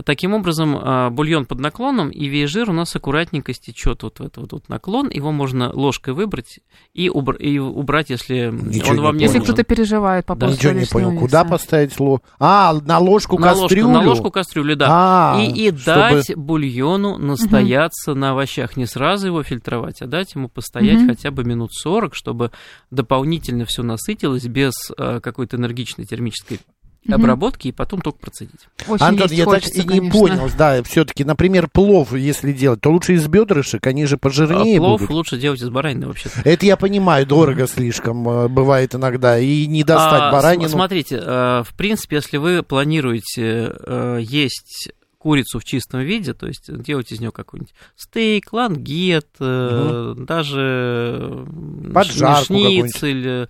Таким 0.04 0.34
образом, 0.34 0.78
а, 0.80 1.10
бульон 1.10 1.46
под 1.46 1.60
наклоном, 1.60 2.10
и 2.10 2.26
весь 2.26 2.50
жир 2.50 2.70
у 2.70 2.72
нас 2.72 2.94
аккуратненько 2.94 3.52
стечет 3.52 4.02
вот 4.02 4.20
в 4.20 4.22
этот 4.22 4.52
вот 4.52 4.68
наклон. 4.68 5.08
Его 5.10 5.32
можно 5.32 5.70
ложкой 5.72 6.14
выбрать 6.14 6.60
и, 6.94 7.08
убр- 7.08 7.38
и 7.38 7.58
убрать, 7.58 8.10
если 8.10 8.50
Ничего 8.52 8.90
он 8.90 9.00
вам 9.00 9.16
не 9.16 9.24
Если 9.24 9.40
кто-то 9.40 9.62
переживает 9.64 10.26
по 10.26 10.34
да. 10.34 10.48
Ничего 10.48 10.72
не 10.72 10.86
понял. 10.86 11.10
Веса. 11.10 11.20
Куда 11.20 11.44
поставить 11.44 11.98
ложку? 11.98 12.24
А, 12.38 12.74
на 12.84 12.98
ложку 12.98 13.38
на 13.38 13.48
кастрюлю? 13.48 13.88
Ложку, 13.88 14.02
на 14.02 14.08
ложку 14.08 14.30
кастрюли, 14.30 14.74
да. 14.74 14.86
А, 14.90 15.40
и 15.40 15.68
и 15.68 15.76
чтобы... 15.76 15.84
дать 15.84 16.36
бульону 16.36 17.18
настояться 17.18 18.12
угу. 18.12 18.20
на 18.20 18.30
овощах. 18.32 18.76
Не 18.76 18.86
сразу 18.86 19.26
его 19.26 19.42
фильтровать, 19.42 20.02
а 20.02 20.06
дать 20.06 20.34
ему 20.34 20.48
постоять 20.48 21.02
угу. 21.02 21.08
хотя 21.08 21.30
бы 21.30 21.44
минут 21.44 21.72
40, 21.72 22.14
чтобы 22.14 22.50
дополнительно 22.90 23.64
все 23.64 23.82
насытилось 23.82 24.44
без 24.44 24.72
а, 24.96 25.20
какой-то 25.20 25.56
энергичной 25.56 26.04
термической 26.04 26.60
Мгм. 27.04 27.14
обработки 27.14 27.68
и 27.68 27.72
потом 27.72 28.00
только 28.02 28.18
процедить. 28.18 28.60
Очень 28.86 29.04
Антон, 29.04 29.30
я 29.30 29.44
так 29.46 29.54
хочется, 29.54 29.78
и 29.78 29.82
не 29.82 29.88
конечно. 29.88 30.10
понял, 30.20 30.50
да, 30.58 30.82
все-таки, 30.82 31.24
например, 31.24 31.68
плов, 31.68 32.12
если 32.14 32.52
делать, 32.52 32.80
то 32.82 32.90
лучше 32.90 33.14
из 33.14 33.26
бедрышек, 33.26 33.86
они 33.86 34.04
же 34.04 34.16
А 34.16 34.18
пожирнее 34.18 34.78
плов 34.78 35.00
будут. 35.00 35.14
лучше 35.14 35.38
делать 35.38 35.62
из 35.62 35.70
баранины 35.70 36.06
вообще-то. 36.06 36.40
Это 36.44 36.66
я 36.66 36.76
понимаю, 36.76 37.24
дорого 37.26 37.66
слишком 37.66 38.28
э, 38.28 38.48
бывает 38.48 38.94
иногда, 38.94 39.38
и 39.38 39.66
не 39.66 39.84
достать 39.84 40.20
А, 40.22 40.32
баранину. 40.32 40.64
см- 40.68 40.72
Смотрите, 40.78 41.18
э, 41.22 41.62
в 41.66 41.74
принципе, 41.76 42.16
если 42.16 42.36
вы 42.36 42.62
планируете 42.62 43.74
э, 43.86 44.18
есть 44.20 44.90
курицу 45.18 45.58
в 45.58 45.64
чистом 45.64 46.00
виде, 46.00 46.32
то 46.34 46.46
есть 46.46 46.70
делать 46.82 47.10
из 47.10 47.20
нее 47.20 47.32
какой-нибудь 47.32 47.74
стейк, 47.96 48.52
лангет, 48.52 49.26
э, 49.40 50.14
даже 50.16 51.44
Поджарку 51.92 52.44
шницель, 52.54 53.48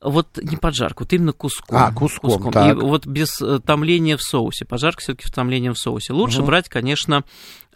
вот 0.00 0.38
не 0.42 0.56
поджарку, 0.56 1.04
вот 1.04 1.12
именно 1.12 1.32
куском. 1.32 1.78
А, 1.78 1.92
куском, 1.92 2.52
так. 2.52 2.76
И 2.76 2.78
вот 2.78 3.06
без 3.06 3.40
э, 3.40 3.60
томления 3.64 4.16
в 4.16 4.22
соусе. 4.22 4.64
Поджарка 4.64 5.00
все-таки 5.00 5.28
с 5.28 5.32
томлением 5.32 5.74
в 5.74 5.78
соусе. 5.78 6.12
Лучше 6.12 6.38
Мгм. 6.38 6.46
брать, 6.46 6.68
конечно, 6.68 7.24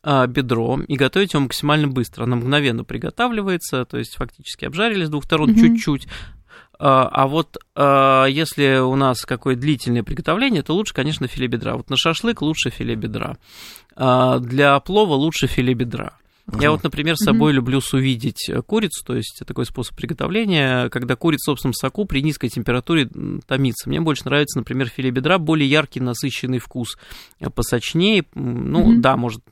а, 0.02 0.26
бедро 0.26 0.80
и 0.86 0.96
готовить 0.96 1.34
его 1.34 1.44
максимально 1.44 1.88
быстро. 1.88 2.24
Оно 2.24 2.36
мгновенно 2.36 2.84
приготавливается, 2.84 3.84
то 3.84 3.96
есть 3.96 4.16
фактически 4.16 4.64
обжарили 4.64 5.04
с 5.04 5.08
двух 5.08 5.24
сторон 5.24 5.50
Мгм. 5.50 5.60
чуть-чуть. 5.60 6.08
А 6.78 7.08
а 7.10 7.26
вот 7.28 7.56
а, 7.76 8.26
если 8.26 8.78
у 8.80 8.96
нас 8.96 9.22
какое 9.22 9.54
длительное 9.54 10.02
приготовление, 10.02 10.62
то 10.62 10.74
лучше, 10.74 10.92
конечно, 10.92 11.28
филе 11.28 11.46
бедра. 11.46 11.76
Вот 11.76 11.88
на 11.90 11.96
шашлык 11.96 12.42
лучше 12.42 12.70
филе 12.70 12.96
бедра. 12.96 13.36
Для 13.96 14.80
плова 14.80 15.14
лучше 15.14 15.46
филе 15.46 15.72
бедра. 15.74 16.14
Я 16.52 16.70
вот, 16.70 16.82
например, 16.82 17.16
с 17.16 17.24
собой 17.24 17.52
люблю 17.52 17.80
сувидеть 17.80 18.48
э, 18.50 18.60
курицу, 18.60 19.04
то 19.04 19.16
есть 19.16 19.42
такой 19.46 19.64
способ 19.64 19.96
приготовления, 19.96 20.90
когда 20.90 21.16
курица 21.16 21.50
в 21.50 21.54
собственном 21.54 21.74
соку 21.74 22.04
при 22.04 22.20
низкой 22.22 22.48
температуре 22.48 23.08
томится. 23.46 23.88
Мне 23.88 24.00
больше 24.00 24.24
нравится, 24.26 24.58
например, 24.58 24.88
филе 24.88 25.10
бедра, 25.10 25.38
более 25.38 25.68
яркий, 25.68 26.00
насыщенный 26.00 26.58
вкус, 26.58 26.98
э, 27.40 27.48
посочнее. 27.48 28.24
Ну, 28.34 28.84
Мгм. 28.84 29.00
да, 29.00 29.16
может, 29.16 29.42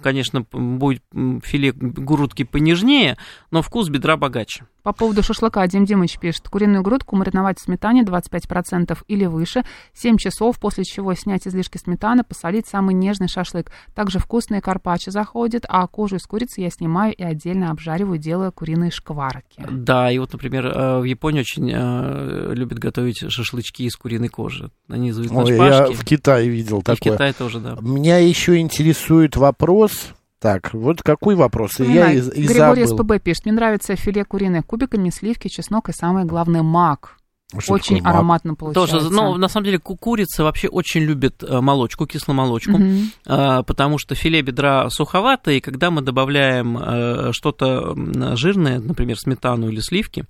конечно, 0.00 0.46
будет 0.52 1.02
филе 1.42 1.72
грудки 1.72 2.44
понежнее, 2.44 3.18
но 3.50 3.60
вкус 3.62 3.88
бедра 3.88 4.16
богаче. 4.16 4.64
По 4.88 4.94
поводу 4.94 5.22
шашлыка 5.22 5.66
Дим 5.66 5.84
Димыч 5.84 6.18
пишет. 6.18 6.48
Куриную 6.48 6.82
грудку 6.82 7.14
мариновать 7.14 7.58
в 7.58 7.62
сметане 7.62 8.04
25% 8.04 8.96
или 9.06 9.26
выше, 9.26 9.62
7 9.92 10.16
часов, 10.16 10.58
после 10.58 10.84
чего 10.84 11.12
снять 11.12 11.46
излишки 11.46 11.76
сметаны, 11.76 12.24
посолить 12.24 12.66
самый 12.66 12.94
нежный 12.94 13.28
шашлык. 13.28 13.70
Также 13.94 14.18
вкусные 14.18 14.62
карпаччо 14.62 15.10
заходит, 15.10 15.66
а 15.68 15.86
кожу 15.88 16.16
из 16.16 16.22
курицы 16.22 16.62
я 16.62 16.70
снимаю 16.70 17.12
и 17.14 17.22
отдельно 17.22 17.70
обжариваю, 17.70 18.16
делая 18.18 18.50
куриные 18.50 18.90
шкварки. 18.90 19.62
Да, 19.70 20.10
и 20.10 20.16
вот, 20.16 20.32
например, 20.32 20.64
э, 20.68 21.00
в 21.00 21.04
Японии 21.04 21.40
очень 21.40 21.70
э, 21.70 22.54
любят 22.54 22.78
готовить 22.78 23.30
шашлычки 23.30 23.82
из 23.82 23.94
куриной 23.94 24.28
кожи. 24.28 24.70
Нанизывают 24.86 25.30
на 25.30 25.40
Ой, 25.40 25.54
я 25.54 25.84
шпажки. 25.84 25.96
в 25.96 26.04
Китае 26.06 26.48
видел 26.48 26.78
И 26.78 26.80
в 26.80 26.84
такое. 26.84 27.12
Китае 27.12 27.34
тоже, 27.34 27.60
да. 27.60 27.76
Меня 27.82 28.16
еще 28.16 28.56
интересует 28.56 29.36
вопрос. 29.36 30.14
Так, 30.40 30.72
вот 30.72 31.02
какой 31.02 31.34
вопрос? 31.34 31.72
Я 31.80 31.84
Вспоминай. 31.84 32.16
и, 32.16 32.18
и 32.42 32.46
Григорий 32.46 32.84
забыл. 32.84 33.04
СПБ 33.04 33.22
пишет. 33.22 33.44
Мне 33.46 33.54
нравится 33.54 33.96
филе 33.96 34.24
куриное 34.24 34.62
кубиками, 34.62 35.10
сливки, 35.10 35.48
чеснок 35.48 35.88
и 35.88 35.92
самое 35.92 36.26
главное 36.26 36.62
мак. 36.62 37.16
Что 37.58 37.72
Очень 37.72 37.96
такое 37.96 38.02
мак? 38.02 38.14
ароматно 38.14 38.54
получается. 38.54 38.96
Тоже, 38.98 39.10
ну, 39.10 39.36
на 39.36 39.48
самом 39.48 39.64
деле, 39.64 39.78
ку- 39.78 39.96
курица 39.96 40.44
вообще 40.44 40.68
очень 40.68 41.00
любит 41.00 41.42
э, 41.42 41.60
молочку, 41.62 42.06
кисломолочку, 42.06 42.72
Мгм. 42.72 43.10
э, 43.26 43.62
потому 43.66 43.96
что 43.98 44.14
филе 44.14 44.42
бедра 44.42 44.90
суховато, 44.90 45.50
и 45.52 45.60
когда 45.60 45.90
мы 45.90 46.02
добавляем 46.02 46.76
э, 46.78 47.30
что-то 47.32 47.94
жирное, 48.36 48.80
например, 48.80 49.16
сметану 49.18 49.70
или 49.70 49.80
сливки, 49.80 50.26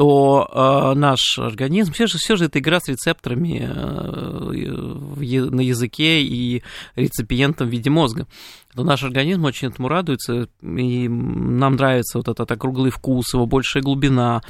то 0.00 0.48
э, 0.50 0.98
наш 0.98 1.38
организм, 1.38 1.92
все 1.92 2.06
же, 2.06 2.16
все 2.16 2.34
же 2.34 2.46
это 2.46 2.58
игра 2.58 2.80
с 2.80 2.88
рецепторами 2.88 3.68
э, 3.70 5.50
на 5.50 5.60
языке 5.60 6.22
и 6.22 6.62
реципиентом 6.96 7.68
в 7.68 7.70
виде 7.70 7.90
мозга. 7.90 8.26
То 8.74 8.82
наш 8.82 9.02
организм 9.02 9.44
очень 9.44 9.68
этому 9.68 9.88
радуется, 9.88 10.48
и 10.62 11.06
нам 11.06 11.76
нравится 11.76 12.16
вот 12.16 12.28
этот 12.28 12.50
округлый 12.50 12.90
вкус, 12.90 13.34
его 13.34 13.44
большая 13.44 13.82
глубина. 13.82 14.40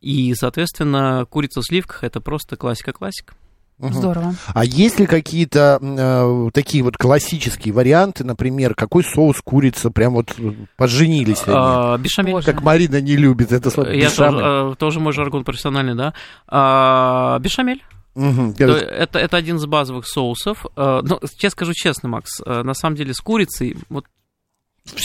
И, 0.00 0.34
соответственно, 0.34 1.24
курица 1.30 1.60
в 1.60 1.66
сливках 1.66 2.02
это 2.02 2.20
просто 2.20 2.56
классика-классика. 2.56 3.34
Здорово. 3.80 4.34
А 4.52 4.64
есть 4.64 5.00
ли 5.00 5.06
какие-то 5.06 5.78
э, 5.80 6.50
такие 6.52 6.84
вот 6.84 6.96
классические 6.98 7.72
варианты, 7.72 8.24
например, 8.24 8.74
какой 8.74 9.02
соус 9.02 9.40
курица 9.42 9.90
прям 9.90 10.14
вот 10.14 10.34
э, 10.38 10.52
поженились 10.76 11.42
они? 11.46 11.56
А, 11.56 11.96
бешамель. 11.96 12.32
Боже. 12.32 12.46
Как 12.46 12.62
Марина 12.62 13.00
не 13.00 13.16
любит 13.16 13.52
это 13.52 13.70
слово. 13.70 13.88
Я 13.88 14.08
бешамель. 14.08 14.40
тоже, 14.40 14.72
э, 14.72 14.74
тоже 14.76 15.00
мой 15.00 15.12
жаргон 15.12 15.44
профессиональный, 15.44 15.94
да. 15.94 16.14
А, 16.46 17.38
бешамель. 17.38 17.82
То 18.14 18.64
это, 18.64 19.18
это 19.18 19.36
один 19.36 19.56
из 19.56 19.66
базовых 19.66 20.06
соусов. 20.06 20.66
Э, 20.76 21.00
Но, 21.02 21.20
я 21.38 21.50
скажу 21.50 21.72
честно, 21.72 22.08
Макс, 22.08 22.40
на 22.44 22.74
самом 22.74 22.96
деле 22.96 23.14
с 23.14 23.20
курицей 23.20 23.76
вот 23.88 24.04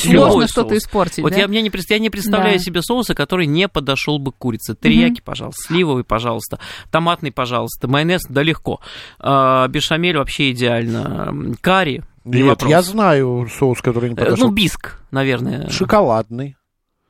Можно 0.06 0.48
что-то 0.48 0.78
испортить, 0.78 1.20
Вот 1.20 1.34
да? 1.34 1.40
я, 1.40 1.48
мне 1.48 1.62
не, 1.62 1.72
я 1.90 2.00
не 2.00 2.10
представляю 2.10 2.58
Да. 2.58 2.64
себе 2.64 2.82
соуса, 2.82 3.14
который 3.14 3.46
не 3.46 3.68
подошел 3.68 4.18
бы 4.20 4.32
к 4.32 4.36
курице. 4.38 4.76
Терияки, 4.76 5.22
пожалуйста, 5.24 5.62
сливовый, 5.68 6.04
пожалуйста, 6.04 6.60
томатный, 6.92 7.32
пожалуйста, 7.32 7.88
майонез, 7.88 8.22
да 8.30 8.42
легко. 8.42 8.80
А, 9.20 9.68
бешамель 9.68 10.18
вообще 10.18 10.52
идеально. 10.52 11.34
Карри, 11.62 12.04
не 12.24 12.40
Нет, 12.40 12.48
вопрос. 12.48 12.72
я 12.72 12.82
знаю 12.82 13.48
соус, 13.56 13.82
который 13.82 14.10
не 14.10 14.16
Э, 14.16 14.18
подошел. 14.18 14.48
Ну, 14.48 14.54
биск, 14.54 15.00
наверное. 15.12 15.70
Шоколадный. 15.70 16.56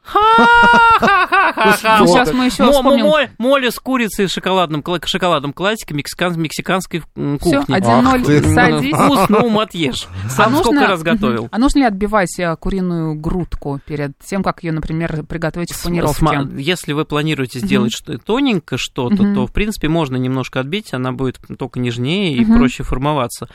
Ха-ха-ха-ха. 0.05 1.97
Ну, 1.99 2.07
сейчас 2.07 2.31
мы 2.33 2.45
еще 2.45 2.71
вспомним. 2.71 3.05
мо- 3.05 3.29
Моли 3.37 3.69
с 3.69 3.79
курицей 3.79 4.25
и 4.25 4.27
шоколадным, 4.27 4.83
шоколадом 5.05 5.53
классика 5.53 5.93
мексикан- 5.93 6.37
мексиканской 6.37 7.03
м, 7.15 7.39
Все, 7.39 7.59
кухни. 7.59 7.75
1-0, 7.75 8.05
Ах 8.21 8.25
ты. 8.25 8.53
садись. 8.53 8.93
Вкус, 8.95 9.29
ну, 9.29 9.45
ум 9.47 9.59
отъешь. 9.59 10.07
Сам 10.29 10.51
нужно- 10.53 10.63
сколько 10.65 10.87
раз 10.87 11.01
готовил. 11.03 11.47
А 11.51 11.57
нужно 11.57 11.79
ли 11.79 11.85
отбивать 11.85 12.37
э, 12.39 12.55
куриную 12.57 13.15
грудку 13.15 13.79
перед 13.85 14.11
тем, 14.25 14.43
как 14.43 14.63
ее, 14.63 14.71
например, 14.71 15.23
приготовить 15.23 15.71
в 15.73 15.83
панировке? 15.83 16.25
Если 16.57 16.93
вы 16.93 17.05
планируете 17.05 17.59
сделать 17.59 17.93
тоненько 18.25 18.77
что-то, 18.77 19.17
то, 19.33 19.47
в 19.47 19.51
принципе, 19.51 19.87
можно 19.89 20.15
немножко 20.17 20.59
отбить, 20.59 20.93
она 20.93 21.11
будет 21.11 21.39
только 21.57 21.79
нежнее 21.79 22.33
и 22.33 22.45
проще 22.45 22.83
формоваться. 22.83 23.47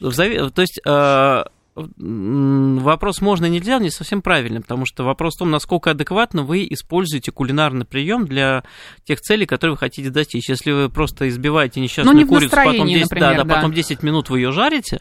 То 0.00 0.62
есть... 0.62 0.80
Вопрос 1.96 3.20
можно 3.20 3.46
и 3.46 3.50
нельзя, 3.50 3.78
не 3.78 3.90
совсем 3.90 4.22
правильно, 4.22 4.60
потому 4.60 4.86
что 4.86 5.04
вопрос 5.04 5.36
в 5.36 5.38
том, 5.38 5.50
насколько 5.50 5.90
адекватно 5.90 6.42
вы 6.42 6.66
используете 6.70 7.32
кулинарный 7.32 7.84
прием 7.84 8.26
для 8.26 8.64
тех 9.04 9.20
целей, 9.20 9.46
которые 9.46 9.72
вы 9.74 9.78
хотите 9.78 10.10
достичь. 10.10 10.48
Если 10.48 10.72
вы 10.72 10.88
просто 10.88 11.28
избиваете 11.28 11.80
несчастную 11.80 12.14
Ну, 12.14 12.22
не 12.22 12.28
курицу, 12.28 12.50
потом 12.50 12.64
настроении, 12.64 12.94
10, 12.94 13.10
например, 13.10 13.30
да, 13.30 13.36
да, 13.36 13.44
да. 13.44 13.54
потом 13.54 13.72
10 13.72 14.02
минут 14.02 14.30
вы 14.30 14.40
ее 14.40 14.52
жарите, 14.52 15.00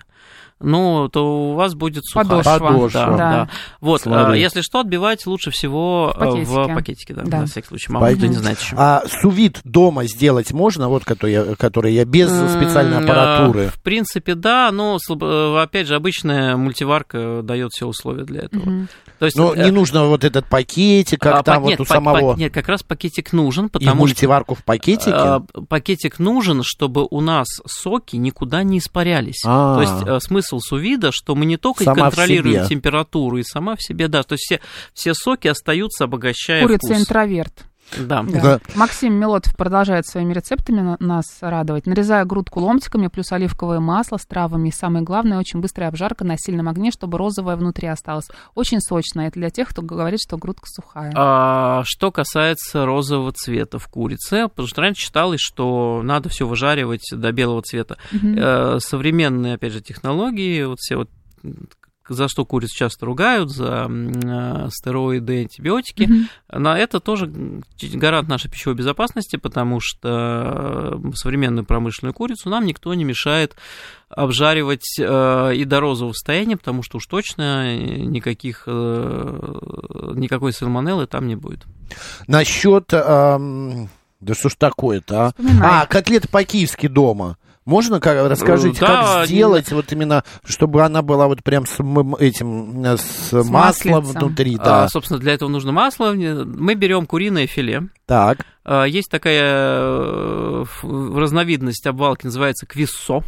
ну, 0.60 1.08
то 1.10 1.51
у 1.51 1.53
вас 1.53 1.76
будет 1.76 2.03
сухая. 2.05 2.26
Подошва. 2.28 2.58
Подошва. 2.60 3.05
Да, 3.05 3.08
Да. 3.08 3.18
да. 3.18 3.49
Вот, 3.82 4.01
а, 4.05 4.34
если 4.34 4.62
что, 4.62 4.80
отбивать 4.80 5.26
лучше 5.28 5.51
всего 5.51 6.14
В 6.16 6.20
пакетике. 6.20 6.45
в 6.45 6.76
пакетике, 6.76 7.14
да, 7.14 7.22
Да. 7.26 7.39
на 7.41 7.45
всякий 7.45 7.68
случай. 7.68 7.91
Мало 7.91 8.05
кто 8.08 8.14
Пойдем. 8.16 8.30
не 8.32 8.36
знает 8.38 8.60
еще. 8.60 8.76
А 8.78 9.03
сувид 9.22 9.60
дома 9.64 10.05
сделать 10.05 10.51
можно, 10.51 10.89
вот 10.89 11.05
который 11.05 11.32
я, 11.34 11.55
который 11.55 11.93
я 11.93 12.05
без 12.05 12.30
специальной 12.30 12.97
М, 12.97 13.03
аппаратуры? 13.03 13.66
а, 13.68 13.70
В 13.70 13.82
принципе, 13.84 14.36
да, 14.36 14.72
но, 14.72 14.97
э, 15.10 15.62
опять 15.62 15.88
же, 15.88 15.95
обычная 15.95 16.58
мультиварка 16.58 17.41
дает 17.43 17.72
все 17.72 17.86
условия 17.86 18.24
для 18.24 18.41
этого. 18.43 18.88
То 19.20 19.26
есть, 19.26 19.36
Ну, 19.38 19.53
э, 19.53 19.64
не 19.66 19.72
нужно 19.72 20.05
вот 20.05 20.24
этот 20.24 20.47
пакетик, 20.47 21.20
как 21.22 21.36
а, 21.39 21.43
там 21.43 21.64
нет, 21.64 21.80
вот 21.80 21.86
у 21.88 21.88
самого. 21.88 22.36
нет, 22.36 22.53
как 22.53 22.68
раз 22.68 22.84
пакетик 22.84 23.34
нужен, 23.34 23.66
И 23.66 23.70
потому 23.70 23.91
что 23.91 23.97
мультиварку 23.97 24.55
в 24.55 24.64
пакетике? 24.64 25.12
а, 25.12 25.41
пакетик 25.68 26.20
нужен, 26.20 26.62
чтобы 26.64 27.08
у 27.10 27.22
нас 27.22 27.47
соки 27.66 28.16
никуда 28.16 28.64
не 28.64 28.78
испарялись. 28.78 29.41
А. 29.45 29.76
То 29.76 29.82
есть 29.82 30.08
э, 30.08 30.20
смысл 30.48 30.60
сувида, 30.60 31.12
что 31.12 31.36
мы 31.36 31.45
не 31.45 31.58
только 31.58 31.84
Сама 31.84 32.06
контролируем 32.06 32.66
температуру 32.68 33.38
и 33.38 33.43
сама 33.43 33.76
в 33.76 33.84
себе, 33.84 34.08
да, 34.08 34.24
то 34.24 34.34
есть 34.34 34.45
все, 34.45 34.62
все 34.93 35.14
соки 35.14 35.48
остаются, 35.48 36.06
обогащая 36.06 36.64
Курица 36.64 36.88
вкус. 36.88 37.02
интроверт. 37.02 37.66
Да. 37.98 38.24
Да. 38.24 38.42
Да. 38.42 38.60
Максим 38.76 39.14
Мелотов 39.14 39.56
продолжает 39.56 40.06
своими 40.08 40.34
рецептами 40.34 40.82
на- 40.82 40.98
нас 41.00 41.26
радовать. 41.42 41.86
Нарезаю 41.86 42.26
грудку 42.26 42.60
ломтиками, 42.60 43.08
плюс 43.08 43.32
оливковое 43.32 43.80
масло 43.80 44.18
с 44.18 44.26
травами. 44.26 44.70
И 44.70 44.72
самое 44.72 45.04
главное, 45.04 45.38
очень 45.40 45.62
быстрая 45.62 45.90
обжарка 45.90 46.24
на 46.26 46.36
сильном 46.38 46.68
огне, 46.68 46.92
чтобы 46.92 47.18
розовое 47.18 47.56
внутри 47.56 47.88
осталось. 47.88 48.28
Очень 48.56 48.82
сочно. 48.82 49.22
Это 49.22 49.40
для 49.40 49.50
тех, 49.50 49.70
кто 49.70 49.82
говорит, 49.82 50.20
что 50.22 50.38
грудка 50.38 50.66
сухая. 50.68 51.12
А, 51.16 51.84
что 51.86 52.12
касается 52.12 52.86
розового 52.86 53.32
цвета 53.32 53.80
в 53.80 53.88
курице, 53.88 54.48
потому 54.48 54.68
что 54.68 54.82
раньше 54.82 55.02
считалось, 55.04 55.40
что 55.42 56.02
надо 56.04 56.30
все 56.30 56.46
выжаривать 56.48 57.08
до 57.12 57.32
белого 57.32 57.62
цвета. 57.62 57.98
Э, 58.12 58.80
современные, 58.80 59.56
опять 59.56 59.74
же, 59.74 59.82
технологии, 59.82 60.64
вот 60.64 60.80
все 60.80 60.98
вот 60.98 61.10
за 62.10 62.28
что 62.28 62.45
куриц 62.45 62.72
часто 62.72 63.05
ругают, 63.05 63.49
за 63.49 63.88
э, 63.89 64.70
стероиды, 64.72 65.41
антибиотики. 65.41 66.03
Мгм. 66.03 66.30
На 66.51 66.78
это 66.78 66.99
тоже 66.99 67.32
гарант 67.93 68.28
нашей 68.28 68.49
пищевой 68.49 68.76
безопасности, 68.76 69.36
потому 69.36 69.80
что 69.80 70.99
э, 71.03 71.12
современную 71.16 71.66
промышленную 71.66 72.14
курицу 72.14 72.49
нам 72.49 72.66
никто 72.66 72.93
не 72.93 73.03
мешает 73.03 73.55
обжаривать 74.10 74.97
э, 74.99 75.51
и 75.55 75.66
до 75.66 75.80
розового 75.80 76.14
состояния, 76.14 76.58
потому 76.58 76.84
что 76.84 76.97
уж 76.97 77.05
точно 77.08 77.78
никаких, 77.78 78.64
э, 78.68 79.53
никакой 80.16 80.53
сальмонеллы 80.53 81.08
там 81.08 81.28
не 81.28 81.36
будет. 81.36 81.66
Насчет 82.28 82.93
ам, 82.93 83.89
Да 84.20 84.34
что 84.34 84.49
ж 84.49 84.55
такое-то, 84.55 85.28
а? 85.28 85.30
Вспоминай. 85.30 85.70
А, 85.82 85.86
котлеты 85.86 86.28
по-киевски 86.28 86.88
дома. 86.88 87.38
Можно, 87.68 87.99
как, 87.99 88.18
расскажите, 88.30 88.80
да, 88.80 89.18
как 89.18 89.28
сделать, 89.28 89.70
вот 89.74 89.91
именно, 89.91 90.24
чтобы 90.45 90.84
она 90.84 91.01
была 91.01 91.28
вот 91.28 91.43
прям 91.43 91.65
с 91.65 91.74
этим, 92.20 92.82
э, 92.86 92.95
с, 92.95 93.34
маслом 93.34 93.51
маслицем. 93.51 94.01
внутри, 94.22 94.55
А, 94.61 94.63
да. 94.63 94.88
собственно, 94.88 95.20
для 95.20 95.34
этого 95.34 95.49
нужно 95.49 95.74
масло. 95.74 96.13
Мы 96.13 96.76
берем 96.76 97.05
куриное 97.05 97.45
филе. 97.45 97.89
Так, 98.05 98.45
А, 98.63 98.86
Есть 98.86 99.11
такая 99.11 99.41
э, 99.43 100.63
разновидность 100.82 101.86
обвалки, 101.86 102.24
называется 102.26 102.65
квиссо. 102.65 103.24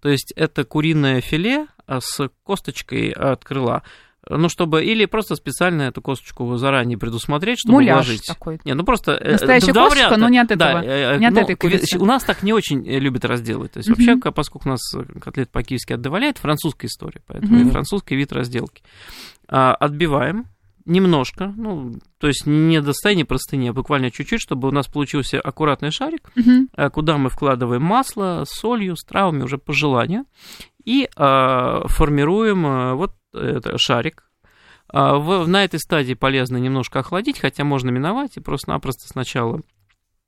То 0.00 0.08
есть 0.08 0.32
это 0.34 0.64
куриное 0.64 1.20
филе 1.20 1.66
а, 1.86 2.00
с 2.00 2.30
косточкой 2.42 3.10
от 3.10 3.44
крыла. 3.44 3.82
Ну, 4.28 4.48
чтобы... 4.48 4.84
Или 4.84 5.06
просто 5.06 5.36
специально 5.36 5.82
эту 5.82 6.00
косточку 6.02 6.56
заранее 6.56 6.98
предусмотреть, 6.98 7.58
чтобы 7.58 7.74
Муляж 7.74 8.06
вложить. 8.06 8.26
такой. 8.26 8.60
Не, 8.64 8.74
ну 8.74 8.84
просто... 8.84 9.12
э, 9.12 9.32
Настоящая 9.32 9.72
два 9.72 9.84
косточка, 9.84 10.06
варианта. 10.06 10.20
но 10.20 10.28
не 10.28 10.38
от 10.38 10.48
Да, 10.48 10.54
этого, 10.54 10.82
э, 10.82 11.18
не 11.18 11.26
от 11.26 11.34
ну, 11.34 11.40
этой 11.40 11.56
курицы. 11.56 11.98
У 11.98 12.04
нас 12.04 12.24
так 12.24 12.42
не 12.42 12.52
очень 12.52 12.88
э, 12.88 12.98
любят 12.98 13.24
разделывать. 13.24 13.72
То 13.72 13.78
есть 13.78 13.88
вообще, 13.88 14.16
поскольку 14.16 14.68
у 14.68 14.72
нас 14.72 14.80
котлет 15.20 15.50
по-киевски 15.50 15.92
отдавляет, 15.92 16.38
французская 16.38 16.86
история, 16.86 17.20
поэтому 17.26 17.60
и 17.60 17.70
французский 17.70 18.16
вид 18.16 18.32
разделки. 18.32 18.82
А, 19.48 19.74
Отбиваем 19.74 20.46
немножко, 20.86 21.52
ну, 21.56 21.94
то 22.18 22.26
есть 22.26 22.46
не 22.46 22.80
до 22.80 22.92
состояния 22.92 23.24
простыни, 23.24 23.68
а 23.68 23.72
буквально 23.72 24.10
чуть-чуть, 24.10 24.40
чтобы 24.40 24.68
у 24.68 24.70
нас 24.70 24.86
получился 24.86 25.40
аккуратный 25.40 25.90
шарик, 25.90 26.30
куда 26.92 27.16
мы 27.16 27.30
вкладываем 27.30 27.82
масло 27.82 28.44
с 28.46 28.58
солью, 28.58 28.94
с 28.96 29.04
травами 29.04 29.42
уже 29.42 29.56
по 29.56 29.72
желанию, 29.72 30.26
и 30.84 31.08
э, 31.16 31.80
формируем 31.86 32.66
э, 32.66 32.94
вот 32.94 33.14
это, 33.34 33.76
шарик. 33.78 34.24
А, 34.88 35.16
в- 35.16 35.46
на 35.46 35.64
этой 35.64 35.80
стадии 35.80 36.14
полезно 36.14 36.56
немножко 36.56 37.00
охладить, 37.00 37.38
хотя 37.40 37.64
можно 37.64 37.90
миновать 37.90 38.36
и 38.36 38.40
просто-напросто 38.40 39.08
сначала 39.08 39.60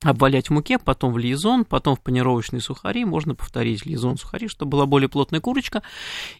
обвалять 0.05 0.49
в 0.49 0.51
муке, 0.53 0.79
потом 0.79 1.13
в 1.13 1.19
лизон, 1.19 1.65
потом 1.65 1.97
в 1.97 2.01
панировочные 2.01 2.61
сухари, 2.61 3.05
можно 3.05 3.35
повторить 3.35 3.87
лизон, 3.87 4.19
сухари, 4.19 4.47
чтобы 4.47 4.73
была 4.73 4.87
более 4.87 5.09
плотная 5.09 5.41
курочка. 5.41 5.83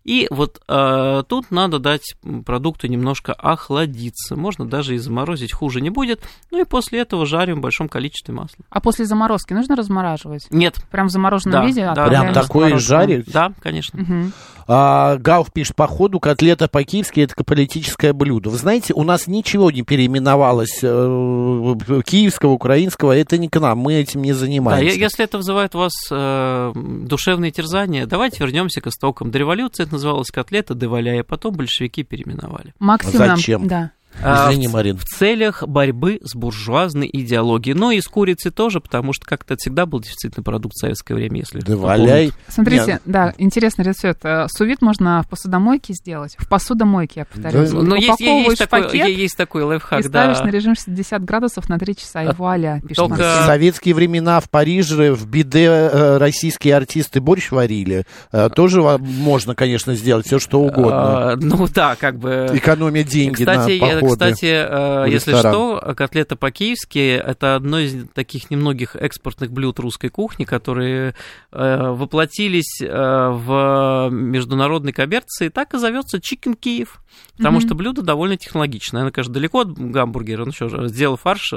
И 0.05 0.27
вот 0.31 0.61
э, 0.69 1.23
тут 1.27 1.51
надо 1.51 1.79
дать 1.79 2.17
продукту 2.45 2.87
немножко 2.87 3.33
охладиться, 3.33 4.37
можно 4.37 4.67
даже 4.67 4.95
и 4.95 4.99
заморозить, 4.99 5.53
хуже 5.55 5.81
не 5.81 5.89
будет. 5.91 6.21
Ну 6.51 6.61
и 6.61 6.65
после 6.65 7.01
этого 7.01 7.25
жарим 7.25 7.57
в 7.59 7.61
большом 7.61 7.89
количестве 7.89 8.35
масла. 8.35 8.65
А 8.69 8.81
после 8.81 9.07
заморозки 9.07 9.55
нужно 9.55 9.75
размораживать? 9.75 10.47
Нет, 10.51 10.77
Прям 10.91 11.09
в 11.09 11.11
замороженном 11.11 11.63
Да, 11.63 11.67
виде? 11.67 11.81
да, 11.83 11.91
отправляем 11.93 12.33
Прям 12.33 12.35
такое 12.35 12.79
жарить? 12.79 13.31
да, 13.33 13.53
конечно. 13.61 13.99
Мгм. 14.01 14.33
А, 14.69 15.17
Гауф 15.17 15.53
пишет, 15.53 15.77
по 15.77 15.87
ходу 15.87 16.19
котлета 16.19 16.67
по-киевски 16.69 17.21
это 17.21 17.43
политическое 17.45 18.13
блюдо. 18.13 18.51
Вы 18.51 18.59
знаете, 18.59 18.93
у 18.95 19.05
нас 19.05 19.29
ничего 19.29 19.71
не 19.71 19.83
переименовалось 19.83 20.81
э, 20.83 22.03
киевского, 22.05 22.51
украинского, 22.51 23.17
это 23.17 23.39
не 23.39 23.46
к 23.49 23.61
нам, 23.61 23.79
мы 23.79 23.95
этим 23.95 24.23
не 24.23 24.33
Да, 24.33 24.39
занимаемся. 24.39 24.95
е- 24.95 25.01
если 25.01 25.25
это 25.25 25.37
вызывает 25.39 25.75
у 25.75 25.79
вас 25.79 25.93
э, 26.11 26.73
душевные 26.75 27.51
терзания, 27.51 28.07
давайте 28.07 28.39
вернемся 28.45 28.81
к 28.81 28.87
истокам. 28.87 29.31
До 29.31 29.39
революции 29.39 29.83
это 29.85 29.93
называлось 29.95 30.31
котлета 30.31 30.75
деваляя, 30.75 31.23
потом 31.23 31.55
большевики 31.55 32.03
переименовали. 32.03 32.75
Максим 32.79 33.19
нам- 33.21 33.37
Зачем? 33.37 33.67
Да. 33.69 33.91
А, 34.23 34.51
Извини, 34.51 34.69
в- 34.69 34.73
Марин. 34.73 34.97
в 34.97 35.05
целях 35.05 35.63
борьбы 35.67 36.19
с 36.23 36.35
буржуазной 36.35 37.09
идеологией. 37.13 37.77
Но 37.77 37.91
и 37.91 38.01
с 38.01 38.07
курицей 38.07 38.51
тоже, 38.51 38.81
потому 38.81 39.13
что 39.13 39.27
как-то 39.27 39.57
всегда 39.57 39.87
был 39.87 40.01
дефицитный 40.01 40.43
продукт 40.43 40.75
в 40.75 40.81
советское 40.81 41.15
время, 41.15 41.41
если 41.41 41.61
Да 41.61 41.77
валяй. 41.77 42.33
Смотрите, 42.49 42.87
Нет. 42.87 43.03
да, 43.05 43.35
интересный 43.39 43.85
рецепт. 43.85 44.25
Э, 44.25 44.47
Сувид 44.49 44.83
можно 44.83 45.23
в 45.23 45.29
посудомойке 45.29 45.93
сделать. 45.95 46.37
В 46.39 46.49
посудомойке, 46.49 47.21
я 47.21 47.25
повторюсь. 47.27 47.71
Да. 47.71 47.83
Но 47.83 47.97
есть, 47.97 48.09
упаковываешь 48.09 48.49
есть, 48.49 48.59
такой, 48.59 48.83
пакет 48.85 49.09
есть 49.09 49.37
такой 49.37 49.63
лайфхак, 49.63 50.01
и 50.01 50.09
ставишь 50.09 50.39
да. 50.39 50.45
на 50.45 50.49
режим 50.51 50.75
60 50.75 51.25
градусов 51.25 51.69
на 51.69 51.79
3 51.79 51.97
часа. 51.97 52.23
И 52.23 52.27
А, 52.27 52.33
вуаля, 52.33 52.81
пишет 52.87 52.97
только-. 52.97 53.43
В 53.43 53.47
советские 53.47 53.95
времена 53.95 54.41
в 54.41 54.51
Париже 54.51 55.13
в 55.13 55.27
биде 55.27 55.67
э, 55.67 56.17
российские 56.19 56.77
артисты 56.77 57.21
борщ 57.21 57.51
варили. 57.51 58.05
Э, 58.33 58.49
тоже 58.49 58.81
можно, 58.83 59.55
конечно, 59.55 59.95
сделать 59.95 60.27
все, 60.27 60.39
что 60.39 60.61
угодно. 60.61 61.33
А, 61.33 61.37
ну 61.37 61.67
да, 61.69 61.97
как 61.97 62.19
бы... 62.19 62.49
Экономя 62.53 63.03
деньги 63.03 63.45
Кстати, 63.45 63.81
на 63.81 64.06
походы. 64.07 64.33
кстати, 64.33 64.47
э, 64.47 65.11
если 65.11 65.33
ресторан. 65.33 65.53
что, 65.55 65.95
котлета 65.97 66.37
по-киевски 66.37 67.17
это 67.17 67.55
одно 67.57 67.79
из 67.79 68.09
таких 68.15 68.51
немногих 68.51 68.97
экспортных 68.97 69.53
блюд 69.53 69.79
русской 69.79 70.09
кухни, 70.09 70.45
которые 70.45 71.15
э, 71.53 71.91
воплотились 71.91 72.81
э, 72.83 72.87
в 72.89 74.09
международной 74.11 74.93
коммерции. 74.93 75.49
Так 75.49 75.75
и 75.75 75.79
зовется 75.79 76.19
Chicken 76.19 76.57
Киев, 76.57 77.01
потому 77.37 77.59
Мгм. 77.59 77.67
что 77.67 77.75
блюдо 77.75 78.03
довольно 78.03 78.37
технологичное. 78.37 79.03
Оно, 79.03 79.11
конечно, 79.11 79.35
далеко 79.35 79.61
от 79.61 79.73
гамбургера. 79.73 80.45
Ну 80.45 80.53
что 80.53 80.69
же, 80.69 80.89
сделал 80.89 81.17
фарш, 81.17 81.53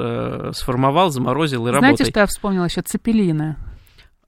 сформовал, 0.52 1.10
заморозил 1.10 1.66
и 1.66 1.70
Знаете, 1.70 1.86
работай. 1.86 2.06
что 2.10 2.20
я 2.20 2.26
вспомнила 2.26 2.64
еще? 2.64 2.82
Цепелины. 2.82 3.56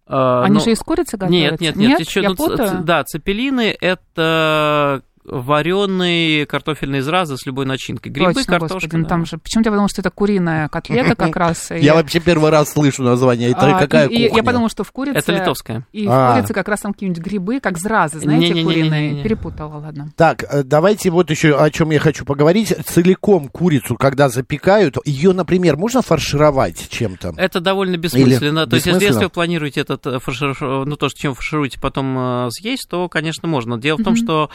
Они 0.06 0.54
ну, 0.58 0.60
же 0.60 0.72
из 0.72 0.80
курицы 0.80 1.16
готовятся? 1.16 1.50
Нет, 1.52 1.60
нет, 1.60 1.76
нет. 1.76 2.00
еще, 2.00 2.20
я 2.20 2.30
ну, 2.30 2.36
путаю? 2.36 2.68
ц- 2.68 2.78
да, 2.82 3.04
цепелины 3.04 3.74
это 3.80 5.02
вареные 5.24 6.46
картофельные 6.46 7.00
изразы 7.00 7.36
с 7.36 7.46
любой 7.46 7.64
начинкой. 7.66 8.10
Грибы, 8.10 8.34
Точно, 8.34 8.50
картошка. 8.58 8.74
господи, 8.74 8.96
ну 8.96 9.02
да. 9.04 9.08
там 9.08 9.26
же... 9.26 9.38
Почему-то 9.38 9.68
я 9.68 9.72
подумала, 9.72 9.88
что 9.88 10.00
это 10.00 10.10
куриная 10.10 10.68
котлета 10.68 11.14
как 11.14 11.36
раз. 11.36 11.70
Я 11.70 11.94
вообще 11.94 12.20
первый 12.20 12.50
раз 12.50 12.72
слышу 12.72 13.02
название. 13.02 13.50
Это 13.50 13.76
А, 13.76 13.78
какая 13.78 14.08
кухня? 14.08 14.30
Я 14.34 14.42
подумала, 14.42 14.68
что 14.68 14.84
в 14.84 14.92
курице... 14.92 15.18
Это 15.18 15.32
литовская. 15.32 15.86
И 15.92 16.06
А. 16.08 16.32
в 16.32 16.34
курице 16.34 16.54
как 16.54 16.68
раз 16.68 16.80
там 16.80 16.92
какие-нибудь 16.92 17.22
грибы, 17.22 17.60
как 17.60 17.78
зразы, 17.78 18.20
знаете, 18.20 18.62
куриные. 18.62 19.22
Перепутала, 19.22 19.78
ладно. 19.78 20.12
Так, 20.16 20.44
э, 20.48 20.62
давайте 20.62 21.10
вот 21.10 21.30
еще 21.30 21.56
о 21.56 21.70
чем 21.70 21.90
я 21.90 22.00
хочу 22.00 22.24
поговорить. 22.24 22.74
Целиком 22.86 23.48
курицу, 23.48 23.96
когда 23.96 24.28
запекают, 24.28 24.96
ее, 25.04 25.32
например, 25.32 25.76
можно 25.76 26.02
фаршировать 26.02 26.88
чем-то? 26.88 27.34
Это 27.36 27.60
довольно 27.60 27.96
бессмысленно. 27.96 28.66
То 28.66 28.76
есть, 28.76 28.86
если, 28.86 29.24
вы 29.24 29.28
планируете 29.30 29.80
этот 29.80 30.06
э, 30.06 30.18
фаршир, 30.18 30.56
ну, 30.60 30.96
то, 30.96 31.08
что 31.08 31.20
чем 31.20 31.34
фаршируете, 31.34 31.78
потом 31.80 32.16
э, 32.18 32.48
съесть, 32.50 32.88
то, 32.88 33.08
конечно, 33.08 33.48
можно. 33.48 33.78
Дело 33.78 33.98
в 33.98 34.04
том, 34.04 34.16
что 34.16 34.50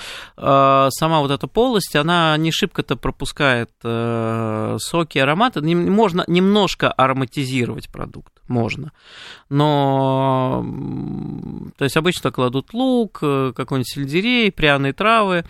сама 0.92 1.20
вот 1.22 1.32
эта 1.32 1.48
полость, 1.48 1.96
она 1.96 2.36
не 2.38 2.52
шибко-то 2.52 2.96
пропускает 2.96 3.70
э, 3.84 4.78
соки 4.80 5.18
ароматы. 5.18 5.62
Можно 5.62 6.24
немножко 6.28 6.92
ароматизировать 6.92 7.90
продукт, 7.90 8.34
можно. 8.48 8.92
Но, 9.50 10.66
то 11.78 11.84
есть, 11.84 11.98
обычно 11.98 12.32
кладут 12.32 12.74
лук, 12.74 13.20
э, 13.22 13.54
какой-нибудь 13.56 13.90
сельдерей, 13.90 14.52
пряные 14.52 14.94
травы, 14.94 15.46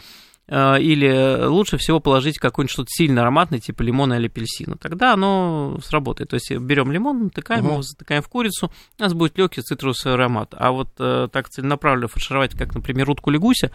э, 0.48 0.82
или 0.82 1.46
лучше 1.46 1.78
всего 1.78 2.00
положить 2.00 2.38
какой-нибудь 2.40 2.72
что-то 2.72 2.90
сильно 2.90 3.22
ароматное, 3.22 3.60
типа 3.60 3.82
лимона 3.82 4.14
или 4.16 4.28
апельсина. 4.28 4.78
Тогда 4.78 5.14
оно 5.14 5.78
сработает. 5.84 6.30
То 6.30 6.36
есть 6.36 6.52
берем 6.52 6.92
лимон, 6.92 7.26
натыкаем 7.26 7.64
Мгм. 7.64 7.72
его, 7.74 7.82
затыкаем 7.82 8.22
в 8.22 8.30
курицу, 8.30 8.72
у 8.98 9.02
нас 9.02 9.14
будет 9.14 9.38
легкий 9.38 9.62
цитрусовый 9.62 10.16
аромат. 10.16 10.54
А 10.58 10.72
вот 10.72 10.90
э, 11.00 11.28
так 11.32 11.50
целенаправленно 11.50 12.08
фаршировать, 12.08 12.58
как, 12.58 12.74
например, 12.76 13.10
утку 13.10 13.30
или 13.30 13.38
гуся, 13.38 13.72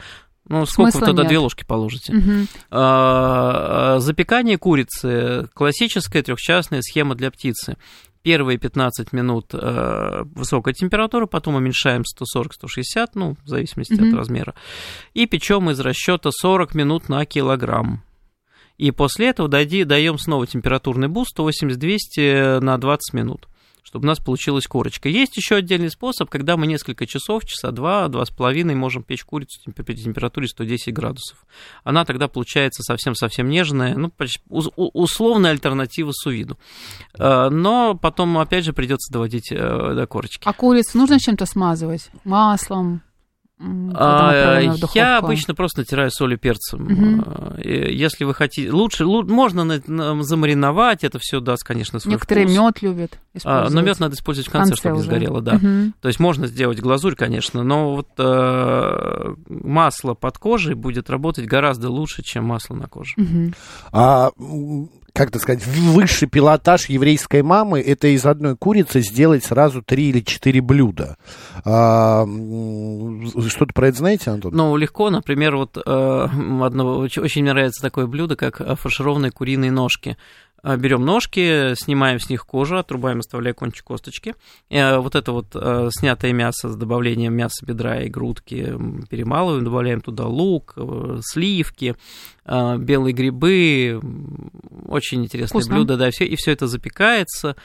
ну, 0.49 0.67
сколько 0.67 0.91
Смысла 0.93 1.07
вы 1.07 1.13
туда 1.13 1.23
нет. 1.23 1.29
две 1.31 1.39
ложки 1.39 1.65
положите? 1.65 2.13
Мгм. 2.13 2.47
А, 2.71 3.97
Запекание 4.01 4.59
курицы. 4.59 5.49
Классическая 5.55 6.23
трехчастная 6.23 6.81
схема 6.83 7.15
для 7.15 7.31
птицы. 7.31 7.77
Первые 8.23 8.57
15 8.57 9.13
минут 9.13 9.47
э, 9.53 10.23
высокая 10.35 10.75
температура, 10.75 11.27
потом 11.27 11.57
уменьшаем 11.57 12.03
140-160, 12.03 13.09
ну, 13.15 13.37
в 13.45 13.49
зависимости 13.49 13.95
Мгм. 13.95 14.11
от 14.11 14.15
размера. 14.15 14.55
И 15.13 15.27
печем 15.27 15.71
из 15.71 15.81
расчета 15.81 16.31
40 16.33 16.75
минут 16.77 17.09
на 17.09 17.25
килограмм. 17.27 18.05
И 18.79 18.91
после 18.93 19.29
этого 19.29 19.49
даем 19.49 20.19
снова 20.19 20.47
температурный 20.47 21.09
boost 21.09 21.37
180-200 21.39 22.61
на 22.61 22.79
20 22.79 23.13
минут, 23.13 23.49
чтобы 23.83 24.05
у 24.05 24.09
нас 24.09 24.19
получилась 24.19 24.67
корочка. 24.67 25.09
Есть 25.09 25.37
еще 25.37 25.57
отдельный 25.57 25.91
способ, 25.91 26.31
когда 26.31 26.57
мы 26.57 26.67
несколько 26.67 27.07
часов, 27.07 27.45
часа 27.45 27.73
два, 27.73 28.09
два 28.09 28.25
с 28.25 28.31
половиной, 28.31 28.75
можем 28.75 29.03
печь 29.03 29.25
курицу 29.25 29.59
при 29.73 29.95
температуре 29.95 30.49
110 30.49 30.93
градусов. 30.95 31.45
Она 31.85 32.05
тогда 32.05 32.29
получается 32.29 32.83
совсем-совсем 32.83 33.49
нежная, 33.49 33.97
ну, 33.97 34.11
почти 34.11 34.41
условная 34.49 35.51
альтернатива 35.51 36.13
сувиду. 36.13 36.59
Э, 37.19 37.49
Но 37.51 37.95
потом, 37.95 38.39
опять 38.39 38.65
же, 38.65 38.73
придется 38.73 39.13
доводить 39.13 39.51
э, 39.51 39.57
до 39.57 40.07
корочки. 40.07 40.43
А 40.45 40.53
курицу 40.53 40.99
нужно 40.99 41.19
чем-то 41.19 41.47
смазывать? 41.47 42.11
Маслом? 42.25 43.03
А, 43.95 44.61
духовку? 44.73 44.99
Я 44.99 45.19
обычно 45.19 45.55
просто 45.55 45.81
натираю 45.81 46.11
солью 46.11 46.39
перцем. 46.39 47.55
И 47.63 47.95
Если 47.95 48.25
вы 48.25 48.35
хотите, 48.35 48.71
лучше, 48.73 49.05
лу- 49.05 49.23
можно 49.31 49.65
на- 49.65 49.81
на- 49.87 50.23
замариновать, 50.23 51.05
это 51.05 51.19
все 51.21 51.41
даст, 51.41 51.63
конечно, 51.65 51.99
свой 52.01 52.15
Некоторые 52.15 52.47
вкус. 52.47 52.59
мед 52.59 52.83
любят 52.83 53.19
А, 53.45 53.69
но 53.71 53.81
мед 53.83 54.01
надо 54.01 54.15
использовать 54.17 54.49
в 54.49 54.53
конце, 54.53 54.75
чтобы 54.75 54.95
не 54.97 55.01
уже. 55.01 55.09
сгорело, 55.09 55.41
да. 55.41 55.55
Мгм. 55.55 55.95
То 56.01 56.09
есть 56.09 56.19
можно 56.21 56.47
сделать 56.47 56.81
глазурь, 56.81 57.15
конечно, 57.15 57.63
но 57.63 57.95
вот 57.95 58.09
э, 58.19 59.35
масло 59.49 60.15
под 60.15 60.39
кожей 60.39 60.75
будет 60.75 61.09
работать 61.11 61.47
гораздо 61.47 61.91
лучше, 61.91 62.23
чем 62.23 62.45
масло 62.45 62.75
на 62.75 62.89
коже. 62.89 63.15
Мгм. 63.17 63.55
А, 63.93 64.31
как 65.13 65.29
это 65.29 65.39
сказать, 65.39 65.67
высший 65.67 66.27
пилотаж 66.29 66.89
еврейской 66.89 67.43
мамы 67.43 67.81
это 67.81 68.09
из 68.09 68.25
одной 68.25 68.57
курицы 68.57 69.01
сделать 69.01 69.45
сразу 69.45 69.83
три 69.83 70.09
или 70.09 70.21
четыре 70.21 70.61
блюда. 70.61 71.17
А, 71.65 72.25
что-то 72.25 73.75
про 73.75 73.89
это 73.89 73.99
знаете, 73.99 74.31
Антон? 74.31 74.55
Ну, 74.55 74.77
легко, 74.77 75.11
например, 75.11 75.57
вот 75.57 75.77
э, 75.77 75.81
одно, 76.63 76.99
очень, 76.99 77.23
очень 77.23 77.43
мне 77.43 77.53
нравится 77.53 77.83
такое 77.83 78.07
блюдо, 78.07 78.37
как 78.37 78.61
э, 78.61 78.75
фаршированные 78.75 79.33
куриные 79.33 79.71
ножки. 79.71 80.17
А, 80.65 80.77
Берем 80.77 81.05
ножки, 81.05 81.75
снимаем 81.75 82.21
с 82.21 82.29
них 82.31 82.47
кожу, 82.47 82.79
отрубаем, 82.79 83.19
оставляя 83.19 83.53
кончик 83.53 83.85
косточки. 83.85 84.35
Э, 84.71 84.99
Вот 84.99 85.17
это 85.17 85.33
вот 85.33 85.47
э, 85.55 85.89
снятое 85.91 86.33
мясо 86.33 86.69
с 86.69 86.77
добавлением 86.77 87.35
мяса 87.35 87.67
бедра 87.67 88.01
и 88.03 88.09
грудки 88.09 88.73
перемалываем, 89.11 89.65
добавляем 89.65 90.01
туда 90.01 90.27
лук, 90.27 90.75
э, 90.77 91.19
сливки, 91.23 91.97
э, 92.45 92.77
белые 92.79 93.13
грибы. 93.13 94.01
Очень 94.87 95.25
интересное 95.25 95.61
Вкусно. 95.61 95.75
блюдо, 95.75 95.97
да, 95.97 96.11
все, 96.11 96.27
и 96.27 96.37
все 96.37 96.53
это 96.53 96.67
запекается. 96.69 97.57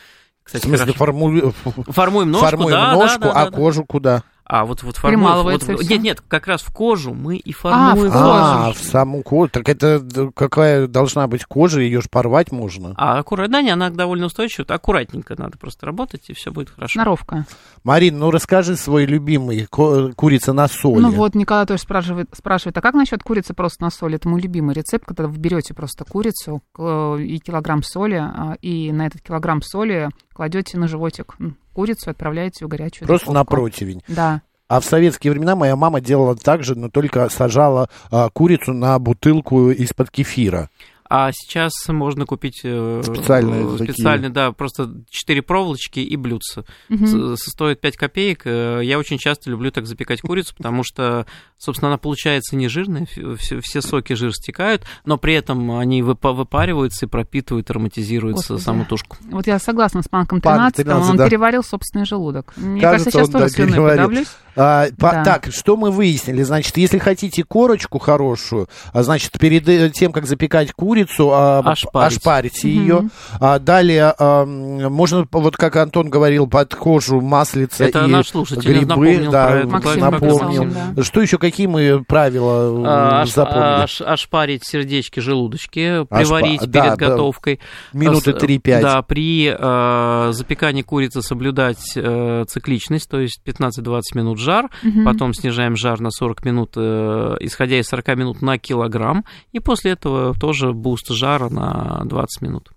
В 0.42 0.46
Кстати, 0.48 0.64
смысле, 0.66 0.94
хорошо. 0.94 0.98
форму- 0.98 1.54
Формуем 1.90 2.32
ножку, 2.32 2.46
формуем 2.50 2.72
да, 2.72 2.94
ножку, 2.94 3.20
да, 3.24 3.32
а 3.32 3.46
да, 3.46 3.50
да. 3.52 3.58
кожу 3.58 3.84
куда? 3.86 4.24
А 4.50 4.64
вот, 4.64 4.82
вот 4.84 4.96
формуем. 4.96 5.44
Вот 5.44 5.68
нет, 5.90 6.02
нет, 6.02 6.22
как 6.26 6.48
раз 6.48 6.62
в 6.62 6.72
кожу 6.72 7.14
мы 7.14 7.36
и 7.36 7.52
А, 7.52 7.54
формуем. 7.94 8.10
в 8.10 8.16
А, 8.16 8.66
кожу. 8.68 8.80
в 8.80 8.82
саму 8.82 9.22
кожу. 9.22 9.50
Так 9.52 9.68
это 9.68 10.02
какая 10.34 10.88
должна 10.88 11.28
быть 11.28 11.44
кожа, 11.44 11.82
ее 11.82 12.00
же 12.02 12.08
порвать 12.10 12.54
можно. 12.54 12.94
А 12.96 13.20
аккуратно, 13.20 13.54
да, 13.58 13.62
не, 13.62 13.72
она 13.72 13.90
довольно 13.90 14.28
устойчива, 14.28 14.66
аккуратненько 14.74 15.36
надо 15.38 15.58
просто 15.58 15.86
работать, 15.86 16.30
и 16.30 16.34
все 16.34 16.52
будет 16.52 16.70
хорошо. 16.70 16.94
Сноровка. 16.94 17.46
Марин, 17.84 18.20
ну 18.20 18.32
расскажи 18.32 18.78
свой 18.78 19.06
любимый 19.06 19.66
курица 19.68 20.54
на 20.54 20.70
соли. 20.70 21.02
Ну 21.02 21.12
вот, 21.12 21.36
Николай 21.36 21.66
тоже 21.66 21.82
спрашивает, 21.82 22.30
спрашивает, 22.34 22.78
а 22.78 22.82
как 22.82 22.94
насчет 22.94 23.24
курицы 23.24 23.54
просто 23.54 23.84
на 23.84 23.90
соли? 23.90 24.16
Это 24.16 24.30
мой 24.30 24.40
любимый 24.40 24.74
рецепт, 24.74 25.06
когда 25.06 25.28
вы 25.28 25.38
берете 25.38 25.74
просто 25.74 26.06
курицу 26.06 26.62
к- 26.72 27.18
и 27.18 27.38
килограмм 27.40 27.84
соли, 27.84 28.16
а, 28.16 28.56
и 28.62 28.94
на 28.94 29.08
этот 29.08 29.22
килограмм 29.22 29.62
соли 29.62 30.10
кладете 30.34 30.78
на 30.78 30.88
животик 30.88 31.36
курицу 31.78 32.10
и 32.10 32.12
отправляете 32.12 32.66
в 32.66 32.68
горячую 32.70 33.08
Просто 33.08 33.28
на 33.28 33.44
духовку. 33.44 33.52
противень. 33.56 34.02
Да. 34.08 34.42
А 34.68 34.80
в 34.80 34.86
советские 34.86 35.32
времена 35.32 35.56
моя 35.56 35.76
мама 35.76 36.02
делала 36.02 36.36
так 36.36 36.64
же, 36.64 36.74
но 36.74 36.90
только 36.90 37.30
сажала 37.30 37.88
а, 38.10 38.30
курицу 38.30 38.74
на 38.74 38.98
бутылку 38.98 39.70
из-под 39.70 40.10
кефира. 40.10 40.72
А 41.10 41.32
сейчас 41.34 41.72
можно 41.88 42.26
купить 42.26 42.62
э, 42.64 43.02
Специальные 43.04 43.66
э, 43.66 43.78
такие. 43.78 43.94
специальные, 43.94 44.30
да, 44.30 44.52
просто 44.52 44.92
4 45.10 45.42
проволочки 45.42 46.00
и 46.00 46.16
блюдца. 46.18 46.64
Мгм. 46.90 47.36
С- 47.38 47.44
Стоит 47.50 47.80
5 47.82 47.96
копеек. 47.98 48.42
Э, 48.46 48.82
Я 48.84 49.00
очень 49.00 49.18
часто 49.18 49.50
люблю 49.50 49.72
так 49.72 49.86
запекать 49.88 50.22
курицу, 50.22 50.54
потому 50.58 50.84
что, 50.84 51.26
собственно, 51.58 51.90
она 51.90 51.98
получается 51.98 52.56
не 52.56 52.68
жирная, 52.68 53.06
все, 53.38 53.62
все 53.62 53.82
соки 53.82 54.14
жир 54.14 54.34
стекают, 54.34 54.84
но 55.06 55.18
при 55.18 55.34
этом 55.34 55.72
они 55.80 56.02
выпа- 56.04 56.34
выпариваются 56.34 57.06
и 57.06 57.10
пропитывают, 57.10 57.70
ароматизируются 57.70 58.54
Господи. 58.56 58.62
саму 58.64 58.86
тушку. 58.86 59.16
Вот 59.32 59.48
я 59.48 59.60
согласна 59.60 60.02
с 60.04 60.08
Панком 60.10 60.42
Панк 60.42 60.74
13, 60.76 60.76
13, 60.86 61.10
он 61.12 61.18
да. 61.18 61.28
переварил 61.30 61.64
собственный 61.64 62.06
желудок. 62.06 62.54
Мне 62.58 62.82
Кажется, 62.82 63.12
кажется, 63.12 63.12
сейчас 63.12 63.28
он, 63.28 63.32
тоже 63.34 63.44
да, 63.46 63.50
слюной 63.50 63.72
переварил. 63.74 63.98
подавлюсь. 64.04 64.28
А, 64.60 64.88
по- 65.00 65.12
Да. 65.12 65.24
Так, 65.24 65.48
что 65.54 65.78
мы 65.78 65.92
выяснили? 65.92 66.42
Значит, 66.44 66.76
если 66.78 66.98
хотите 66.98 67.44
корочку 67.44 68.00
хорошую, 68.00 68.68
а, 68.92 69.04
значит, 69.04 69.32
перед 69.40 69.68
э, 69.70 69.90
тем, 69.92 70.12
как 70.12 70.26
запекать 70.26 70.74
курицу, 70.74 70.97
а, 71.32 71.60
Ошпарить. 71.60 72.18
ошпарите 72.18 72.68
Мгм. 72.68 72.82
ее. 72.82 73.10
А, 73.40 73.60
далее 73.60 74.14
а, 74.18 74.46
можно, 74.46 75.28
вот 75.32 75.56
как 75.58 75.76
Антон 75.76 76.10
говорил, 76.10 76.48
под 76.48 76.74
кожу 76.76 77.22
маслица 77.22 77.86
Это 77.86 78.06
и 78.06 78.08
наш 78.08 78.30
слушатель 78.30 78.70
грибы. 78.72 78.86
напомнил 78.88 79.32
да, 79.32 79.48
про 79.48 79.58
это. 79.60 79.68
Максим 79.68 80.00
напомнил. 80.02 80.64
написал, 80.64 80.94
да. 80.96 81.04
Что 81.04 81.22
еще, 81.22 81.38
какие 81.38 81.68
мы 81.68 82.04
правила 82.08 82.84
А, 82.88 83.22
аш- 83.22 83.32
запомнили? 83.34 83.84
аш- 83.84 84.02
Ошпарить 84.02 84.66
сердечки, 84.66 85.20
желудочки, 85.20 86.06
приварить 86.06 86.62
да, 86.70 86.82
перед 86.82 86.98
да. 86.98 87.10
готовкой. 87.10 87.60
Минуты 87.94 88.32
С- 88.34 88.36
3-5. 88.44 88.82
Да, 88.82 89.02
при 89.02 89.54
э, 89.58 90.32
запекании 90.34 90.82
курицы 90.82 91.22
соблюдать 91.22 91.94
э, 91.96 92.46
цикличность, 92.48 93.10
то 93.10 93.20
есть 93.20 93.42
15-20 93.46 94.02
минут 94.16 94.40
жар, 94.40 94.70
Мгм. 94.84 95.06
потом 95.06 95.34
снижаем 95.34 95.76
жар 95.76 96.00
на 96.00 96.12
40 96.12 96.44
минут, 96.46 96.72
э, 96.76 97.36
исходя 97.42 97.80
из 97.80 97.88
40 97.88 98.16
минут 98.16 98.42
на 98.42 98.58
килограмм, 98.58 99.26
и 99.52 99.60
после 99.60 99.92
этого 99.92 100.34
тоже 100.40 100.74
boost 100.88 101.10
жара 101.14 101.50
на 101.50 102.02
20 102.06 102.42
минут. 102.42 102.70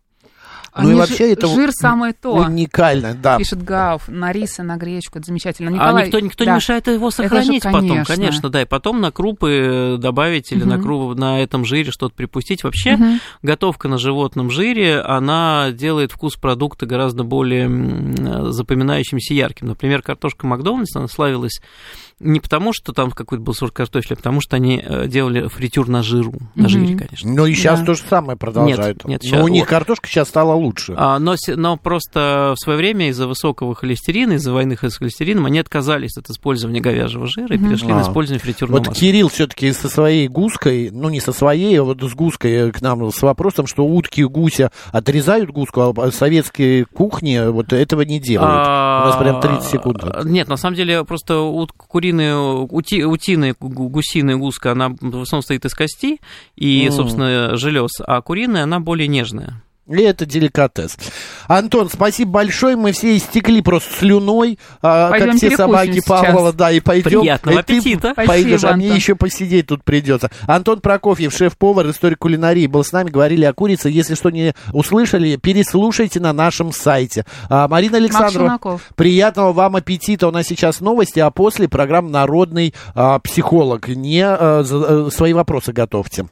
Ну 0.76 0.82
и 0.84 0.90
Они 0.92 1.00
вообще 1.00 1.26
жи- 1.26 1.32
это 1.32 1.48
Жир 1.48 1.72
самое 1.72 2.12
то. 2.12 2.32
Уникально, 2.32 3.14
да. 3.14 3.38
Пишет 3.38 3.60
Гауф, 3.64 4.06
на 4.06 4.30
рис 4.30 4.60
и 4.60 4.62
на 4.62 4.76
гречку, 4.76 5.18
это 5.18 5.26
замечательно. 5.26 5.68
а 5.70 5.72
Николай, 5.72 6.04
никто, 6.06 6.20
никто 6.20 6.44
да. 6.44 6.50
не 6.52 6.56
мешает 6.58 6.86
его 6.86 7.10
сохранить 7.10 7.64
же, 7.64 7.70
потом, 7.70 7.88
конечно. 7.88 8.14
конечно, 8.14 8.48
да, 8.50 8.62
и 8.62 8.64
потом 8.66 9.00
на 9.00 9.10
крупы 9.10 9.96
добавить 9.98 10.52
или 10.52 10.62
на, 10.62 10.76
Мгм. 10.76 10.86
кру- 10.86 11.14
на 11.16 11.40
этом 11.40 11.64
жире 11.64 11.90
что-то 11.90 12.14
припустить. 12.14 12.62
Вообще, 12.62 12.92
Мгм. 12.96 13.18
готовка 13.42 13.88
на 13.88 13.98
животном 13.98 14.50
жире, 14.52 15.00
она 15.00 15.72
делает 15.72 16.12
вкус 16.12 16.36
продукта 16.36 16.86
гораздо 16.86 17.24
более 17.24 17.68
запоминающимся, 18.52 19.34
ярким. 19.34 19.66
Например, 19.66 20.02
картошка 20.02 20.46
Макдональдс, 20.46 20.94
она 20.94 21.08
славилась 21.08 21.60
не 22.20 22.38
потому, 22.40 22.72
что 22.72 22.92
там 22.92 23.10
какой-то 23.10 23.42
был 23.42 23.54
сорт 23.54 23.72
картофеля, 23.74 24.14
а 24.14 24.16
потому 24.16 24.40
что 24.40 24.56
они 24.56 24.82
э, 24.84 25.06
делали 25.08 25.48
фритюр 25.48 25.88
на 25.88 26.02
жиру, 26.02 26.34
на 26.54 26.62
Мгм. 26.62 26.68
жире, 26.68 26.96
конечно. 26.98 27.32
Ну 27.32 27.46
и 27.46 27.54
сейчас 27.54 27.80
Да. 27.80 27.86
то 27.86 27.94
же 27.94 28.02
самое 28.08 28.38
продолжают. 28.38 29.04
нет, 29.06 29.22
Но 29.24 29.28
щас- 29.28 29.42
у 29.44 29.48
них 29.48 29.62
вот. 29.64 29.70
картошка 29.70 30.06
сейчас 30.08 30.28
стала 30.28 30.54
лучше. 30.54 30.94
А, 30.96 31.18
но, 31.18 31.34
но 31.56 31.76
просто 31.76 32.54
в 32.56 32.60
свое 32.62 32.78
время 32.78 33.08
из-за 33.08 33.26
высокого 33.26 33.74
холестерина, 33.74 34.34
из-за 34.34 34.52
войны 34.52 34.76
с 34.80 34.96
холестерином, 34.98 35.46
они 35.46 35.58
отказались 35.58 36.16
от 36.16 36.28
использования 36.30 36.80
говяжьего 36.80 37.26
жира 37.26 37.54
и 37.54 37.58
Мгм. 37.58 37.68
перешли 37.70 37.90
А. 37.92 37.96
на 37.96 38.02
использование 38.02 38.40
фритюрного 38.40 38.78
Вот 38.78 38.88
масла. 38.88 39.00
Кирилл 39.00 39.28
все-таки 39.28 39.72
со 39.72 39.88
своей 39.88 40.28
гуской, 40.28 40.90
ну 40.92 41.08
не 41.08 41.20
со 41.20 41.32
своей, 41.32 41.80
а 41.80 41.84
вот 41.84 42.02
с 42.02 42.14
гуской 42.14 42.70
к 42.72 42.80
нам 42.82 43.10
с 43.10 43.22
вопросом, 43.22 43.66
что 43.66 43.84
утки 43.86 44.22
гуся 44.24 44.70
отрезают 44.92 45.50
гуску, 45.50 45.80
а 45.96 46.10
советские 46.12 46.84
кухни 46.84 47.50
вот 47.50 47.72
этого 47.72 48.02
не 48.02 48.20
делают. 48.20 48.50
У 48.52 49.06
нас 49.06 49.16
прям 49.16 49.40
30 49.40 49.70
секунд. 49.70 50.04
А, 50.04 50.22
Нет, 50.24 50.48
на 50.48 50.56
самом 50.56 50.76
деле 50.76 51.04
просто 51.04 51.38
ут- 51.40 51.72
куриные, 52.10 52.36
ути, 52.36 53.04
утиные, 53.04 53.54
гу- 53.58 53.88
гусиная 53.88 54.36
гуска, 54.36 54.72
она 54.72 54.88
в 54.88 54.92
основном 54.92 55.24
состоит 55.26 55.64
из 55.64 55.74
кости 55.74 56.20
и, 56.56 56.86
М. 56.86 56.92
собственно, 56.92 57.56
желез, 57.56 57.90
а 58.04 58.20
куриная, 58.20 58.64
она 58.64 58.80
более 58.80 59.08
нежная. 59.08 59.62
И 59.90 60.02
это 60.02 60.24
деликатес. 60.24 60.96
Антон, 61.48 61.90
спасибо 61.92 62.30
большое. 62.30 62.76
Мы 62.76 62.92
все 62.92 63.16
истекли 63.16 63.60
просто 63.60 63.92
слюной, 63.98 64.58
а, 64.82 65.10
как 65.10 65.34
все 65.34 65.56
собаки 65.56 65.94
сейчас. 65.94 66.04
Павлова, 66.04 66.52
да, 66.52 66.70
и 66.70 66.78
пойдем. 66.80 67.20
Приятного 67.20 67.58
И 67.58 67.62
ты 67.62 67.76
аппетита. 67.78 68.14
Пойдешь, 68.14 68.62
а 68.64 68.74
мне 68.76 68.86
Антон. 68.86 68.96
еще 68.96 69.14
посидеть 69.16 69.66
тут 69.66 69.82
придется. 69.82 70.30
Антон 70.46 70.80
Прокофьев, 70.80 71.34
шеф-повар, 71.34 71.90
историк 71.90 72.18
кулинарии, 72.18 72.66
был 72.68 72.84
с 72.84 72.92
нами, 72.92 73.10
говорили 73.10 73.44
о 73.44 73.52
курице. 73.52 73.88
Если 73.90 74.14
что 74.14 74.30
не 74.30 74.54
услышали, 74.72 75.36
переслушайте 75.36 76.20
на 76.20 76.32
нашем 76.32 76.72
сайте. 76.72 77.24
А, 77.48 77.66
Марина 77.66 77.96
Челноков. 78.32 78.82
приятного 78.94 79.52
вам 79.52 79.76
аппетита. 79.76 80.28
У 80.28 80.30
нас 80.30 80.46
сейчас 80.46 80.80
новости, 80.80 81.18
а 81.18 81.30
после 81.30 81.68
программа 81.68 82.10
«Народный 82.10 82.74
а, 82.94 83.18
психолог». 83.18 83.88
Не 83.88 84.22
а, 84.24 84.62
за- 84.62 85.06
а, 85.06 85.10
свои 85.10 85.32
вопросы 85.32 85.72
готовьте. 85.72 86.26